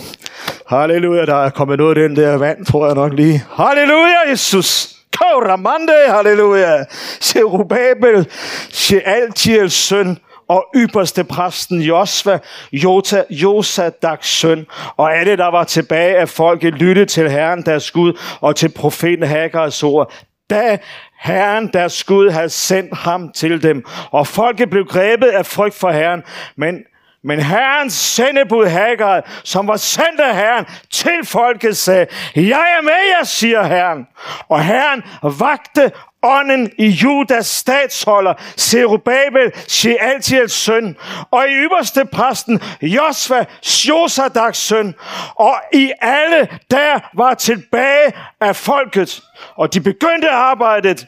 Halleluja, 0.68 1.26
der 1.26 1.44
er 1.44 1.50
kommet 1.50 1.78
noget 1.78 1.98
af 1.98 2.08
den 2.08 2.16
der 2.16 2.36
vand, 2.36 2.66
tror 2.66 2.86
jeg 2.86 2.94
nok 2.94 3.12
lige. 3.12 3.44
Halleluja, 3.56 4.30
Jesus. 4.30 4.94
Kauramande, 5.18 5.92
halleluja. 6.08 6.84
Zerubabel, 7.22 8.26
Shealtiels 8.70 9.72
søn, 9.72 10.18
og 10.48 10.66
ypperste 10.76 11.24
præsten 11.24 11.80
Josva, 11.80 12.38
Jota, 12.72 13.24
Josadaks 13.30 14.28
søn, 14.28 14.66
og 14.96 15.16
alle, 15.16 15.36
der 15.36 15.50
var 15.50 15.64
tilbage 15.64 16.16
af 16.16 16.28
folket, 16.28 16.74
lyttede 16.74 17.06
til 17.06 17.30
Herren, 17.30 17.62
deres 17.62 17.90
Gud, 17.90 18.20
og 18.40 18.56
til 18.56 18.68
profeten 18.68 19.26
Haggars 19.26 19.82
ord. 19.82 20.12
Da 20.50 20.78
Herren, 21.20 21.70
deres 21.72 22.04
Gud, 22.04 22.30
havde 22.30 22.50
sendt 22.50 22.96
ham 22.96 23.32
til 23.32 23.62
dem, 23.62 23.84
og 24.10 24.26
folket 24.26 24.70
blev 24.70 24.84
grebet 24.84 25.28
af 25.28 25.46
frygt 25.46 25.74
for 25.74 25.90
Herren, 25.90 26.22
men 26.56 26.78
men 27.24 27.40
Herrens 27.40 27.92
sendebud 27.92 28.66
Hagar, 28.66 29.30
som 29.44 29.68
var 29.68 29.76
sendt 29.76 30.20
af 30.20 30.36
Herren 30.36 30.66
til 30.90 31.24
folket, 31.24 31.76
sagde, 31.76 32.06
jeg 32.36 32.76
er 32.78 32.82
med 32.82 33.16
jer, 33.18 33.24
siger 33.24 33.62
Herren. 33.62 34.06
Og 34.48 34.64
Herren 34.64 35.02
vagte 35.22 35.92
ånden 36.22 36.70
i 36.78 36.88
Judas 36.88 37.46
statsholder, 37.46 38.34
Zerubabel, 38.56 39.52
Shealtiels 39.68 40.52
søn, 40.52 40.96
og 41.30 41.44
i 41.48 41.52
ypperste 41.52 42.04
præsten, 42.04 42.60
Josva, 42.82 43.44
Josadaks 43.88 44.58
søn, 44.58 44.94
og 45.34 45.54
i 45.72 45.92
alle 46.00 46.48
der 46.70 47.00
var 47.14 47.34
tilbage 47.34 48.12
af 48.40 48.56
folket, 48.56 49.22
og 49.56 49.74
de 49.74 49.80
begyndte 49.80 50.30
arbejdet 50.30 51.06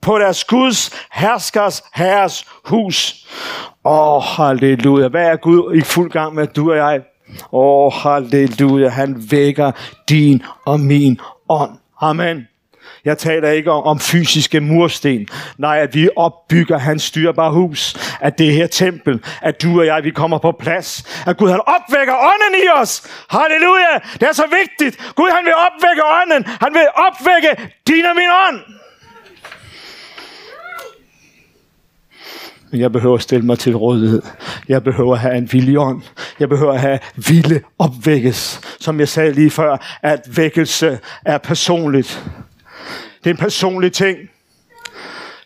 på 0.00 0.18
deres 0.18 0.44
Guds 0.44 1.06
herskers 1.12 1.82
herres 1.94 2.44
hus. 2.64 3.26
Åh, 3.84 4.16
oh, 4.16 4.22
halleluja. 4.22 5.08
Hvad 5.08 5.26
er 5.26 5.36
Gud 5.36 5.74
i 5.74 5.80
fuld 5.80 6.10
gang 6.10 6.34
med, 6.34 6.46
du 6.46 6.70
og 6.70 6.76
jeg? 6.76 7.00
Åh, 7.52 7.86
oh, 7.86 7.92
halleluja. 7.92 8.88
Han 8.88 9.26
vækker 9.30 9.72
din 10.08 10.42
og 10.66 10.80
min 10.80 11.20
ånd. 11.48 11.70
Amen. 12.00 12.46
Jeg 13.04 13.18
taler 13.18 13.50
ikke 13.50 13.70
om, 13.70 13.82
om 13.84 14.00
fysiske 14.00 14.60
mursten. 14.60 15.28
Nej, 15.58 15.78
at 15.78 15.94
vi 15.94 16.08
opbygger 16.16 16.78
hans 16.78 17.02
styrbare 17.02 17.52
hus. 17.52 17.96
At 18.20 18.38
det 18.38 18.52
her 18.52 18.66
tempel, 18.66 19.24
at 19.42 19.62
du 19.62 19.80
og 19.80 19.86
jeg, 19.86 20.04
vi 20.04 20.10
kommer 20.10 20.38
på 20.38 20.52
plads. 20.52 21.22
At 21.26 21.36
Gud 21.36 21.50
han 21.50 21.60
opvækker 21.66 22.14
ånden 22.14 22.60
i 22.64 22.80
os. 22.80 23.02
Halleluja. 23.30 23.94
Det 24.12 24.22
er 24.22 24.32
så 24.32 24.44
vigtigt. 24.60 25.14
Gud 25.14 25.30
han 25.36 25.44
vil 25.44 25.54
opvække 25.66 26.02
ånden. 26.20 26.44
Han 26.60 26.74
vil 26.74 26.86
opvække 27.06 27.70
din 27.86 28.04
og 28.04 28.16
min 28.16 28.30
ånd. 28.48 28.60
Men 32.70 32.80
jeg 32.80 32.92
behøver 32.92 33.14
at 33.14 33.22
stille 33.22 33.46
mig 33.46 33.58
til 33.58 33.76
rådighed. 33.76 34.22
Jeg 34.68 34.84
behøver 34.84 35.14
at 35.14 35.20
have 35.20 35.36
en 35.36 35.52
villig 35.52 35.78
ånd. 35.78 36.02
Jeg 36.40 36.48
behøver 36.48 36.72
at 36.72 36.80
have 36.80 36.98
vilde 37.16 37.60
opvækkes. 37.78 38.60
Som 38.80 39.00
jeg 39.00 39.08
sagde 39.08 39.32
lige 39.32 39.50
før, 39.50 39.98
at 40.02 40.20
vækkelse 40.36 40.98
er 41.24 41.38
personligt. 41.38 42.24
Det 43.24 43.30
er 43.30 43.34
en 43.34 43.36
personlig 43.36 43.92
ting. 43.92 44.18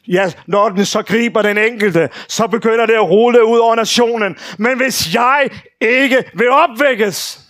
Ja, 0.09 0.33
når 0.47 0.69
den 0.69 0.85
så 0.85 1.03
griber 1.03 1.43
den 1.43 1.59
enkelte, 1.59 2.09
så 2.29 2.47
begynder 2.47 2.87
det 2.87 2.95
at 2.95 3.11
rulle 3.11 3.47
ud 3.47 3.59
over 3.59 3.75
nationen. 3.75 4.37
Men 4.59 4.77
hvis 4.77 5.15
jeg 5.15 5.51
ikke 5.81 6.25
vil 6.35 6.51
opvækkes, 6.51 7.47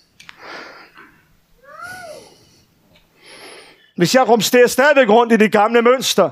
Hvis 3.97 4.15
jeg 4.15 4.29
rumsterer 4.29 4.67
stadigvæk 4.67 5.09
rundt 5.09 5.33
i 5.33 5.37
det 5.37 5.53
gamle 5.53 5.83
mønster. 5.83 6.31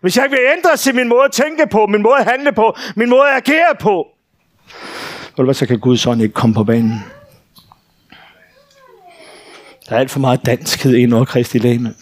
Hvis 0.00 0.16
jeg 0.16 0.24
ikke 0.24 0.36
vil 0.36 0.44
ændre 0.56 0.76
sig 0.76 0.94
min 0.94 1.08
måde 1.08 1.24
at 1.24 1.32
tænke 1.32 1.66
på, 1.70 1.86
min 1.86 2.02
måde 2.02 2.18
at 2.18 2.24
handle 2.24 2.52
på, 2.52 2.76
min 2.96 3.08
måde 3.08 3.28
at 3.28 3.36
agere 3.36 3.74
på. 3.80 4.06
Ved 5.36 5.44
hvad, 5.44 5.54
så 5.54 5.66
kan 5.66 5.78
Guds 5.78 6.06
ånd 6.06 6.22
ikke 6.22 6.34
komme 6.34 6.54
på 6.54 6.64
banen. 6.64 7.04
Der 9.88 9.96
er 9.96 10.00
alt 10.00 10.10
for 10.10 10.20
meget 10.20 10.46
danskhed 10.46 10.94
ind 10.94 11.14
over 11.14 11.24
Kristi 11.24 11.58
læme. 11.58 11.94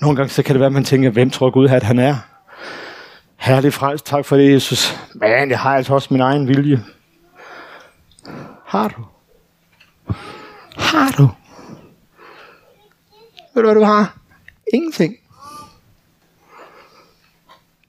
Nogle 0.00 0.16
gange 0.16 0.30
så 0.30 0.42
kan 0.42 0.54
det 0.54 0.60
være, 0.60 0.66
at 0.66 0.72
man 0.72 0.84
tænker, 0.84 1.10
hvem 1.10 1.30
tror 1.30 1.50
Gud, 1.50 1.68
at 1.68 1.82
han 1.82 1.98
er? 1.98 2.16
Herlig 3.36 3.72
frels, 3.72 4.02
tak 4.02 4.24
for 4.24 4.36
det, 4.36 4.52
Jesus. 4.52 4.98
Men 5.14 5.50
jeg 5.50 5.58
har 5.58 5.76
altså 5.76 5.94
også 5.94 6.08
min 6.10 6.20
egen 6.20 6.48
vilje. 6.48 6.84
Har 8.66 8.88
du? 8.88 9.04
Har 10.76 11.10
du? 11.18 11.30
Ved 13.54 13.62
du, 13.62 13.68
hvad 13.68 13.74
du 13.74 13.84
har? 13.84 14.16
Ingenting. 14.74 15.16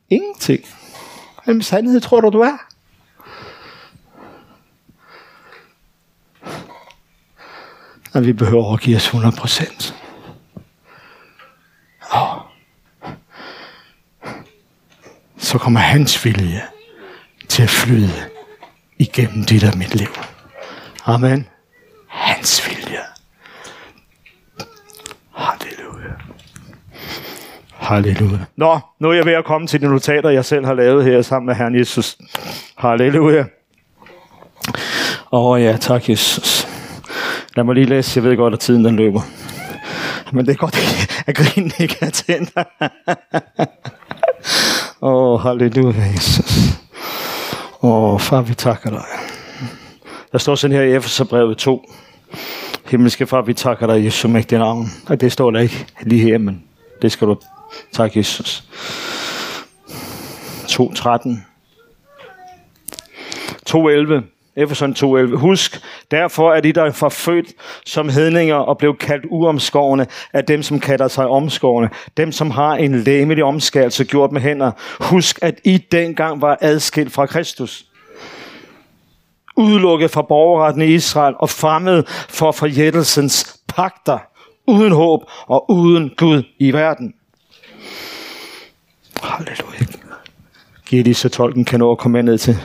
Ingenting. 0.10 0.64
Hvem 1.46 1.62
sandhed 1.62 2.02
tror 2.02 2.22
du, 2.22 2.30
du 2.30 2.40
er? 2.40 2.58
Og 8.14 8.26
vi 8.26 8.34
behøver 8.34 8.74
at 8.74 8.80
give 8.80 8.96
os 8.96 9.06
100 9.06 9.36
procent. 9.38 9.96
Så 15.38 15.58
kommer 15.58 15.80
hans 15.80 16.26
vilje 16.26 16.62
til 17.50 17.64
at 17.64 17.70
flyde 17.70 18.12
igennem 19.00 19.46
dit 19.46 19.64
og 19.64 19.78
mit 19.78 19.96
liv. 19.96 20.08
Amen. 21.06 21.48
Hans 22.08 22.68
vilje. 22.68 23.00
Halleluja. 25.36 26.14
Halleluja. 27.74 28.40
Nå, 28.56 28.80
nu 29.00 29.10
er 29.10 29.14
jeg 29.14 29.26
ved 29.26 29.34
at 29.34 29.46
komme 29.46 29.68
til 29.68 29.82
de 29.82 29.86
notater, 29.88 30.30
jeg 30.30 30.46
selv 30.46 30.66
har 30.66 30.74
lavet 30.74 31.04
her 31.04 31.22
sammen 31.22 31.46
med 31.46 31.56
Herren 31.56 31.80
Jesus. 31.80 32.18
Halleluja. 32.78 33.46
Åh 35.32 35.46
oh, 35.46 35.62
ja, 35.62 35.78
tak 35.78 36.10
Jesus. 36.10 36.68
Lad 37.56 37.64
mig 37.64 37.76
lige 37.76 37.86
læse, 37.86 38.18
jeg 38.18 38.24
ved 38.24 38.38
godt, 38.38 38.54
at 38.54 38.60
tiden 38.60 38.86
den 38.86 38.96
løber. 38.96 39.22
Men 40.34 40.46
det 40.46 40.52
er 40.52 40.58
godt, 40.58 40.76
at 41.28 41.36
grinen 41.36 41.72
ikke 41.80 41.98
er 42.02 42.10
tændt. 42.10 42.52
Åh, 45.02 45.34
oh, 45.34 45.42
halleluja, 45.42 46.04
Jesus. 46.04 46.80
Åh, 47.82 48.20
far, 48.20 48.42
vi 48.42 48.54
takker 48.54 48.90
dig. 48.90 49.04
Der 50.32 50.38
står 50.38 50.56
sådan 50.56 50.78
her 50.78 50.84
i 50.84 50.96
Efeserbrevet 50.96 51.58
2. 51.58 51.92
Himmelske 52.86 53.28
far, 53.28 53.42
vi 53.42 53.54
takker 53.54 53.88
dig 53.88 54.06
Jesu 54.06 54.28
mægtige 54.28 54.60
navn. 54.60 54.88
Og 55.08 55.22
det 55.22 55.32
står 55.32 55.52
der 55.52 55.60
ikke 55.60 55.86
lige 56.02 56.22
her, 56.22 56.38
men 56.38 56.64
det 57.02 57.12
skal 57.12 57.28
du 57.28 57.38
takke 57.94 58.20
Jesus. 58.20 58.64
2.13. 60.68 61.30
2.11. 63.70 64.37
Efeson 64.58 64.94
2.11. 64.94 65.36
Husk, 65.36 65.82
derfor 66.12 66.54
er 66.54 66.62
de, 66.62 66.74
der 66.74 66.84
er 66.84 66.92
forfødt 66.92 67.48
som 67.86 68.10
hedninger 68.10 68.56
og 68.56 68.78
blev 68.78 68.98
kaldt 68.98 69.26
uomskårne 69.30 70.08
af 70.34 70.46
dem, 70.46 70.64
som 70.64 70.80
kalder 70.80 71.08
sig 71.08 71.28
omskårne. 71.28 71.90
Dem, 72.18 72.32
som 72.32 72.52
har 72.52 72.76
en 72.76 73.00
læmelig 73.00 73.44
omskærelse 73.44 74.06
gjort 74.06 74.32
med 74.32 74.42
hænder. 74.42 74.72
Husk, 75.00 75.40
at 75.42 75.60
I 75.64 75.78
dengang 75.78 76.42
var 76.42 76.58
adskilt 76.62 77.14
fra 77.14 77.26
Kristus 77.26 77.88
udelukket 79.58 80.12
fra 80.12 80.22
borgerretten 80.22 80.82
i 80.82 80.94
Israel 80.94 81.36
og 81.40 81.50
fremmed 81.50 82.04
for 82.30 82.52
forjættelsens 82.52 83.60
pagter, 83.68 84.20
uden 84.68 84.92
håb 84.92 85.22
og 85.48 85.72
uden 85.72 86.12
Gud 86.18 86.44
i 86.60 86.72
verden. 86.74 87.14
Halleluja. 89.24 89.86
Giv 90.86 91.04
lige 91.04 91.14
så 91.14 91.30
tolken 91.30 91.66
kan 91.66 91.80
nå 91.80 91.92
at 91.92 91.98
komme 91.98 92.22
ned 92.22 92.38
til. 92.38 92.58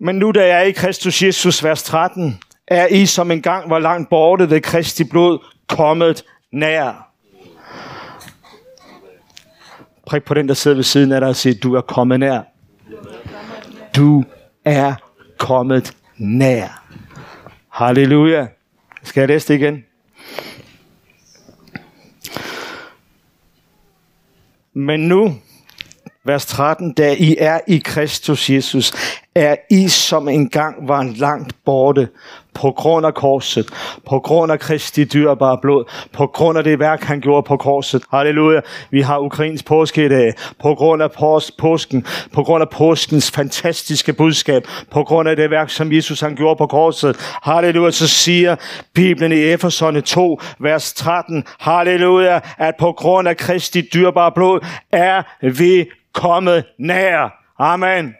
Men 0.00 0.14
nu 0.14 0.30
da 0.30 0.46
jeg 0.46 0.58
er 0.58 0.62
i 0.62 0.70
Kristus 0.70 1.22
Jesus, 1.22 1.64
vers 1.64 1.82
13, 1.82 2.40
er 2.66 2.86
I 2.86 3.06
som 3.06 3.30
engang 3.30 3.70
var 3.70 3.78
langt 3.78 4.10
borte 4.10 4.50
ved 4.50 4.60
Kristi 4.60 5.04
blod, 5.04 5.38
kommet 5.66 6.24
nær. 6.52 7.10
Prik 10.06 10.24
på 10.24 10.34
den, 10.34 10.48
der 10.48 10.54
sidder 10.54 10.74
ved 10.74 10.84
siden 10.84 11.12
af 11.12 11.20
dig 11.20 11.28
og 11.28 11.36
siger, 11.36 11.54
du 11.62 11.74
er 11.74 11.80
kommet 11.80 12.20
nær. 12.20 12.40
Du 13.96 14.24
er 14.64 14.94
kommet 15.38 15.96
nær. 16.16 16.84
Halleluja. 17.68 18.46
Skal 19.02 19.20
jeg 19.20 19.28
læse 19.28 19.48
det 19.48 19.54
igen? 19.54 19.84
Men 24.74 25.00
nu, 25.00 25.34
vers 26.24 26.46
13, 26.46 26.92
da 26.92 27.14
I 27.18 27.36
er 27.38 27.60
i 27.68 27.82
Kristus 27.84 28.50
Jesus, 28.50 28.92
er 29.38 29.56
I 29.70 29.88
som 29.88 30.28
engang 30.28 30.88
var 30.88 31.02
langt 31.16 31.52
borte 31.64 32.08
på 32.54 32.70
grund 32.70 33.06
af 33.06 33.14
korset, 33.14 33.66
på 34.08 34.18
grund 34.20 34.52
af 34.52 34.60
Kristi 34.60 35.04
dyrbare 35.04 35.58
blod, 35.62 35.84
på 36.12 36.26
grund 36.26 36.58
af 36.58 36.64
det 36.64 36.78
værk, 36.78 37.02
han 37.02 37.20
gjorde 37.20 37.42
på 37.42 37.56
korset. 37.56 38.02
Halleluja. 38.12 38.60
Vi 38.90 39.00
har 39.00 39.18
Ukrains 39.18 39.62
påske 39.62 40.04
i 40.04 40.08
dag, 40.08 40.32
på 40.62 40.74
grund 40.74 41.02
af 41.02 41.10
pås- 41.12 41.50
påsken, 41.58 42.06
på 42.32 42.42
grund 42.42 42.62
af 42.62 42.68
påskens 42.68 43.30
fantastiske 43.30 44.12
budskab, 44.12 44.62
på 44.90 45.04
grund 45.04 45.28
af 45.28 45.36
det 45.36 45.50
værk, 45.50 45.70
som 45.70 45.92
Jesus 45.92 46.20
han 46.20 46.36
gjorde 46.36 46.58
på 46.58 46.66
korset. 46.66 47.16
Halleluja. 47.42 47.90
Så 47.90 48.08
siger 48.08 48.56
Bibelen 48.94 49.32
i 49.32 49.40
Efeserne 49.52 50.00
2, 50.00 50.40
vers 50.58 50.92
13, 50.92 51.44
halleluja, 51.58 52.40
at 52.58 52.74
på 52.80 52.92
grund 52.92 53.28
af 53.28 53.36
Kristi 53.36 53.88
dyrbare 53.94 54.32
blod 54.32 54.60
er 54.92 55.22
vi 55.42 55.86
kommet 56.14 56.64
nær. 56.78 57.32
Amen. 57.58 58.17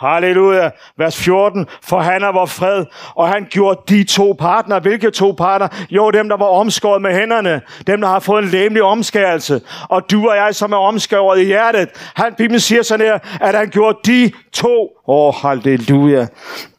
Halleluja. 0.00 0.70
Vers 0.96 1.16
14. 1.16 1.66
For 1.82 2.00
han 2.00 2.22
er 2.22 2.32
vor 2.32 2.46
fred, 2.46 2.84
og 3.14 3.28
han 3.28 3.46
gjorde 3.50 3.80
de 3.88 4.04
to 4.04 4.36
partner. 4.38 4.80
Hvilke 4.80 5.10
to 5.10 5.32
partner? 5.32 5.68
Jo, 5.90 6.10
dem, 6.10 6.28
der 6.28 6.36
var 6.36 6.46
omskåret 6.46 7.02
med 7.02 7.14
hænderne. 7.14 7.60
Dem, 7.86 8.00
der 8.00 8.08
har 8.08 8.18
fået 8.18 8.42
en 8.42 8.48
læmelig 8.48 8.82
omskærelse. 8.82 9.60
Og 9.88 10.10
du 10.10 10.28
og 10.28 10.36
jeg, 10.36 10.54
som 10.54 10.72
er 10.72 10.76
omskåret 10.76 11.40
i 11.40 11.44
hjertet. 11.44 11.88
Han, 12.14 12.34
Bibelen 12.34 12.60
siger 12.60 12.82
sådan 12.82 13.06
her, 13.06 13.18
at 13.40 13.54
han 13.54 13.70
gjorde 13.70 13.98
de 14.04 14.32
to. 14.52 14.88
Åh, 15.08 15.26
oh, 15.28 15.34
halleluja. 15.34 16.26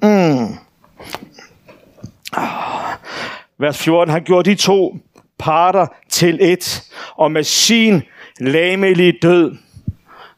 Mm. 0.03 0.57
Vers 3.59 3.77
14. 3.77 4.13
Han 4.13 4.23
gjorde 4.23 4.49
de 4.49 4.55
to 4.55 4.97
parter 5.39 5.87
til 6.09 6.37
et, 6.41 6.83
og 7.17 7.31
med 7.31 7.43
sin 7.43 8.03
læmelige 8.39 9.13
død. 9.21 9.55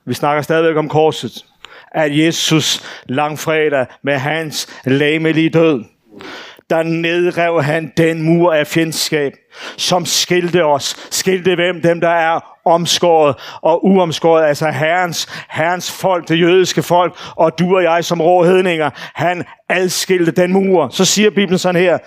Vi 0.06 0.14
snakker 0.14 0.42
stadigvæk 0.42 0.78
om 0.78 0.90
korset 0.90 1.46
at 1.94 2.18
Jesus 2.18 2.84
langfredag 3.06 3.86
med 4.04 4.18
hans 4.18 4.68
læmelige 4.86 5.50
død, 5.50 5.84
der 6.70 6.84
nedrev 6.84 7.64
han 7.64 7.92
den 7.98 8.22
mur 8.22 8.54
af 8.54 8.68
fjendskab, 8.68 9.34
som 9.78 10.06
skilte 10.06 10.66
os. 10.66 11.08
Skilte 11.12 11.56
hvem? 11.56 11.82
Dem, 11.82 12.02
der 12.02 12.10
er 12.10 12.40
omskåret 12.66 13.36
og 13.62 13.86
uomskåret, 13.86 14.46
altså 14.46 14.70
herrens, 14.70 15.46
herrens 15.50 15.92
folk, 15.92 16.28
det 16.28 16.40
jødiske 16.40 16.84
folk, 16.84 17.20
og 17.36 17.60
du 17.60 17.76
og 17.76 17.84
jeg 17.84 18.06
som 18.06 18.22
råhedninger, 18.22 18.90
han 18.96 19.44
adskilte 19.70 20.32
den 20.32 20.54
mur. 20.54 20.90
Så 20.90 21.06
siger 21.06 21.30
Bibelen 21.30 21.58
sådan 21.58 21.82
her, 21.82 21.98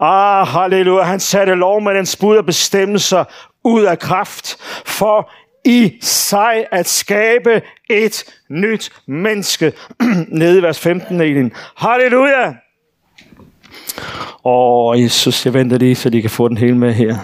ah, 0.00 0.46
halleluja, 0.46 1.02
han 1.02 1.20
satte 1.20 1.54
lov 1.54 1.82
med 1.82 1.94
den 1.94 2.06
spud 2.06 2.36
og 2.36 2.46
bestemmelser 2.46 3.24
ud 3.64 3.82
af 3.82 3.98
kraft, 3.98 4.56
for 4.86 5.30
i 5.68 5.98
sig 6.00 6.66
at 6.72 6.88
skabe 6.88 7.62
et 7.90 8.24
nyt 8.48 8.92
menneske. 9.06 9.72
Nede 10.28 10.58
i 10.58 10.62
vers 10.62 10.78
15, 10.78 11.20
Elin. 11.20 11.52
Halleluja! 11.76 12.52
Åh, 14.44 15.02
Jesus, 15.02 15.46
jeg 15.46 15.54
venter 15.54 15.78
lige, 15.78 15.94
så 15.94 16.10
de 16.10 16.20
kan 16.20 16.30
få 16.30 16.48
den 16.48 16.56
hele 16.56 16.76
med 16.76 16.94
her. 16.94 17.16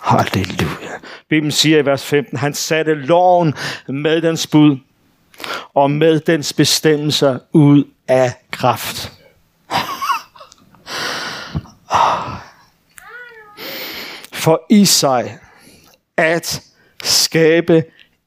Halleluja. 0.00 0.90
Bibelen 1.28 1.52
siger 1.52 1.78
i 1.78 1.86
vers 1.86 2.06
15, 2.06 2.38
han 2.38 2.54
satte 2.54 2.94
loven 2.94 3.54
med 3.88 4.22
dens 4.22 4.46
bud 4.46 4.76
og 5.74 5.90
med 5.90 6.20
dens 6.20 6.52
bestemmelser 6.52 7.38
ud 7.52 7.84
af 8.08 8.32
kraft. 8.50 9.12
For 14.42 14.62
i 14.70 14.84
sig 14.84 15.38
at 16.16 16.69
skabe 17.02 17.84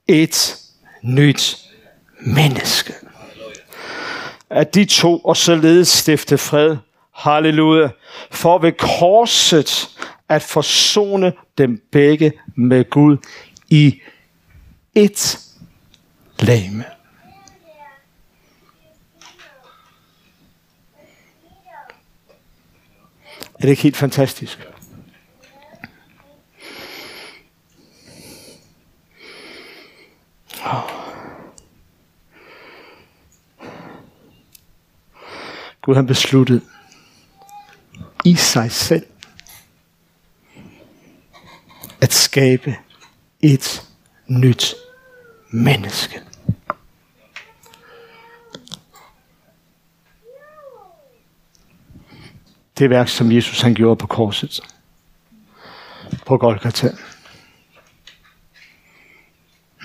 et 0.07 0.55
nyt 1.03 1.57
menneske. 2.19 2.93
At 4.49 4.75
de 4.75 4.85
to 4.85 5.17
og 5.19 5.37
således 5.37 5.87
stifte 5.87 6.37
fred. 6.37 6.77
Halleluja. 7.15 7.89
For 8.31 8.57
ved 8.57 8.71
korset 8.71 9.89
at 10.29 10.41
forsone 10.41 11.33
dem 11.57 11.81
begge 11.91 12.33
med 12.55 12.89
Gud 12.89 13.17
i 13.69 14.01
et 14.95 15.39
lame. 16.39 16.85
Er 23.53 23.61
det 23.61 23.69
ikke 23.69 23.83
helt 23.83 23.97
fantastisk? 23.97 24.72
Gud 35.81 35.95
han 35.95 36.07
besluttede 36.07 36.61
i 38.25 38.35
sig 38.35 38.71
selv 38.71 39.05
at 42.01 42.13
skabe 42.13 42.75
et 43.41 43.89
nyt 44.27 44.75
menneske. 45.49 46.21
Det 52.77 52.89
værk, 52.89 53.07
som 53.07 53.31
Jesus 53.31 53.61
han 53.61 53.73
gjorde 53.73 53.95
på 53.95 54.07
korset. 54.07 54.59
På 56.25 56.37
Golgata. 56.37 56.89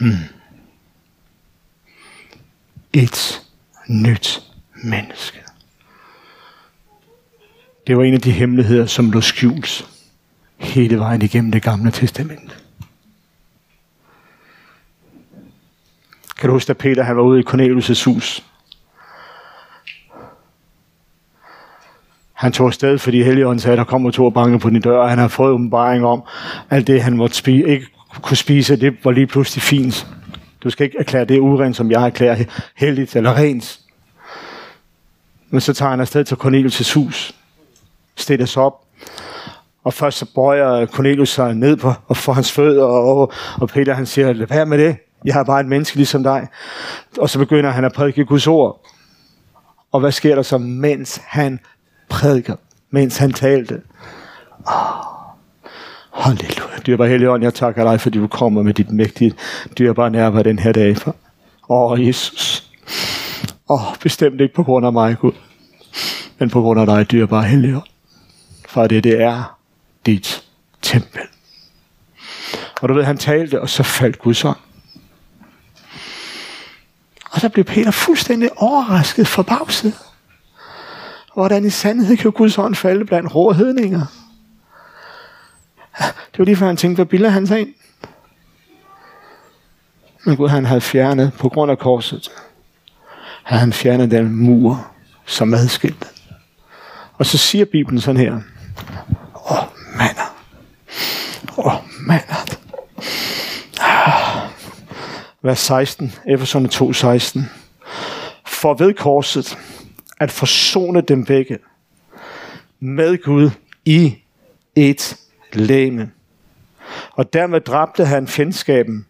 Hmm. 0.00 0.37
Et 2.92 3.42
nyt 3.88 4.42
menneske. 4.84 5.38
Det 7.86 7.96
var 7.96 8.04
en 8.04 8.14
af 8.14 8.20
de 8.20 8.30
hemmeligheder, 8.30 8.86
som 8.86 9.10
lå 9.10 9.20
skjult 9.20 9.88
hele 10.56 10.98
vejen 10.98 11.22
igennem 11.22 11.52
det 11.52 11.62
gamle 11.62 11.90
testament. 11.90 12.64
Kan 16.38 16.48
du 16.48 16.52
huske, 16.52 16.70
at 16.70 16.78
Peter 16.78 17.02
han 17.02 17.16
var 17.16 17.22
ude 17.22 17.40
i 17.40 17.44
Cornelius' 17.48 18.04
hus? 18.04 18.44
Han 22.32 22.52
tog 22.52 22.66
afsted, 22.66 22.98
fordi 22.98 23.22
Helligånden 23.22 23.60
sagde, 23.60 23.72
at 23.72 23.78
der 23.78 23.84
kommer 23.84 24.10
to 24.10 24.24
og 24.24 24.34
banke 24.34 24.58
på 24.58 24.70
din 24.70 24.80
dør, 24.80 24.98
og 24.98 25.10
han 25.10 25.18
har 25.18 25.28
fået 25.28 25.52
åbenbaring 25.52 26.04
om, 26.04 26.22
alt 26.70 26.86
det, 26.86 27.02
han 27.02 27.16
måtte 27.16 27.36
spise, 27.36 27.68
ikke 27.68 27.86
kunne 28.22 28.36
spise, 28.36 28.76
det 28.76 29.04
var 29.04 29.10
lige 29.10 29.26
pludselig 29.26 29.62
fint. 29.62 30.06
Du 30.62 30.70
skal 30.70 30.84
ikke 30.84 30.98
erklære 30.98 31.24
det 31.24 31.38
urent, 31.38 31.76
som 31.76 31.90
jeg 31.90 32.06
erklærer 32.06 32.44
heldigt 32.76 33.16
eller 33.16 33.36
rent. 33.36 33.80
Men 35.50 35.60
så 35.60 35.72
tager 35.72 35.90
han 35.90 36.00
afsted 36.00 36.24
til 36.24 36.34
Cornelius' 36.34 36.94
hus, 36.94 37.34
stiller 38.16 38.46
sig 38.46 38.62
op, 38.62 38.84
og 39.84 39.94
først 39.94 40.18
så 40.18 40.26
bøjer 40.34 40.86
Cornelius 40.86 41.28
sig 41.28 41.54
ned 41.54 41.76
på 41.76 41.92
og 42.08 42.16
får 42.16 42.32
hans 42.32 42.52
fødder, 42.52 42.84
og, 42.84 43.32
og 43.60 43.68
Peter 43.68 43.94
han 43.94 44.06
siger, 44.06 44.32
lad 44.32 44.46
være 44.46 44.66
med 44.66 44.78
det. 44.78 44.96
Jeg 45.24 45.40
er 45.40 45.44
bare 45.44 45.60
et 45.60 45.66
menneske 45.66 45.96
ligesom 45.96 46.22
dig. 46.22 46.48
Og 47.18 47.30
så 47.30 47.38
begynder 47.38 47.70
han 47.70 47.84
at 47.84 47.92
prædike 47.92 48.24
Guds 48.24 48.46
ord. 48.46 48.86
Og 49.92 50.00
hvad 50.00 50.12
sker 50.12 50.34
der 50.34 50.42
så, 50.42 50.58
mens 50.58 51.20
han 51.26 51.60
prædiker? 52.08 52.56
Mens 52.90 53.16
han 53.16 53.32
talte? 53.32 53.82
Ah. 54.66 55.17
Halleluja. 56.18 56.78
Dyrbar 56.86 57.06
Helligånd, 57.06 57.42
jeg 57.42 57.54
takker 57.54 57.84
dig, 57.84 58.00
fordi 58.00 58.18
du 58.18 58.26
kommer 58.26 58.62
med 58.62 58.74
dit 58.74 58.90
mægtige, 58.90 59.34
dyrbare 59.78 60.10
nærvær 60.10 60.42
den 60.42 60.58
her 60.58 60.72
dag. 60.72 60.96
For. 60.96 61.16
Åh, 61.68 62.06
Jesus. 62.06 62.70
Åh, 63.70 63.96
bestemt 64.02 64.40
ikke 64.40 64.54
på 64.54 64.62
grund 64.62 64.86
af 64.86 64.92
mig, 64.92 65.18
Gud. 65.18 65.32
Men 66.38 66.50
på 66.50 66.60
grund 66.60 66.80
af 66.80 66.86
dig, 66.86 67.10
dyrbare 67.10 67.44
Helligånd. 67.44 67.86
For 68.68 68.86
det, 68.86 69.04
det 69.04 69.22
er 69.22 69.58
dit 70.06 70.44
tempel. 70.82 71.20
Og 72.82 72.88
du 72.88 72.94
ved, 72.94 73.04
han 73.04 73.18
talte, 73.18 73.60
og 73.60 73.68
så 73.68 73.82
faldt 73.82 74.18
Guds 74.18 74.44
ånd. 74.44 74.56
Og 77.30 77.40
så 77.40 77.48
blev 77.48 77.64
Peter 77.64 77.90
fuldstændig 77.90 78.50
overrasket, 78.56 79.28
forbavset. 79.28 79.94
Hvordan 81.34 81.64
i 81.64 81.70
sandhed 81.70 82.16
kan 82.16 82.32
Guds 82.32 82.58
ånd 82.58 82.74
falde 82.74 83.04
blandt 83.04 83.34
rå 83.34 83.52
hedninger? 83.52 84.06
Det 85.98 86.38
var 86.38 86.44
lige 86.44 86.56
før 86.56 86.66
han 86.66 86.76
tænkte, 86.76 86.96
hvad 86.96 87.06
bilder 87.06 87.28
han 87.28 87.46
sig 87.46 87.60
ind? 87.60 87.74
Men 90.24 90.36
Gud, 90.36 90.48
han 90.48 90.64
havde 90.64 90.80
fjernet, 90.80 91.32
på 91.38 91.48
grund 91.48 91.70
af 91.70 91.78
korset, 91.78 92.30
havde 93.42 93.60
han 93.60 93.72
fjernet 93.72 94.10
den 94.10 94.36
mur, 94.36 94.90
som 95.26 95.54
adskilte. 95.54 96.06
Og 97.14 97.26
så 97.26 97.38
siger 97.38 97.64
Bibelen 97.64 98.00
sådan 98.00 98.20
her. 98.20 98.40
Åh, 99.50 99.58
mander. 99.96 100.34
Åh, 101.58 101.72
mander. 102.06 102.44
Ah. 103.80 104.50
Vers 105.42 105.58
16, 105.58 106.14
Efeserne 106.28 106.68
2, 106.68 106.92
16. 106.92 107.50
For 108.46 108.74
ved 108.74 108.94
korset 108.94 109.58
at 110.20 110.30
forsone 110.30 111.00
dem 111.00 111.24
begge 111.24 111.58
med 112.80 113.22
Gud 113.22 113.50
i 113.84 114.14
et 114.76 115.16
læme. 115.60 116.10
Og 117.12 117.32
dermed 117.32 117.60
dræbte 117.60 118.04
han 118.04 118.28
fjendskaben, 118.28 119.06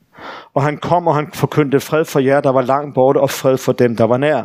og 0.54 0.62
han 0.62 0.76
kom, 0.76 1.06
og 1.06 1.14
han 1.14 1.30
forkyndte 1.34 1.80
fred 1.80 2.04
for 2.04 2.20
jer, 2.20 2.40
der 2.40 2.50
var 2.50 2.62
langt 2.62 2.94
borte, 2.94 3.18
og 3.18 3.30
fred 3.30 3.58
for 3.58 3.72
dem, 3.72 3.96
der 3.96 4.04
var 4.04 4.16
nær. 4.16 4.42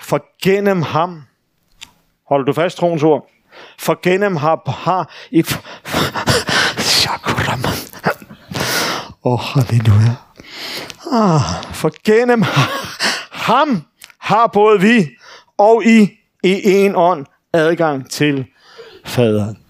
For 0.00 0.26
gennem 0.42 0.82
ham, 0.82 1.22
holder 2.28 2.44
du 2.44 2.52
fast 2.52 2.78
troens 2.78 3.02
ord, 3.02 3.28
for 3.78 3.98
gennem 4.02 4.36
ham 4.36 4.60
har 4.66 5.10
I... 5.30 5.44
Åh, 9.24 9.32
oh, 9.32 9.40
halleluja. 9.40 10.14
Ah, 11.12 11.40
for 11.72 11.90
gennem 12.04 12.44
ham 13.30 13.82
har 14.18 14.46
både 14.46 14.80
vi 14.80 15.06
og 15.58 15.84
I 15.84 16.10
i 16.42 16.70
en 16.74 16.96
ånd 16.96 17.26
adgang 17.52 18.10
til 18.10 18.46
faderen. 19.04 19.65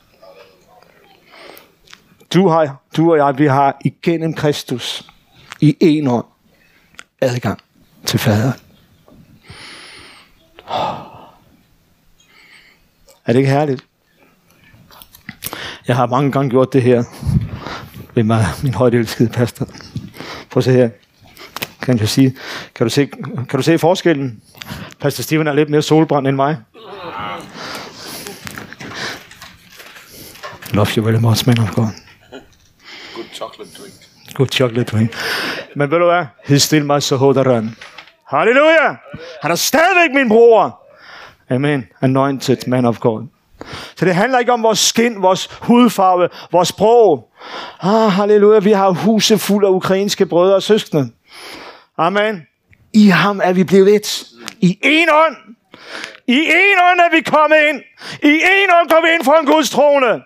Du, 2.34 2.48
har, 2.48 2.76
du 2.96 3.12
og 3.12 3.18
jeg, 3.18 3.38
vi 3.38 3.46
har 3.46 3.76
igennem 3.84 4.34
Kristus 4.34 5.10
i 5.60 5.76
en 5.80 6.06
ånd 6.06 6.24
adgang 7.20 7.60
til 8.04 8.18
faderen. 8.18 8.60
Er 13.26 13.32
det 13.32 13.36
ikke 13.36 13.50
herligt? 13.50 13.84
Jeg 15.88 15.96
har 15.96 16.06
mange 16.06 16.32
gange 16.32 16.50
gjort 16.50 16.72
det 16.72 16.82
her 16.82 17.04
ved 18.14 18.22
mig, 18.22 18.44
min 18.62 18.74
højt 18.74 18.94
elskede 18.94 19.28
pastor. 19.28 19.66
Prøv 20.50 20.60
at 20.60 20.64
se 20.64 20.72
her. 20.72 20.90
Kan 21.82 21.98
du, 21.98 22.06
sige, 22.06 22.36
kan, 22.74 22.86
du 22.86 22.90
se, 22.90 23.06
kan 23.48 23.56
du 23.56 23.62
se 23.62 23.78
forskellen? 23.78 24.42
Pastor 25.00 25.22
Steven 25.22 25.46
er 25.46 25.52
lidt 25.52 25.70
mere 25.70 25.82
solbrændt 25.82 26.28
end 26.28 26.36
mig. 26.36 26.56
Love 30.72 30.86
you 30.96 31.04
very 31.04 31.20
much, 31.20 31.46
man 31.46 31.58
of 31.58 31.74
God. 31.74 32.05
Good 33.16 33.32
chocolate 33.32 33.70
drink. 33.78 33.94
Good 34.34 34.48
chocolate 34.48 34.84
drink. 34.84 35.10
Men 35.76 35.90
ved 35.90 35.98
du 35.98 36.04
hvad? 36.04 36.26
He 36.44 36.58
still 36.58 36.84
my 36.84 37.00
Sahodaran. 37.00 37.76
Halleluja! 38.28 38.94
Han 39.42 39.50
er 39.50 39.54
stadigvæk 39.54 40.14
min 40.14 40.28
bror. 40.28 40.80
Amen. 41.50 41.88
Anointed 42.00 42.66
man 42.66 42.84
of 42.84 43.00
God. 43.00 43.26
Så 43.96 44.04
det 44.04 44.14
handler 44.14 44.38
ikke 44.38 44.52
om 44.52 44.62
vores 44.62 44.78
skin, 44.78 45.22
vores 45.22 45.58
hudfarve, 45.60 46.28
vores 46.52 46.68
sprog. 46.68 47.28
Ah, 47.80 48.10
halleluja, 48.10 48.58
vi 48.58 48.72
har 48.72 48.90
huse 48.90 49.38
fuld 49.38 49.64
af 49.64 49.70
ukrainske 49.70 50.26
brødre 50.26 50.54
og 50.54 50.62
søskende. 50.62 51.10
Amen. 51.98 52.42
I 52.92 53.06
ham 53.08 53.40
er 53.44 53.52
vi 53.52 53.64
blevet 53.64 53.94
et. 53.94 54.24
I 54.60 54.78
en 54.82 55.08
ånd. 55.10 55.36
I 56.26 56.38
en 56.38 56.78
ånd 56.90 57.00
er 57.00 57.16
vi 57.16 57.20
kommet 57.20 57.58
ind. 57.68 57.80
I 58.22 58.34
en 58.34 58.70
ånd 58.80 58.88
går 58.88 59.06
vi 59.06 59.14
ind 59.14 59.24
for 59.24 59.32
en 59.32 59.46
Guds 59.46 59.70
trone. 59.70 60.22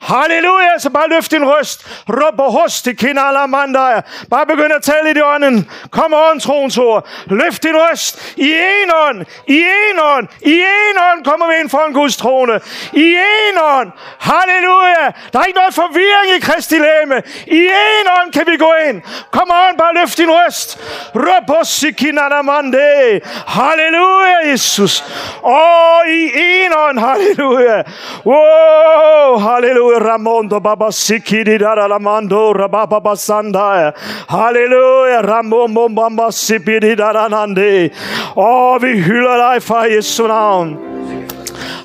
Halleluja, 0.00 0.78
så 0.78 0.90
bare 0.90 1.08
løft 1.08 1.30
din 1.30 1.44
røst. 1.44 1.86
Råb 2.08 2.40
og 2.40 2.52
hos 2.52 2.82
til 2.82 2.96
kinalamandaya. 2.96 4.00
Bare 4.30 4.46
begynd 4.46 4.72
at 4.72 4.82
tale 4.82 5.10
i 5.10 5.12
de 5.12 5.24
ånden. 5.24 5.70
Kom 5.90 6.14
on, 6.14 6.40
troens 6.40 6.78
ord. 6.78 7.08
Løft 7.26 7.62
din 7.62 7.76
røst. 7.76 8.34
I 8.36 8.52
en 8.52 8.90
ånd. 9.06 9.26
I 9.46 9.58
en 9.58 9.98
ånd. 10.00 10.28
I 10.40 10.54
en 10.54 10.98
ånd 11.12 11.24
kommer 11.24 11.48
vi 11.48 11.60
ind 11.60 11.70
for 11.70 11.78
en 11.86 11.94
Guds 11.94 12.16
trone. 12.16 12.60
I 12.92 13.16
en 13.48 13.58
ånd. 13.78 13.90
Halleluja. 14.18 15.06
Der 15.32 15.40
er 15.40 15.44
ikke 15.44 15.58
noget 15.58 15.74
forvirring 15.74 16.36
i 16.36 16.40
Kristi 16.40 16.78
læme. 16.78 17.22
I 17.46 17.62
en 18.00 18.08
ånd 18.20 18.32
kan 18.32 18.44
vi 18.46 18.56
gå 18.56 18.72
ind. 18.88 19.02
Kom 19.30 19.50
on, 19.50 19.76
bare 19.78 19.94
løft 19.94 20.18
din 20.18 20.30
røst. 20.30 20.78
Råb 21.14 21.56
hos 21.56 21.78
til 21.78 21.94
kinalamandaya. 21.94 23.20
Halleluja, 23.46 24.50
Jesus. 24.50 25.04
Åh, 25.44 26.08
i 26.08 26.30
en 26.34 26.72
ånd. 26.76 26.98
Halleluja. 26.98 27.82
Wow, 28.26 29.38
halleluja. 29.38 29.87
Ramondo 29.94 30.60
baba 30.60 30.92
sikidi 30.92 31.58
dara 31.58 31.88
lamando 31.88 32.52
rababa 32.52 33.00
basanda. 33.00 33.92
Halleluja. 34.28 35.22
Ramomo 35.22 35.88
baba 35.88 36.32
sipidi 36.32 36.96
dara 36.96 37.28
nande. 37.28 37.90
Åh, 38.36 38.78
vi 38.80 38.92
hylder 39.02 39.52
dig 39.52 39.62
fra 39.62 39.88
Jesu 39.88 40.26
navn. 40.26 40.87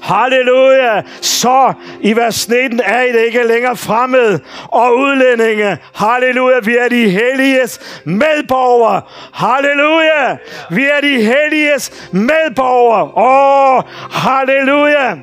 Halleluja. 0.01 1.01
Så 1.21 1.73
i 2.01 2.15
vers 2.15 2.49
19 2.49 2.81
er 2.85 3.01
I 3.01 3.11
det 3.11 3.25
ikke 3.25 3.43
længere 3.43 3.77
fremmed 3.77 4.39
og 4.67 4.97
udlændinge. 4.97 5.77
Halleluja. 5.95 6.59
Vi 6.59 6.77
er 6.77 6.89
de 6.89 7.09
helliges 7.09 8.01
medborgere. 8.05 9.01
Halleluja. 9.33 10.37
Vi 10.69 10.83
er 10.85 11.01
de 11.01 11.23
helliges 11.23 12.09
medborgere. 12.11 13.11
Åh, 13.17 13.83
halleluja. 14.11 15.15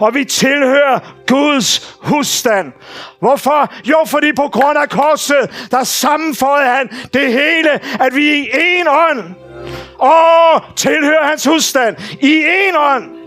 Og 0.00 0.14
vi 0.14 0.24
tilhører 0.24 0.98
Guds 1.26 1.96
husstand. 2.00 2.72
Hvorfor? 3.20 3.72
Jo, 3.84 3.96
fordi 4.06 4.32
på 4.32 4.48
grund 4.48 4.78
af 4.78 4.88
korset, 4.88 5.68
der 5.70 5.84
sammenføjede 5.84 6.70
han 6.70 6.88
det 7.14 7.32
hele, 7.32 7.70
at 8.00 8.14
vi 8.14 8.26
i 8.26 8.48
en 8.54 8.88
ånd 8.88 9.34
og 9.98 10.62
tilhører 10.76 11.26
hans 11.26 11.44
husstand. 11.44 11.96
I 12.20 12.44
en 12.68 12.76
ånd 12.76 13.23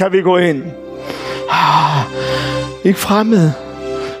kan 0.00 0.12
vi 0.12 0.22
gå 0.22 0.36
ind. 0.36 0.62
Ah, 1.50 2.04
ikke 2.84 2.98
fremmed. 2.98 3.50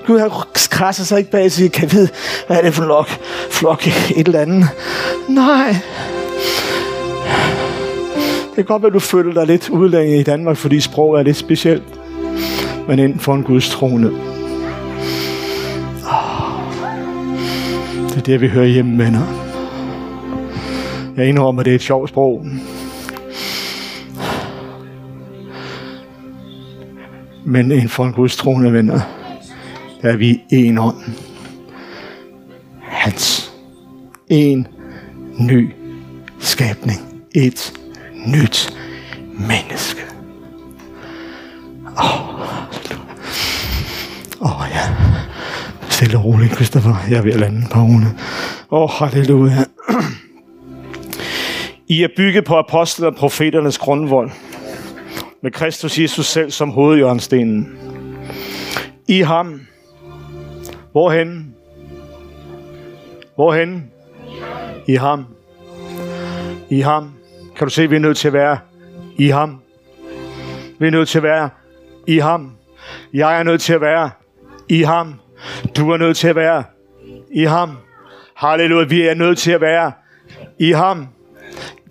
Gud, 0.06 0.18
han 0.18 0.30
krasser 0.70 1.04
sig 1.04 1.18
ikke 1.18 1.30
bag 1.30 1.44
og 1.44 1.50
siger, 1.50 1.70
kan 1.70 1.82
jeg 1.82 1.92
vide, 1.92 2.08
hvad 2.46 2.56
er 2.56 2.62
det 2.62 2.74
for 2.74 2.82
en 2.82 2.86
flok? 2.86 3.08
Flok 3.50 3.86
et 3.86 4.26
eller 4.26 4.40
andet. 4.40 4.68
Nej. 5.28 5.76
Det 8.46 8.54
kan 8.56 8.64
godt 8.64 8.82
være, 8.82 8.92
du 8.92 8.98
føler 8.98 9.34
dig 9.34 9.46
lidt 9.46 9.68
udlænget 9.68 10.20
i 10.20 10.22
Danmark, 10.22 10.56
fordi 10.56 10.80
sprog 10.80 11.18
er 11.18 11.22
lidt 11.22 11.36
specielt. 11.36 11.82
Men 12.88 12.98
inden 12.98 13.20
for 13.20 13.34
en 13.34 13.42
Guds 13.42 13.70
trone. 13.70 14.10
Ah, 16.10 16.62
Det 18.08 18.16
er 18.16 18.22
det, 18.22 18.40
vi 18.40 18.48
hører 18.48 18.66
hjemme, 18.66 19.04
venner. 19.04 19.26
Jeg 21.16 21.26
indrømmer, 21.28 21.62
det 21.62 21.70
er 21.70 21.74
et 21.74 21.82
sjovt 21.82 22.08
sprog. 22.08 22.46
Men 27.50 27.72
en 27.72 27.88
for 27.88 28.04
en 28.04 28.12
Guds 28.12 28.36
troende 28.36 28.72
venner, 28.72 29.00
der 30.02 30.08
er 30.08 30.16
vi 30.16 30.40
en 30.50 30.78
ånd. 30.78 30.96
Hans. 32.82 33.52
En 34.28 34.66
ny 35.38 35.70
skabning. 36.38 37.00
Et 37.34 37.72
nyt 38.26 38.76
menneske. 39.32 40.00
Åh, 41.98 42.40
oh, 44.40 44.60
oh, 44.60 44.66
ja. 44.70 44.94
Stille 45.88 46.18
og 46.18 46.24
roligt, 46.24 46.54
Christopher. 46.54 46.94
Jeg 47.10 47.18
er 47.18 47.22
ved 47.22 47.32
at 47.32 47.40
lande 47.40 47.66
på 47.72 47.78
Åh, 47.78 48.02
oh, 48.70 48.90
halleluja. 48.90 49.64
I 51.88 52.02
er 52.02 52.08
bygget 52.16 52.44
på 52.44 52.56
apostlen 52.56 53.06
og 53.06 53.14
profeternes 53.14 53.78
grundvold 53.78 54.30
med 55.42 55.50
Kristus 55.50 55.98
Jesus 55.98 56.26
selv 56.26 56.50
som 56.50 56.70
hovedjørnstenen. 56.70 57.78
I 59.08 59.20
ham. 59.20 59.60
Hvorhen? 60.92 61.54
Hvorhen? 63.34 63.90
I 64.86 64.94
ham. 64.94 65.26
I 66.70 66.80
ham. 66.80 67.12
Kan 67.56 67.66
du 67.66 67.70
se, 67.70 67.88
vi 67.88 67.96
er 67.96 68.00
nødt 68.00 68.16
til 68.16 68.28
at 68.28 68.32
være 68.34 68.58
i 69.18 69.28
ham. 69.28 69.60
Vi 70.78 70.86
er 70.86 70.90
nødt 70.90 71.08
til 71.08 71.18
at 71.18 71.22
være 71.22 71.50
i 72.06 72.18
ham. 72.18 72.52
Jeg 73.12 73.38
er 73.38 73.42
nødt 73.42 73.60
til 73.60 73.72
at 73.72 73.80
være 73.80 74.10
i 74.68 74.82
ham. 74.82 75.14
Du 75.76 75.90
er 75.90 75.96
nødt 75.96 76.16
til 76.16 76.28
at 76.28 76.36
være 76.36 76.64
i 77.34 77.44
ham. 77.44 77.76
Halleluja, 78.36 78.84
vi 78.84 79.02
er 79.02 79.14
nødt 79.14 79.38
til 79.38 79.52
at 79.52 79.60
være 79.60 79.92
i 80.58 80.72
ham. 80.72 81.08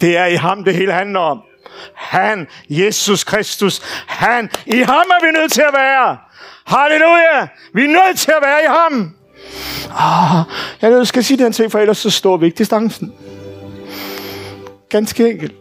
Det 0.01 0.17
er 0.17 0.25
i 0.25 0.35
ham, 0.35 0.63
det 0.63 0.75
hele 0.75 0.93
handler 0.93 1.19
om. 1.19 1.41
Han, 1.93 2.47
Jesus 2.69 3.23
Kristus, 3.23 3.81
han, 4.07 4.49
i 4.65 4.77
ham 4.77 5.05
er 5.09 5.25
vi 5.25 5.31
nødt 5.31 5.51
til 5.51 5.61
at 5.61 5.73
være. 5.73 6.17
Halleluja, 6.65 7.47
vi 7.73 7.83
er 7.83 7.87
nødt 7.87 8.19
til 8.19 8.31
at 8.31 8.43
være 8.43 8.59
i 8.63 8.67
ham. 8.67 9.15
Ah, 9.91 10.45
jeg 10.81 11.07
skal 11.07 11.23
sige 11.23 11.43
den 11.43 11.53
ting, 11.53 11.71
for 11.71 11.79
ellers 11.79 11.97
så 11.97 12.09
står 12.09 12.37
vi 12.37 12.45
ikke 12.45 12.57
distancen. 12.57 13.13
Ganske 14.89 15.29
enkelt. 15.29 15.53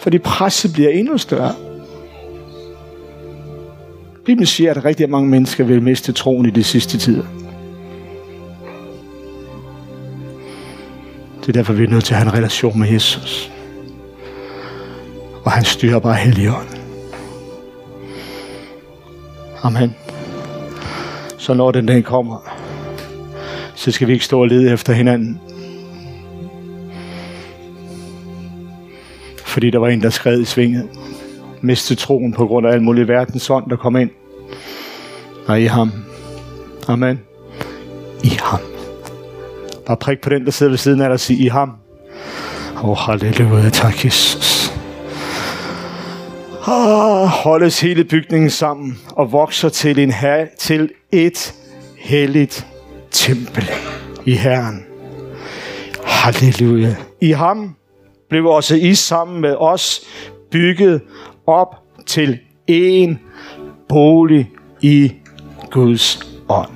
Fordi 0.00 0.18
presset 0.18 0.72
bliver 0.72 0.90
endnu 0.90 1.18
større. 1.18 1.54
Bibelen 4.24 4.46
siger, 4.46 4.70
at 4.70 4.84
rigtig 4.84 5.10
mange 5.10 5.28
mennesker 5.28 5.64
vil 5.64 5.82
miste 5.82 6.12
troen 6.12 6.46
i 6.46 6.50
de 6.50 6.64
sidste 6.64 6.98
tider. 6.98 7.37
Det 11.48 11.56
er 11.56 11.58
derfor, 11.58 11.72
vi 11.72 11.84
er 11.84 11.88
nødt 11.88 12.04
til 12.04 12.14
at 12.14 12.20
have 12.20 12.30
en 12.30 12.38
relation 12.38 12.78
med 12.78 12.88
Jesus. 12.88 13.52
Og 15.44 15.52
han 15.52 15.64
styrer 15.64 15.98
bare 15.98 16.14
Helligånden. 16.14 16.78
Amen. 19.62 19.94
Så 21.38 21.54
når 21.54 21.70
den 21.70 21.86
dag 21.86 22.04
kommer, 22.04 22.38
så 23.74 23.90
skal 23.90 24.08
vi 24.08 24.12
ikke 24.12 24.24
stå 24.24 24.40
og 24.40 24.48
lede 24.48 24.72
efter 24.72 24.92
hinanden. 24.92 25.40
Fordi 29.44 29.70
der 29.70 29.78
var 29.78 29.88
en, 29.88 30.02
der 30.02 30.10
skred 30.10 30.40
i 30.40 30.44
svinget. 30.44 30.88
Miste 31.60 31.94
troen 31.94 32.32
på 32.32 32.46
grund 32.46 32.66
af 32.66 32.72
al 32.72 32.82
mulig 32.82 33.08
verdens 33.08 33.50
ånd, 33.50 33.70
der 33.70 33.76
kom 33.76 33.96
ind. 33.96 34.10
Og 35.46 35.60
i 35.60 35.64
ham. 35.64 35.92
Amen. 36.88 37.20
I 38.24 38.38
ham. 38.42 38.77
Bare 39.88 39.96
prik 39.96 40.20
på 40.20 40.28
den, 40.30 40.44
der 40.44 40.50
sidder 40.50 40.70
ved 40.70 40.78
siden 40.78 41.00
af 41.00 41.08
dig 41.08 41.12
og 41.12 41.20
sige, 41.20 41.44
i 41.44 41.48
ham. 41.48 41.72
Åh, 42.76 42.88
oh, 42.88 42.96
halleluja, 42.96 43.70
tak 43.70 44.04
Jesus. 44.04 44.72
Ah, 46.66 47.26
holdes 47.26 47.80
hele 47.80 48.04
bygningen 48.04 48.50
sammen 48.50 48.98
og 49.10 49.32
vokser 49.32 49.68
til, 49.68 49.98
en 49.98 50.10
her, 50.10 50.46
til 50.58 50.90
et 51.12 51.54
helligt 51.98 52.66
tempel 53.10 53.70
i 54.24 54.32
Herren. 54.34 54.84
Halleluja. 56.04 56.96
I 57.20 57.30
ham 57.30 57.74
blev 58.28 58.46
også 58.46 58.74
I 58.74 58.94
sammen 58.94 59.40
med 59.40 59.54
os 59.58 60.00
bygget 60.50 61.00
op 61.46 61.74
til 62.06 62.38
en 62.66 63.18
bolig 63.88 64.50
i 64.80 65.12
Guds 65.70 66.20
ånd. 66.48 66.70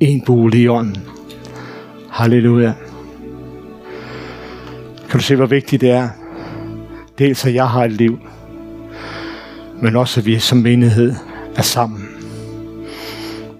En 0.00 0.24
bolig 0.24 0.60
i 0.60 0.68
ånden. 0.68 1.11
Halleluja. 2.12 2.72
Kan 5.10 5.18
du 5.20 5.24
se, 5.24 5.36
hvor 5.36 5.46
vigtigt 5.46 5.80
det 5.80 5.90
er? 5.90 6.08
Dels 7.18 7.44
at 7.44 7.54
jeg 7.54 7.68
har 7.68 7.84
et 7.84 7.92
liv, 7.92 8.18
men 9.82 9.96
også 9.96 10.20
at 10.20 10.26
vi 10.26 10.38
som 10.38 10.58
menighed 10.58 11.14
er 11.56 11.62
sammen. 11.62 12.08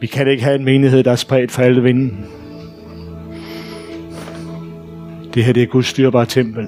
Vi 0.01 0.07
kan 0.07 0.29
ikke 0.29 0.43
have 0.43 0.55
en 0.55 0.65
menighed, 0.65 1.03
der 1.03 1.13
er 1.13 1.17
spredt 1.17 1.53
for 1.53 1.63
alle 1.63 1.83
vinden. 1.83 2.27
Det 5.35 5.45
her 5.45 5.53
det 5.53 5.63
er 5.63 5.67
Guds 5.67 5.87
styrbare 5.87 6.27
tempel. 6.27 6.67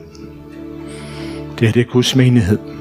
Det 1.59 1.69
her 1.69 1.73
det 1.73 1.81
er 1.81 1.93
Guds 1.93 2.17
menighed. 2.17 2.74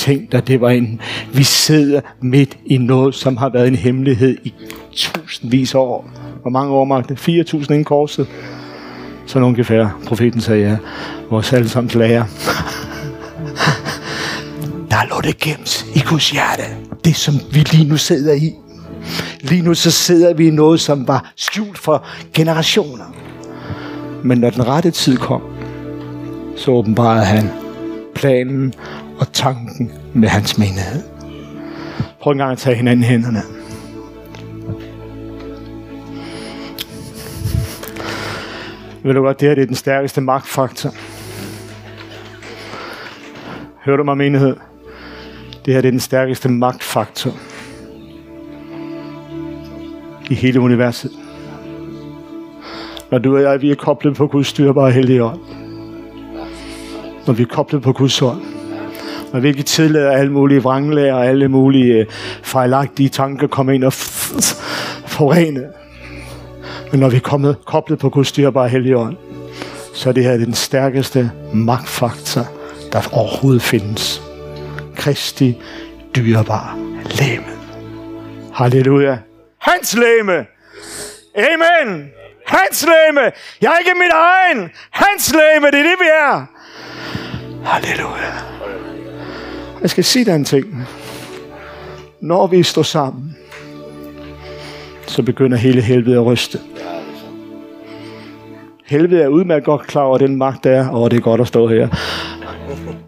Tænk 0.00 0.32
dig, 0.32 0.46
det 0.46 0.60
var 0.60 0.70
en... 0.70 1.00
Vi 1.34 1.42
sidder 1.42 2.00
midt 2.20 2.58
i 2.66 2.78
noget, 2.78 3.14
som 3.14 3.36
har 3.36 3.48
været 3.48 3.68
en 3.68 3.74
hemmelighed 3.74 4.36
i 4.44 4.54
tusindvis 4.92 5.74
af 5.74 5.78
år. 5.78 6.10
Hvor 6.42 6.50
mange 6.50 6.72
år, 6.72 6.84
Mark? 6.84 7.10
4.000 7.10 7.56
inden 7.56 7.84
korset. 7.84 8.26
Sådan 9.26 9.46
ungefær. 9.46 9.98
Profeten 10.06 10.40
sagde, 10.40 10.68
ja. 10.68 10.76
Vores 11.30 11.52
allesammens 11.52 11.94
lærer. 11.94 12.24
Der 14.90 15.08
lå 15.10 15.20
det 15.20 15.38
gemt 15.38 15.86
i 15.94 16.00
Guds 16.00 16.30
hjerte. 16.30 16.62
Det, 17.04 17.16
som 17.16 17.34
vi 17.52 17.58
lige 17.58 17.88
nu 17.88 17.96
sidder 17.96 18.34
i. 18.34 18.52
Lige 19.40 19.62
nu 19.62 19.74
så 19.74 19.90
sidder 19.90 20.34
vi 20.34 20.46
i 20.46 20.50
noget, 20.50 20.80
som 20.80 21.08
var 21.08 21.32
skjult 21.36 21.78
for 21.78 22.06
generationer. 22.34 23.14
Men 24.24 24.38
når 24.38 24.50
den 24.50 24.66
rette 24.66 24.90
tid 24.90 25.16
kom, 25.16 25.42
så 26.56 26.70
åbenbarede 26.70 27.24
han 27.24 27.50
planen 28.14 28.74
og 29.20 29.32
tanken 29.32 29.92
med 30.14 30.28
hans 30.28 30.58
menighed. 30.58 31.02
Prøv 32.20 32.30
en 32.30 32.38
gang 32.38 32.52
at 32.52 32.58
tage 32.58 32.76
hinanden 32.76 33.04
i 33.04 33.06
hænderne. 33.06 33.42
Ved 39.02 39.14
du 39.14 39.22
godt, 39.22 39.40
det 39.40 39.48
her 39.48 39.54
det 39.54 39.62
er 39.62 39.66
den 39.66 39.74
stærkeste 39.74 40.20
magtfaktor. 40.20 40.90
Hører 43.84 43.96
du 43.96 44.04
mig, 44.04 44.16
menighed? 44.16 44.56
Det 45.64 45.74
her 45.74 45.80
det 45.80 45.88
er 45.88 45.90
den 45.90 46.00
stærkeste 46.00 46.48
magtfaktor 46.48 47.30
i 50.30 50.34
hele 50.34 50.60
universet. 50.60 51.10
Når 53.10 53.18
du 53.18 53.36
og 53.36 53.42
jeg, 53.42 53.62
vi 53.62 53.70
er 53.70 53.74
koblet 53.74 54.16
på 54.16 54.26
Guds 54.26 54.46
styrbare 54.46 54.90
hellige 54.90 55.24
ånd. 55.24 55.40
Når 57.26 57.32
vi 57.32 57.42
er 57.42 57.46
koblet 57.46 57.82
på 57.82 57.92
Guds 57.92 58.22
ånd. 58.22 58.59
Når 59.32 59.40
vi 59.40 59.48
ikke 59.48 59.62
tillader 59.62 60.10
alle 60.10 60.32
mulige 60.32 60.62
vranglæger 60.62 61.14
og 61.14 61.26
alle 61.26 61.48
mulige 61.48 61.94
øh, 61.94 62.06
fejlagtige 62.42 63.08
tanker 63.08 63.46
komme 63.46 63.74
ind 63.74 63.84
og 63.84 63.92
forene. 65.06 65.68
Men 66.90 67.00
når 67.00 67.08
vi 67.08 67.16
er 67.16 67.20
kommet 67.20 67.56
koblet 67.64 67.98
på 67.98 68.08
Guds 68.08 68.32
dyrbare 68.32 68.68
helligånd, 68.68 69.16
så 69.94 70.08
er 70.08 70.12
det 70.12 70.24
her 70.24 70.36
den 70.36 70.54
stærkeste 70.54 71.30
magtfaktor, 71.54 72.46
der 72.92 73.08
overhovedet 73.12 73.62
findes. 73.62 74.22
Kristi 74.96 75.56
dyrebare 76.16 76.78
læme. 77.20 77.44
Halleluja. 78.54 79.18
Hans 79.58 79.94
læme. 79.96 80.46
Amen. 81.36 82.10
Hans 82.46 82.86
læme. 82.86 83.20
Jeg 83.60 83.72
er 83.72 83.78
ikke 83.78 83.94
mit 83.94 84.12
egen. 84.12 84.70
Hans 84.90 85.32
læme, 85.32 85.66
det 85.66 85.78
er 85.78 85.82
det, 85.82 85.96
vi 86.00 86.06
er. 86.06 86.46
Halleluja. 87.64 88.32
Jeg 89.82 89.90
skal 89.90 90.04
sige 90.04 90.24
dig 90.24 90.36
en 90.36 90.44
ting. 90.44 90.86
Når 92.20 92.46
vi 92.46 92.62
står 92.62 92.82
sammen, 92.82 93.36
så 95.06 95.22
begynder 95.22 95.56
hele 95.56 95.80
helvede 95.80 96.16
at 96.16 96.26
ryste. 96.26 96.58
Helvede 98.86 99.22
er 99.22 99.28
udmærket 99.28 99.64
godt 99.64 99.86
klar 99.86 100.02
over 100.02 100.18
den 100.18 100.36
magt, 100.36 100.64
der 100.64 100.70
er. 100.70 100.88
Og 100.88 101.10
det 101.10 101.16
er 101.16 101.20
godt 101.20 101.40
at 101.40 101.48
stå 101.48 101.68
her. 101.68 101.88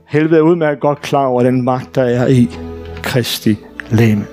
Helvede 0.09 0.37
er 0.37 0.43
udmærket 0.43 0.81
godt 0.81 1.01
klar 1.01 1.27
over 1.27 1.43
den 1.43 1.63
magt, 1.63 1.95
der 1.95 2.03
er 2.03 2.27
i 2.27 2.49
Kristi 3.03 3.57
læme. 3.91 4.27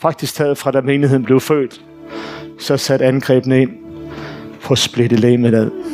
Faktisk 0.00 0.34
taget 0.34 0.58
fra 0.58 0.70
da 0.70 0.80
menigheden 0.80 1.24
blev 1.24 1.40
født, 1.40 1.80
så 2.58 2.76
satte 2.76 3.04
angrebene 3.04 3.62
ind 3.62 3.70
på 4.62 4.72
at 4.72 4.78
splitte 4.78 5.16
lægemet 5.16 5.54
ad. 5.54 5.85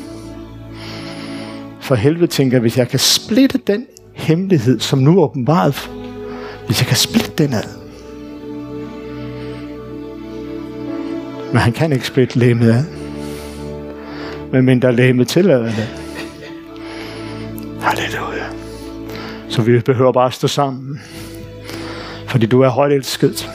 For 1.92 1.96
helvede 1.96 2.26
tænker 2.26 2.58
hvis 2.58 2.78
jeg 2.78 2.88
kan 2.88 2.98
splitte 2.98 3.58
den 3.66 3.86
hemmelighed, 4.14 4.80
som 4.80 4.98
nu 4.98 5.18
er 5.18 5.24
åbenbaret, 5.24 5.90
hvis 6.66 6.80
jeg 6.80 6.86
kan 6.86 6.96
splitte 6.96 7.30
den 7.38 7.54
ad, 7.54 7.62
Men 11.52 11.56
han 11.56 11.72
kan 11.72 11.92
ikke 11.92 12.06
splitte 12.06 12.38
lægemet 12.38 12.72
ad. 12.72 12.84
Men 14.52 14.64
mindre 14.64 14.96
lægemet 14.96 15.28
tillader 15.28 15.64
det. 15.64 15.88
Halleluja. 17.80 18.44
Så 19.48 19.62
vi 19.62 19.80
behøver 19.80 20.12
bare 20.12 20.26
at 20.26 20.34
stå 20.34 20.48
sammen. 20.48 21.00
Fordi 22.28 22.46
du 22.46 22.60
er 22.60 22.68
højt 22.68 22.92
elsket. 22.92 23.50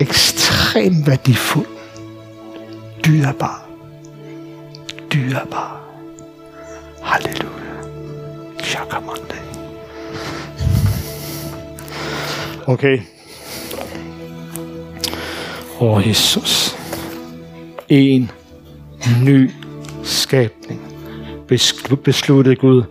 Ekstremt 0.00 1.06
værdifuld. 1.06 1.66
Dyrbar. 3.04 3.70
Halleluja. 7.10 7.82
Shakamande. 8.62 9.34
Okay. 12.66 12.98
Åh, 15.80 15.96
oh, 15.96 16.08
Jesus. 16.08 16.76
En 17.88 18.30
ny 19.24 19.50
skabning 20.02 20.80
besluttede 22.02 22.56
Gud 22.56 22.82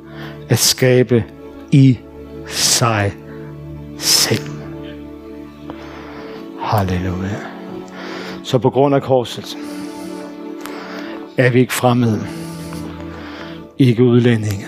at 0.49 0.59
skabe 0.59 1.24
i 1.72 1.97
sig 2.47 3.13
selv. 3.97 4.49
Halleluja. 6.61 7.39
Så 8.43 8.57
på 8.57 8.70
grund 8.70 8.95
af 8.95 9.01
korset 9.01 9.57
er 11.38 11.49
vi 11.49 11.59
ikke 11.59 11.74
fremmede, 11.74 12.28
ikke 13.80 14.03
udlændinge, 14.03 14.65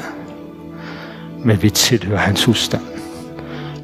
men 1.45 1.61
vi 1.61 1.69
tilhører 1.69 2.19
hans 2.19 2.45
husstand. 2.45 2.81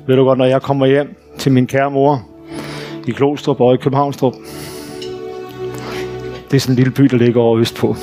Ved 0.07 0.15
du 0.15 0.23
godt, 0.23 0.37
når 0.37 0.45
jeg 0.45 0.61
kommer 0.61 0.85
hjem 0.85 1.15
til 1.37 1.51
min 1.51 1.67
kære 1.67 1.91
mor 1.91 2.27
i 3.07 3.11
Klostrup 3.11 3.61
og 3.61 3.73
i 3.73 3.77
Københavnstrup, 3.77 4.33
det 6.51 6.55
er 6.55 6.59
sådan 6.59 6.73
en 6.73 6.75
lille 6.75 6.91
by, 6.91 7.03
der 7.03 7.17
ligger 7.17 7.41
over 7.41 7.59
Østpå. 7.59 7.95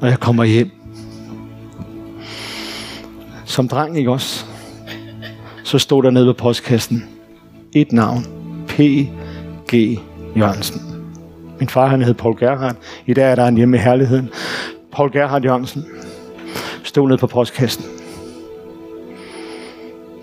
Når 0.00 0.08
jeg 0.08 0.20
kommer 0.20 0.44
hjem, 0.44 0.70
som 3.44 3.68
dreng, 3.68 3.98
ikke 3.98 4.10
også? 4.10 4.44
Så 5.64 5.78
stod 5.78 6.02
der 6.02 6.10
nede 6.10 6.26
på 6.26 6.32
postkassen 6.32 7.04
et 7.72 7.92
navn. 7.92 8.26
P.G. 8.68 9.98
Jørgensen. 10.36 10.80
Min 11.58 11.68
far, 11.68 11.86
han 11.86 12.02
hed 12.02 12.14
Paul 12.14 12.38
Gerhardt. 12.38 12.78
I 13.06 13.14
dag 13.14 13.30
er 13.30 13.34
der 13.34 13.46
en 13.46 13.56
hjemme 13.56 13.76
i 13.76 13.80
herligheden. 13.80 14.30
Paul 14.92 15.12
Gerhard 15.12 15.44
Jørgensen 15.44 15.84
stod 16.84 17.08
nede 17.08 17.18
på 17.18 17.26
postkassen. 17.26 17.84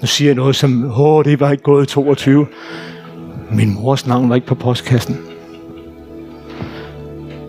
Nu 0.01 0.07
siger 0.07 0.29
jeg 0.29 0.35
noget 0.35 0.55
som, 0.55 0.91
åh, 0.99 1.25
det 1.25 1.39
var 1.39 1.51
ikke 1.51 1.63
gået 1.63 1.87
22. 1.87 2.47
Min 3.51 3.73
mors 3.73 4.07
navn 4.07 4.29
var 4.29 4.35
ikke 4.35 4.47
på 4.47 4.55
postkassen. 4.55 5.17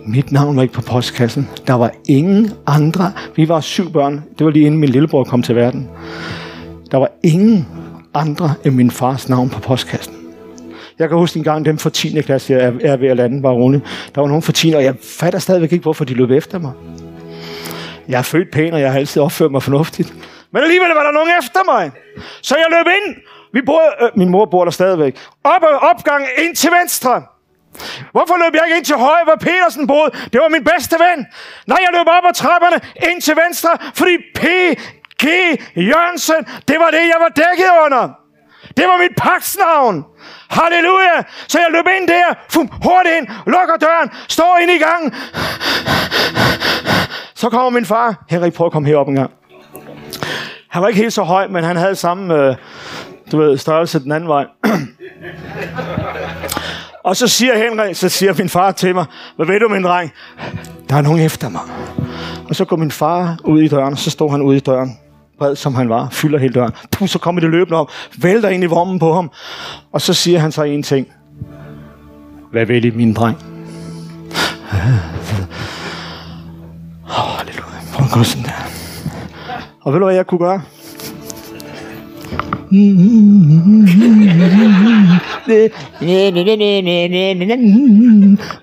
Mit 0.07 0.31
navn 0.31 0.55
var 0.55 0.61
ikke 0.61 0.73
på 0.73 0.81
postkassen. 0.81 1.49
Der 1.67 1.73
var 1.73 1.91
ingen 2.07 2.51
andre. 2.67 3.11
Vi 3.35 3.49
var 3.49 3.61
syv 3.61 3.91
børn. 3.91 4.23
Det 4.37 4.45
var 4.45 4.51
lige 4.51 4.65
inden 4.65 4.79
min 4.79 4.89
lillebror 4.89 5.23
kom 5.23 5.41
til 5.41 5.55
verden. 5.55 5.89
Der 6.91 6.97
var 6.97 7.11
ingen 7.23 7.67
andre 8.13 8.53
end 8.65 8.75
min 8.75 8.91
fars 8.91 9.29
navn 9.29 9.49
på 9.49 9.59
postkassen. 9.59 10.13
Jeg 10.99 11.09
kan 11.09 11.17
huske 11.17 11.37
en 11.37 11.43
gang 11.43 11.65
dem 11.65 11.77
fra 11.77 11.89
10. 11.89 12.21
klasse, 12.21 12.53
jeg 12.53 12.73
er 12.81 12.97
ved 12.97 13.07
at 13.07 13.17
lande, 13.17 13.43
var 13.43 13.51
rolig. 13.51 13.81
Der 14.15 14.21
var 14.21 14.27
nogen 14.27 14.43
fra 14.43 14.51
10. 14.51 14.73
og 14.73 14.83
jeg 14.83 14.95
fatter 15.01 15.39
stadigvæk 15.39 15.71
ikke, 15.71 15.83
hvorfor 15.83 16.05
de 16.05 16.13
løb 16.13 16.31
efter 16.31 16.59
mig. 16.59 16.71
Jeg 18.09 18.17
er 18.17 18.21
født 18.21 18.51
pæn, 18.51 18.73
og 18.73 18.81
jeg 18.81 18.91
har 18.91 18.99
altid 18.99 19.21
opført 19.21 19.51
mig 19.51 19.63
fornuftigt. 19.63 20.13
Men 20.53 20.63
alligevel 20.63 20.89
var 20.89 21.03
der 21.03 21.11
nogen 21.11 21.31
efter 21.39 21.59
mig. 21.65 21.91
Så 22.41 22.55
jeg 22.55 22.65
løb 22.69 22.87
ind. 22.97 23.15
Vi 23.53 23.61
bor, 23.61 23.81
øh, 24.03 24.09
min 24.15 24.29
mor 24.29 24.45
bor 24.45 24.63
der 24.63 24.71
stadigvæk. 24.71 25.13
Op 25.43 25.63
ad 25.63 25.75
opgangen 25.91 26.29
ind 26.37 26.55
til 26.55 26.71
venstre. 26.81 27.23
Hvorfor 28.11 28.35
løb 28.43 28.53
jeg 28.55 28.63
ikke 28.65 28.77
ind 28.77 28.85
til 28.85 28.95
højre, 28.95 29.23
hvor 29.23 29.35
Petersen 29.35 29.87
boede? 29.87 30.11
Det 30.33 30.41
var 30.41 30.49
min 30.49 30.63
bedste 30.63 30.95
ven. 31.05 31.19
Nej, 31.67 31.79
jeg 31.85 31.89
løb 31.97 32.07
op 32.17 32.25
ad 32.29 32.33
trapperne 32.33 32.77
ind 33.11 33.21
til 33.21 33.35
venstre, 33.43 33.69
fordi 33.95 34.13
P.G. 34.39 35.25
Jørgensen, 35.75 36.41
det 36.67 36.77
var 36.83 36.89
det, 36.95 37.03
jeg 37.13 37.19
var 37.19 37.31
dækket 37.41 37.71
under. 37.85 38.03
Det 38.77 38.85
var 38.87 38.97
mit 38.97 39.15
paksnavn. 39.17 40.05
Halleluja. 40.49 41.17
Så 41.47 41.59
jeg 41.59 41.67
løb 41.71 41.87
ind 41.97 42.07
der, 42.07 42.27
fum, 42.49 42.69
hurtigt 42.83 43.15
ind, 43.17 43.27
lukker 43.53 43.77
døren, 43.77 44.09
står 44.27 44.57
ind 44.61 44.71
i 44.71 44.77
gangen. 44.77 45.09
Så 47.39 47.49
kommer 47.49 47.69
min 47.69 47.85
far. 47.85 48.23
Henrik, 48.29 48.53
prøv 48.53 48.65
at 48.65 48.71
komme 48.73 48.87
herop 48.87 49.07
en 49.07 49.15
gang. 49.15 49.31
Han 50.69 50.81
var 50.81 50.87
ikke 50.87 51.01
helt 51.01 51.13
så 51.13 51.23
høj, 51.23 51.47
men 51.47 51.63
han 51.63 51.75
havde 51.75 51.95
samme 51.95 52.35
øh, 52.35 52.55
du 53.31 53.37
ved, 53.37 53.57
størrelse 53.57 53.99
den 53.99 54.11
anden 54.11 54.29
vej. 54.29 54.45
Og 57.03 57.15
så 57.15 57.27
siger 57.27 57.57
Henrik, 57.57 57.95
så 57.95 58.09
siger 58.09 58.33
min 58.37 58.49
far 58.49 58.71
til 58.71 58.95
mig, 58.95 59.05
hvad 59.35 59.45
ved 59.45 59.59
du, 59.59 59.67
min 59.67 59.83
dreng? 59.83 60.11
Der 60.89 60.95
er 60.95 61.01
nogen 61.01 61.19
efter 61.19 61.49
mig. 61.49 61.61
Og 62.49 62.55
så 62.55 62.65
går 62.65 62.75
min 62.75 62.91
far 62.91 63.37
ud 63.43 63.61
i 63.61 63.67
døren, 63.67 63.93
og 63.93 63.99
så 63.99 64.09
står 64.09 64.31
han 64.31 64.41
ude 64.41 64.57
i 64.57 64.59
døren, 64.59 64.97
bred 65.37 65.55
som 65.55 65.75
han 65.75 65.89
var, 65.89 66.09
fylder 66.11 66.39
hele 66.39 66.53
døren. 66.53 66.71
Puh, 66.91 67.07
så 67.07 67.19
kommer 67.19 67.41
det 67.41 67.49
løbende 67.49 67.77
op, 67.77 67.91
vælter 68.21 68.49
ind 68.49 68.63
i 68.63 68.67
vommen 68.67 68.99
på 68.99 69.13
ham. 69.13 69.31
Og 69.91 70.01
så 70.01 70.13
siger 70.13 70.39
han 70.39 70.51
så 70.51 70.63
en 70.63 70.83
ting. 70.83 71.07
Hvad 72.51 72.65
vil 72.65 72.85
I, 72.85 72.89
min 72.89 73.13
dreng? 73.13 73.37
Åh, 78.11 78.19
oh, 78.19 78.25
sådan 78.25 78.43
der. 78.43 78.59
Og 79.81 79.93
ved 79.93 79.99
du, 79.99 80.05
hvad 80.05 80.15
jeg 80.15 80.27
kunne 80.27 80.39
gøre? 80.39 80.61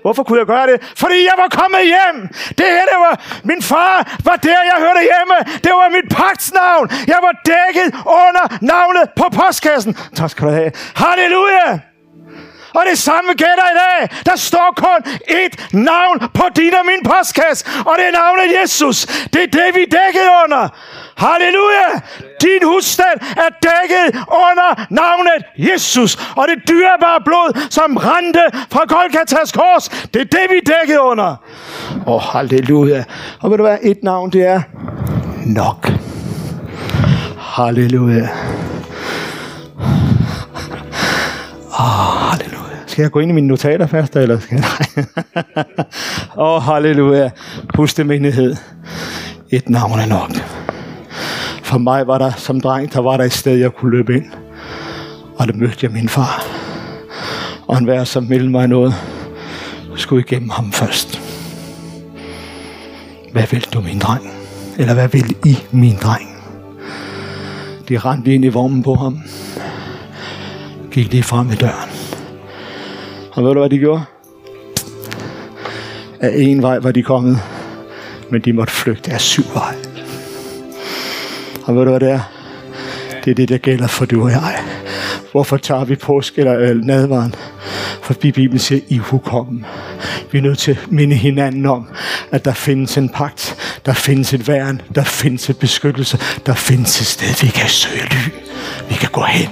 Hvorfor 0.01 0.23
kunne 0.23 0.39
jeg 0.39 0.47
gøre 0.47 0.67
det? 0.71 0.77
Fordi 0.95 1.17
jeg 1.29 1.35
var 1.37 1.49
kommet 1.59 1.83
hjem. 1.93 2.17
Det 2.57 2.67
her, 2.75 2.85
det 2.91 2.99
var... 3.05 3.13
Min 3.43 3.61
far 3.61 4.17
var 4.25 4.35
der, 4.35 4.61
jeg 4.71 4.77
hørte 4.85 5.01
hjemme. 5.11 5.37
Det 5.63 5.71
var 5.79 5.89
mit 5.97 6.07
pagtsnavn. 6.17 6.89
Jeg 7.07 7.19
var 7.21 7.33
dækket 7.51 7.89
under 8.25 8.45
navnet 8.61 9.05
på 9.15 9.25
postkassen. 9.39 9.93
Tak 10.15 10.29
skal 10.29 10.47
du 10.47 10.51
have. 10.51 10.71
Halleluja! 10.95 11.96
Og 12.77 12.83
det 12.89 12.97
samme 12.99 13.31
gælder 13.43 13.67
i 13.73 13.77
dag. 13.83 13.99
Der 14.25 14.35
står 14.35 14.69
kun 14.85 14.99
et 15.43 15.53
navn 15.73 16.15
på 16.33 16.45
din 16.55 16.73
og 16.79 16.85
min 16.91 17.01
postkasse, 17.11 17.65
og 17.89 17.93
det 17.97 18.05
er 18.07 18.15
navnet 18.23 18.47
Jesus. 18.61 18.97
Det 19.33 19.41
er 19.43 19.51
det, 19.59 19.67
vi 19.77 19.81
er 19.87 19.91
dækket 19.97 20.27
under. 20.43 20.63
Halleluja! 21.17 21.89
Din 22.41 22.63
husstand 22.63 23.17
er 23.45 23.49
dækket 23.67 24.07
under 24.45 24.69
navnet 24.89 25.41
Jesus. 25.57 26.11
Og 26.35 26.47
det 26.47 26.57
dyrebare 26.69 27.21
blod, 27.25 27.69
som 27.69 27.97
rendte 27.97 28.43
fra 28.71 28.83
Golgatas 28.93 29.51
kors, 29.51 29.89
det 29.89 30.21
er 30.21 30.25
det, 30.25 30.45
vi 30.49 30.57
er 30.57 30.73
dækket 30.73 30.97
under. 30.97 31.35
Åh, 32.07 32.13
oh, 32.13 32.21
halleluja. 32.21 33.03
Og 33.41 33.51
ved 33.51 33.57
du 33.57 33.63
hvad, 33.63 33.77
et 33.83 34.03
navn, 34.03 34.31
det 34.31 34.47
er 34.47 34.61
nok. 35.45 35.91
Halleluja. 37.39 38.27
Åh, 41.79 41.79
oh, 41.79 42.31
halleluja. 42.31 42.56
Skal 42.97 43.03
jeg 43.03 43.11
gå 43.11 43.19
ind 43.19 43.31
i 43.31 43.33
mine 43.33 43.47
notater 43.47 43.87
først, 43.87 44.15
eller 44.15 44.39
skal 44.39 44.57
jeg? 44.57 45.05
Åh, 46.37 46.55
oh, 46.55 46.61
halleluja. 46.61 47.29
Husk 47.75 47.97
det 47.97 48.05
menighed. 48.05 48.55
Et 49.49 49.69
navn 49.69 49.99
er 49.99 50.05
nok. 50.05 50.31
For 51.63 51.77
mig 51.77 52.07
var 52.07 52.17
der 52.17 52.31
som 52.37 52.61
dreng, 52.61 52.93
der 52.93 52.99
var 52.99 53.17
der 53.17 53.23
et 53.23 53.33
sted, 53.33 53.55
jeg 53.55 53.71
kunne 53.71 53.91
løbe 53.91 54.15
ind. 54.15 54.25
Og 55.35 55.47
der 55.47 55.53
mødte 55.53 55.77
jeg 55.81 55.91
min 55.91 56.09
far. 56.09 56.45
Og 57.67 57.77
en 57.77 57.87
vær, 57.87 58.03
som 58.03 58.23
meldte 58.23 58.49
mig 58.49 58.67
noget, 58.67 58.93
skulle 59.95 60.23
igennem 60.23 60.49
ham 60.49 60.71
først. 60.71 61.21
Hvad 63.31 63.43
vil 63.51 63.67
du, 63.73 63.81
min 63.81 63.99
dreng? 63.99 64.29
Eller 64.77 64.93
hvad 64.93 65.07
vil 65.07 65.35
I, 65.45 65.57
min 65.71 65.95
dreng? 65.95 66.29
De 67.89 67.97
rendte 67.97 68.33
ind 68.33 68.45
i 68.45 68.47
vormen 68.47 68.83
på 68.83 68.95
ham. 68.95 69.19
Gik 70.91 71.11
lige 71.11 71.23
frem 71.23 71.51
i 71.51 71.55
døren. 71.55 72.06
Og 73.37 73.43
ved 73.43 73.53
du, 73.53 73.59
hvad 73.59 73.69
de 73.69 73.77
gjorde? 73.77 74.03
Af 76.19 76.31
en 76.35 76.61
vej 76.61 76.79
var 76.79 76.91
de 76.91 77.03
kommet, 77.03 77.37
men 78.29 78.41
de 78.41 78.53
måtte 78.53 78.73
flygte 78.73 79.11
af 79.11 79.21
syv 79.21 79.43
veje. 79.53 79.75
Og 81.65 81.75
ved 81.75 81.83
du, 81.83 81.89
hvad 81.89 81.99
det 81.99 82.11
er? 82.11 82.19
Det 83.25 83.31
er 83.31 83.35
det, 83.35 83.49
der 83.49 83.57
gælder 83.57 83.87
for 83.87 84.05
du 84.05 84.23
og 84.23 84.31
jeg. 84.31 84.55
Hvorfor 85.31 85.57
tager 85.57 85.85
vi 85.85 85.95
påske 85.95 86.39
eller 86.39 86.59
øh, 86.59 86.75
nadvaren? 86.75 87.35
For 88.01 88.13
Bibelen 88.13 88.59
siger, 88.59 88.81
I 88.87 88.97
hukommen. 88.97 89.65
Vi 90.31 90.37
er 90.37 90.41
nødt 90.41 90.57
til 90.57 90.71
at 90.71 90.91
minde 90.91 91.15
hinanden 91.15 91.65
om, 91.65 91.87
at 92.31 92.45
der 92.45 92.53
findes 92.53 92.97
en 92.97 93.09
pagt, 93.09 93.55
der 93.85 93.93
findes 93.93 94.33
et 94.33 94.47
værn, 94.47 94.81
der 94.95 95.03
findes 95.03 95.49
et 95.49 95.59
beskyttelse, 95.59 96.19
der 96.45 96.53
findes 96.53 97.01
et 97.01 97.07
sted, 97.07 97.45
vi 97.45 97.51
kan 97.51 97.69
søge 97.69 98.03
ly. 98.03 98.31
Vi 98.89 98.95
kan 98.95 99.09
gå 99.11 99.21
hen. 99.21 99.49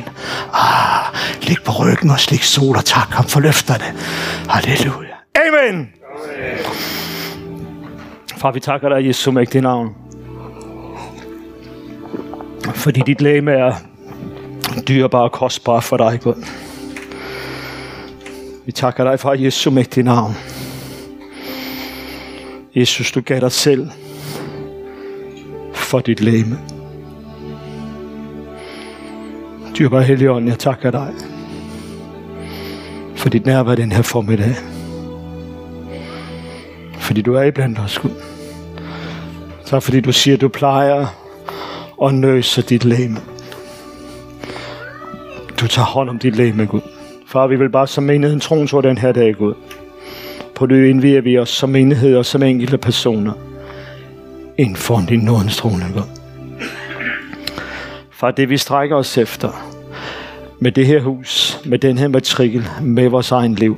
Ah, 0.53 1.15
lig 1.41 1.57
på 1.65 1.71
ryggen 1.71 2.09
og 2.09 2.19
slik 2.19 2.43
sol 2.43 2.75
og 2.75 2.85
tak 2.85 3.09
ham 3.09 3.25
for 3.25 3.39
løfterne. 3.39 3.85
Halleluja. 4.49 5.15
Amen. 5.35 5.89
Far, 8.37 8.51
vi 8.51 8.59
takker 8.59 8.89
dig, 8.89 9.07
Jesu 9.07 9.31
mægtige 9.31 9.61
navn. 9.61 9.89
Fordi 12.73 13.01
dit 13.05 13.21
læme 13.21 13.51
er 13.51 13.73
dyrebare 14.87 15.23
og 15.23 15.31
kostbare 15.31 15.81
for 15.81 15.97
dig, 15.97 16.19
Gud. 16.23 16.45
Vi 18.65 18.71
takker 18.71 19.03
dig 19.03 19.19
for 19.19 19.33
Jesu 19.33 19.71
mægtige 19.71 20.03
navn. 20.03 20.35
Jesus, 22.75 23.11
du 23.11 23.21
gav 23.21 23.39
dig 23.39 23.51
selv 23.51 23.89
for 25.73 25.99
dit 25.99 26.21
læme. 26.21 26.59
Dyrbare 29.77 30.03
Helligånd, 30.03 30.47
jeg 30.47 30.59
takker 30.59 30.91
dig 30.91 31.13
for 33.15 33.29
dit 33.29 33.45
nærvær 33.45 33.75
den 33.75 33.91
her 33.91 34.01
formiddag. 34.01 34.55
Fordi 36.99 37.21
du 37.21 37.33
er 37.33 37.43
iblandt 37.43 37.79
os, 37.79 37.99
Gud. 37.99 38.21
Tak 39.65 39.83
fordi 39.83 40.01
du 40.01 40.11
siger, 40.11 40.35
at 40.35 40.41
du 40.41 40.47
plejer 40.47 41.07
og 41.97 42.13
nøser 42.13 42.61
dit 42.61 42.85
læme. 42.85 43.34
Du 45.65 45.69
tager 45.69 45.85
hånd 45.85 46.09
om 46.09 46.19
dit 46.19 46.35
læme, 46.35 46.65
Gud. 46.65 46.81
Far, 47.27 47.47
vi 47.47 47.55
vil 47.55 47.69
bare 47.69 47.87
som 47.87 48.03
menigheden 48.03 48.39
troen 48.39 48.67
tror 48.67 48.81
den 48.81 48.97
her 48.97 49.11
dag, 49.11 49.35
Gud. 49.35 49.53
På 50.55 50.65
det 50.65 50.89
indviger 50.89 51.21
vi 51.21 51.37
os 51.37 51.49
som 51.49 51.69
menighed 51.69 52.15
og 52.15 52.25
som 52.25 52.43
enkelte 52.43 52.77
personer 52.77 53.33
Inden 54.57 54.75
for 54.75 55.03
din 55.09 55.19
nådens 55.19 55.57
trone, 55.57 55.85
Gud. 55.93 56.01
Far, 58.11 58.31
det 58.31 58.49
vi 58.49 58.57
strækker 58.57 58.95
os 58.95 59.17
efter, 59.17 59.49
med 60.59 60.71
det 60.71 60.85
her 60.85 61.01
hus, 61.01 61.59
med 61.65 61.79
den 61.79 61.97
her 61.97 62.07
matrikel, 62.07 62.67
med 62.81 63.09
vores 63.09 63.31
egen 63.31 63.55
liv. 63.55 63.77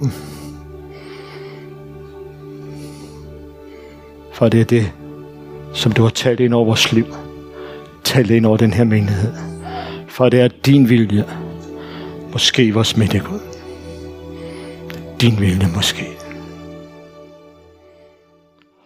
For 4.33 4.49
det 4.49 4.61
er 4.61 4.65
det, 4.65 4.91
som 5.73 5.91
du 5.91 6.01
har 6.01 6.09
talt 6.09 6.39
ind 6.39 6.53
over 6.53 6.65
vores 6.65 6.91
liv. 6.91 7.05
Talt 8.03 8.31
ind 8.31 8.45
over 8.45 8.57
den 8.57 8.73
her 8.73 8.83
menighed. 8.83 9.33
For 10.07 10.29
det 10.29 10.41
er 10.41 10.47
din 10.47 10.89
vilje. 10.89 11.46
Måske 12.31 12.73
vores 12.73 12.97
midte 12.97 13.19
Gud. 13.19 13.39
Din 15.21 15.39
vilje 15.39 15.67
måske. 15.75 16.05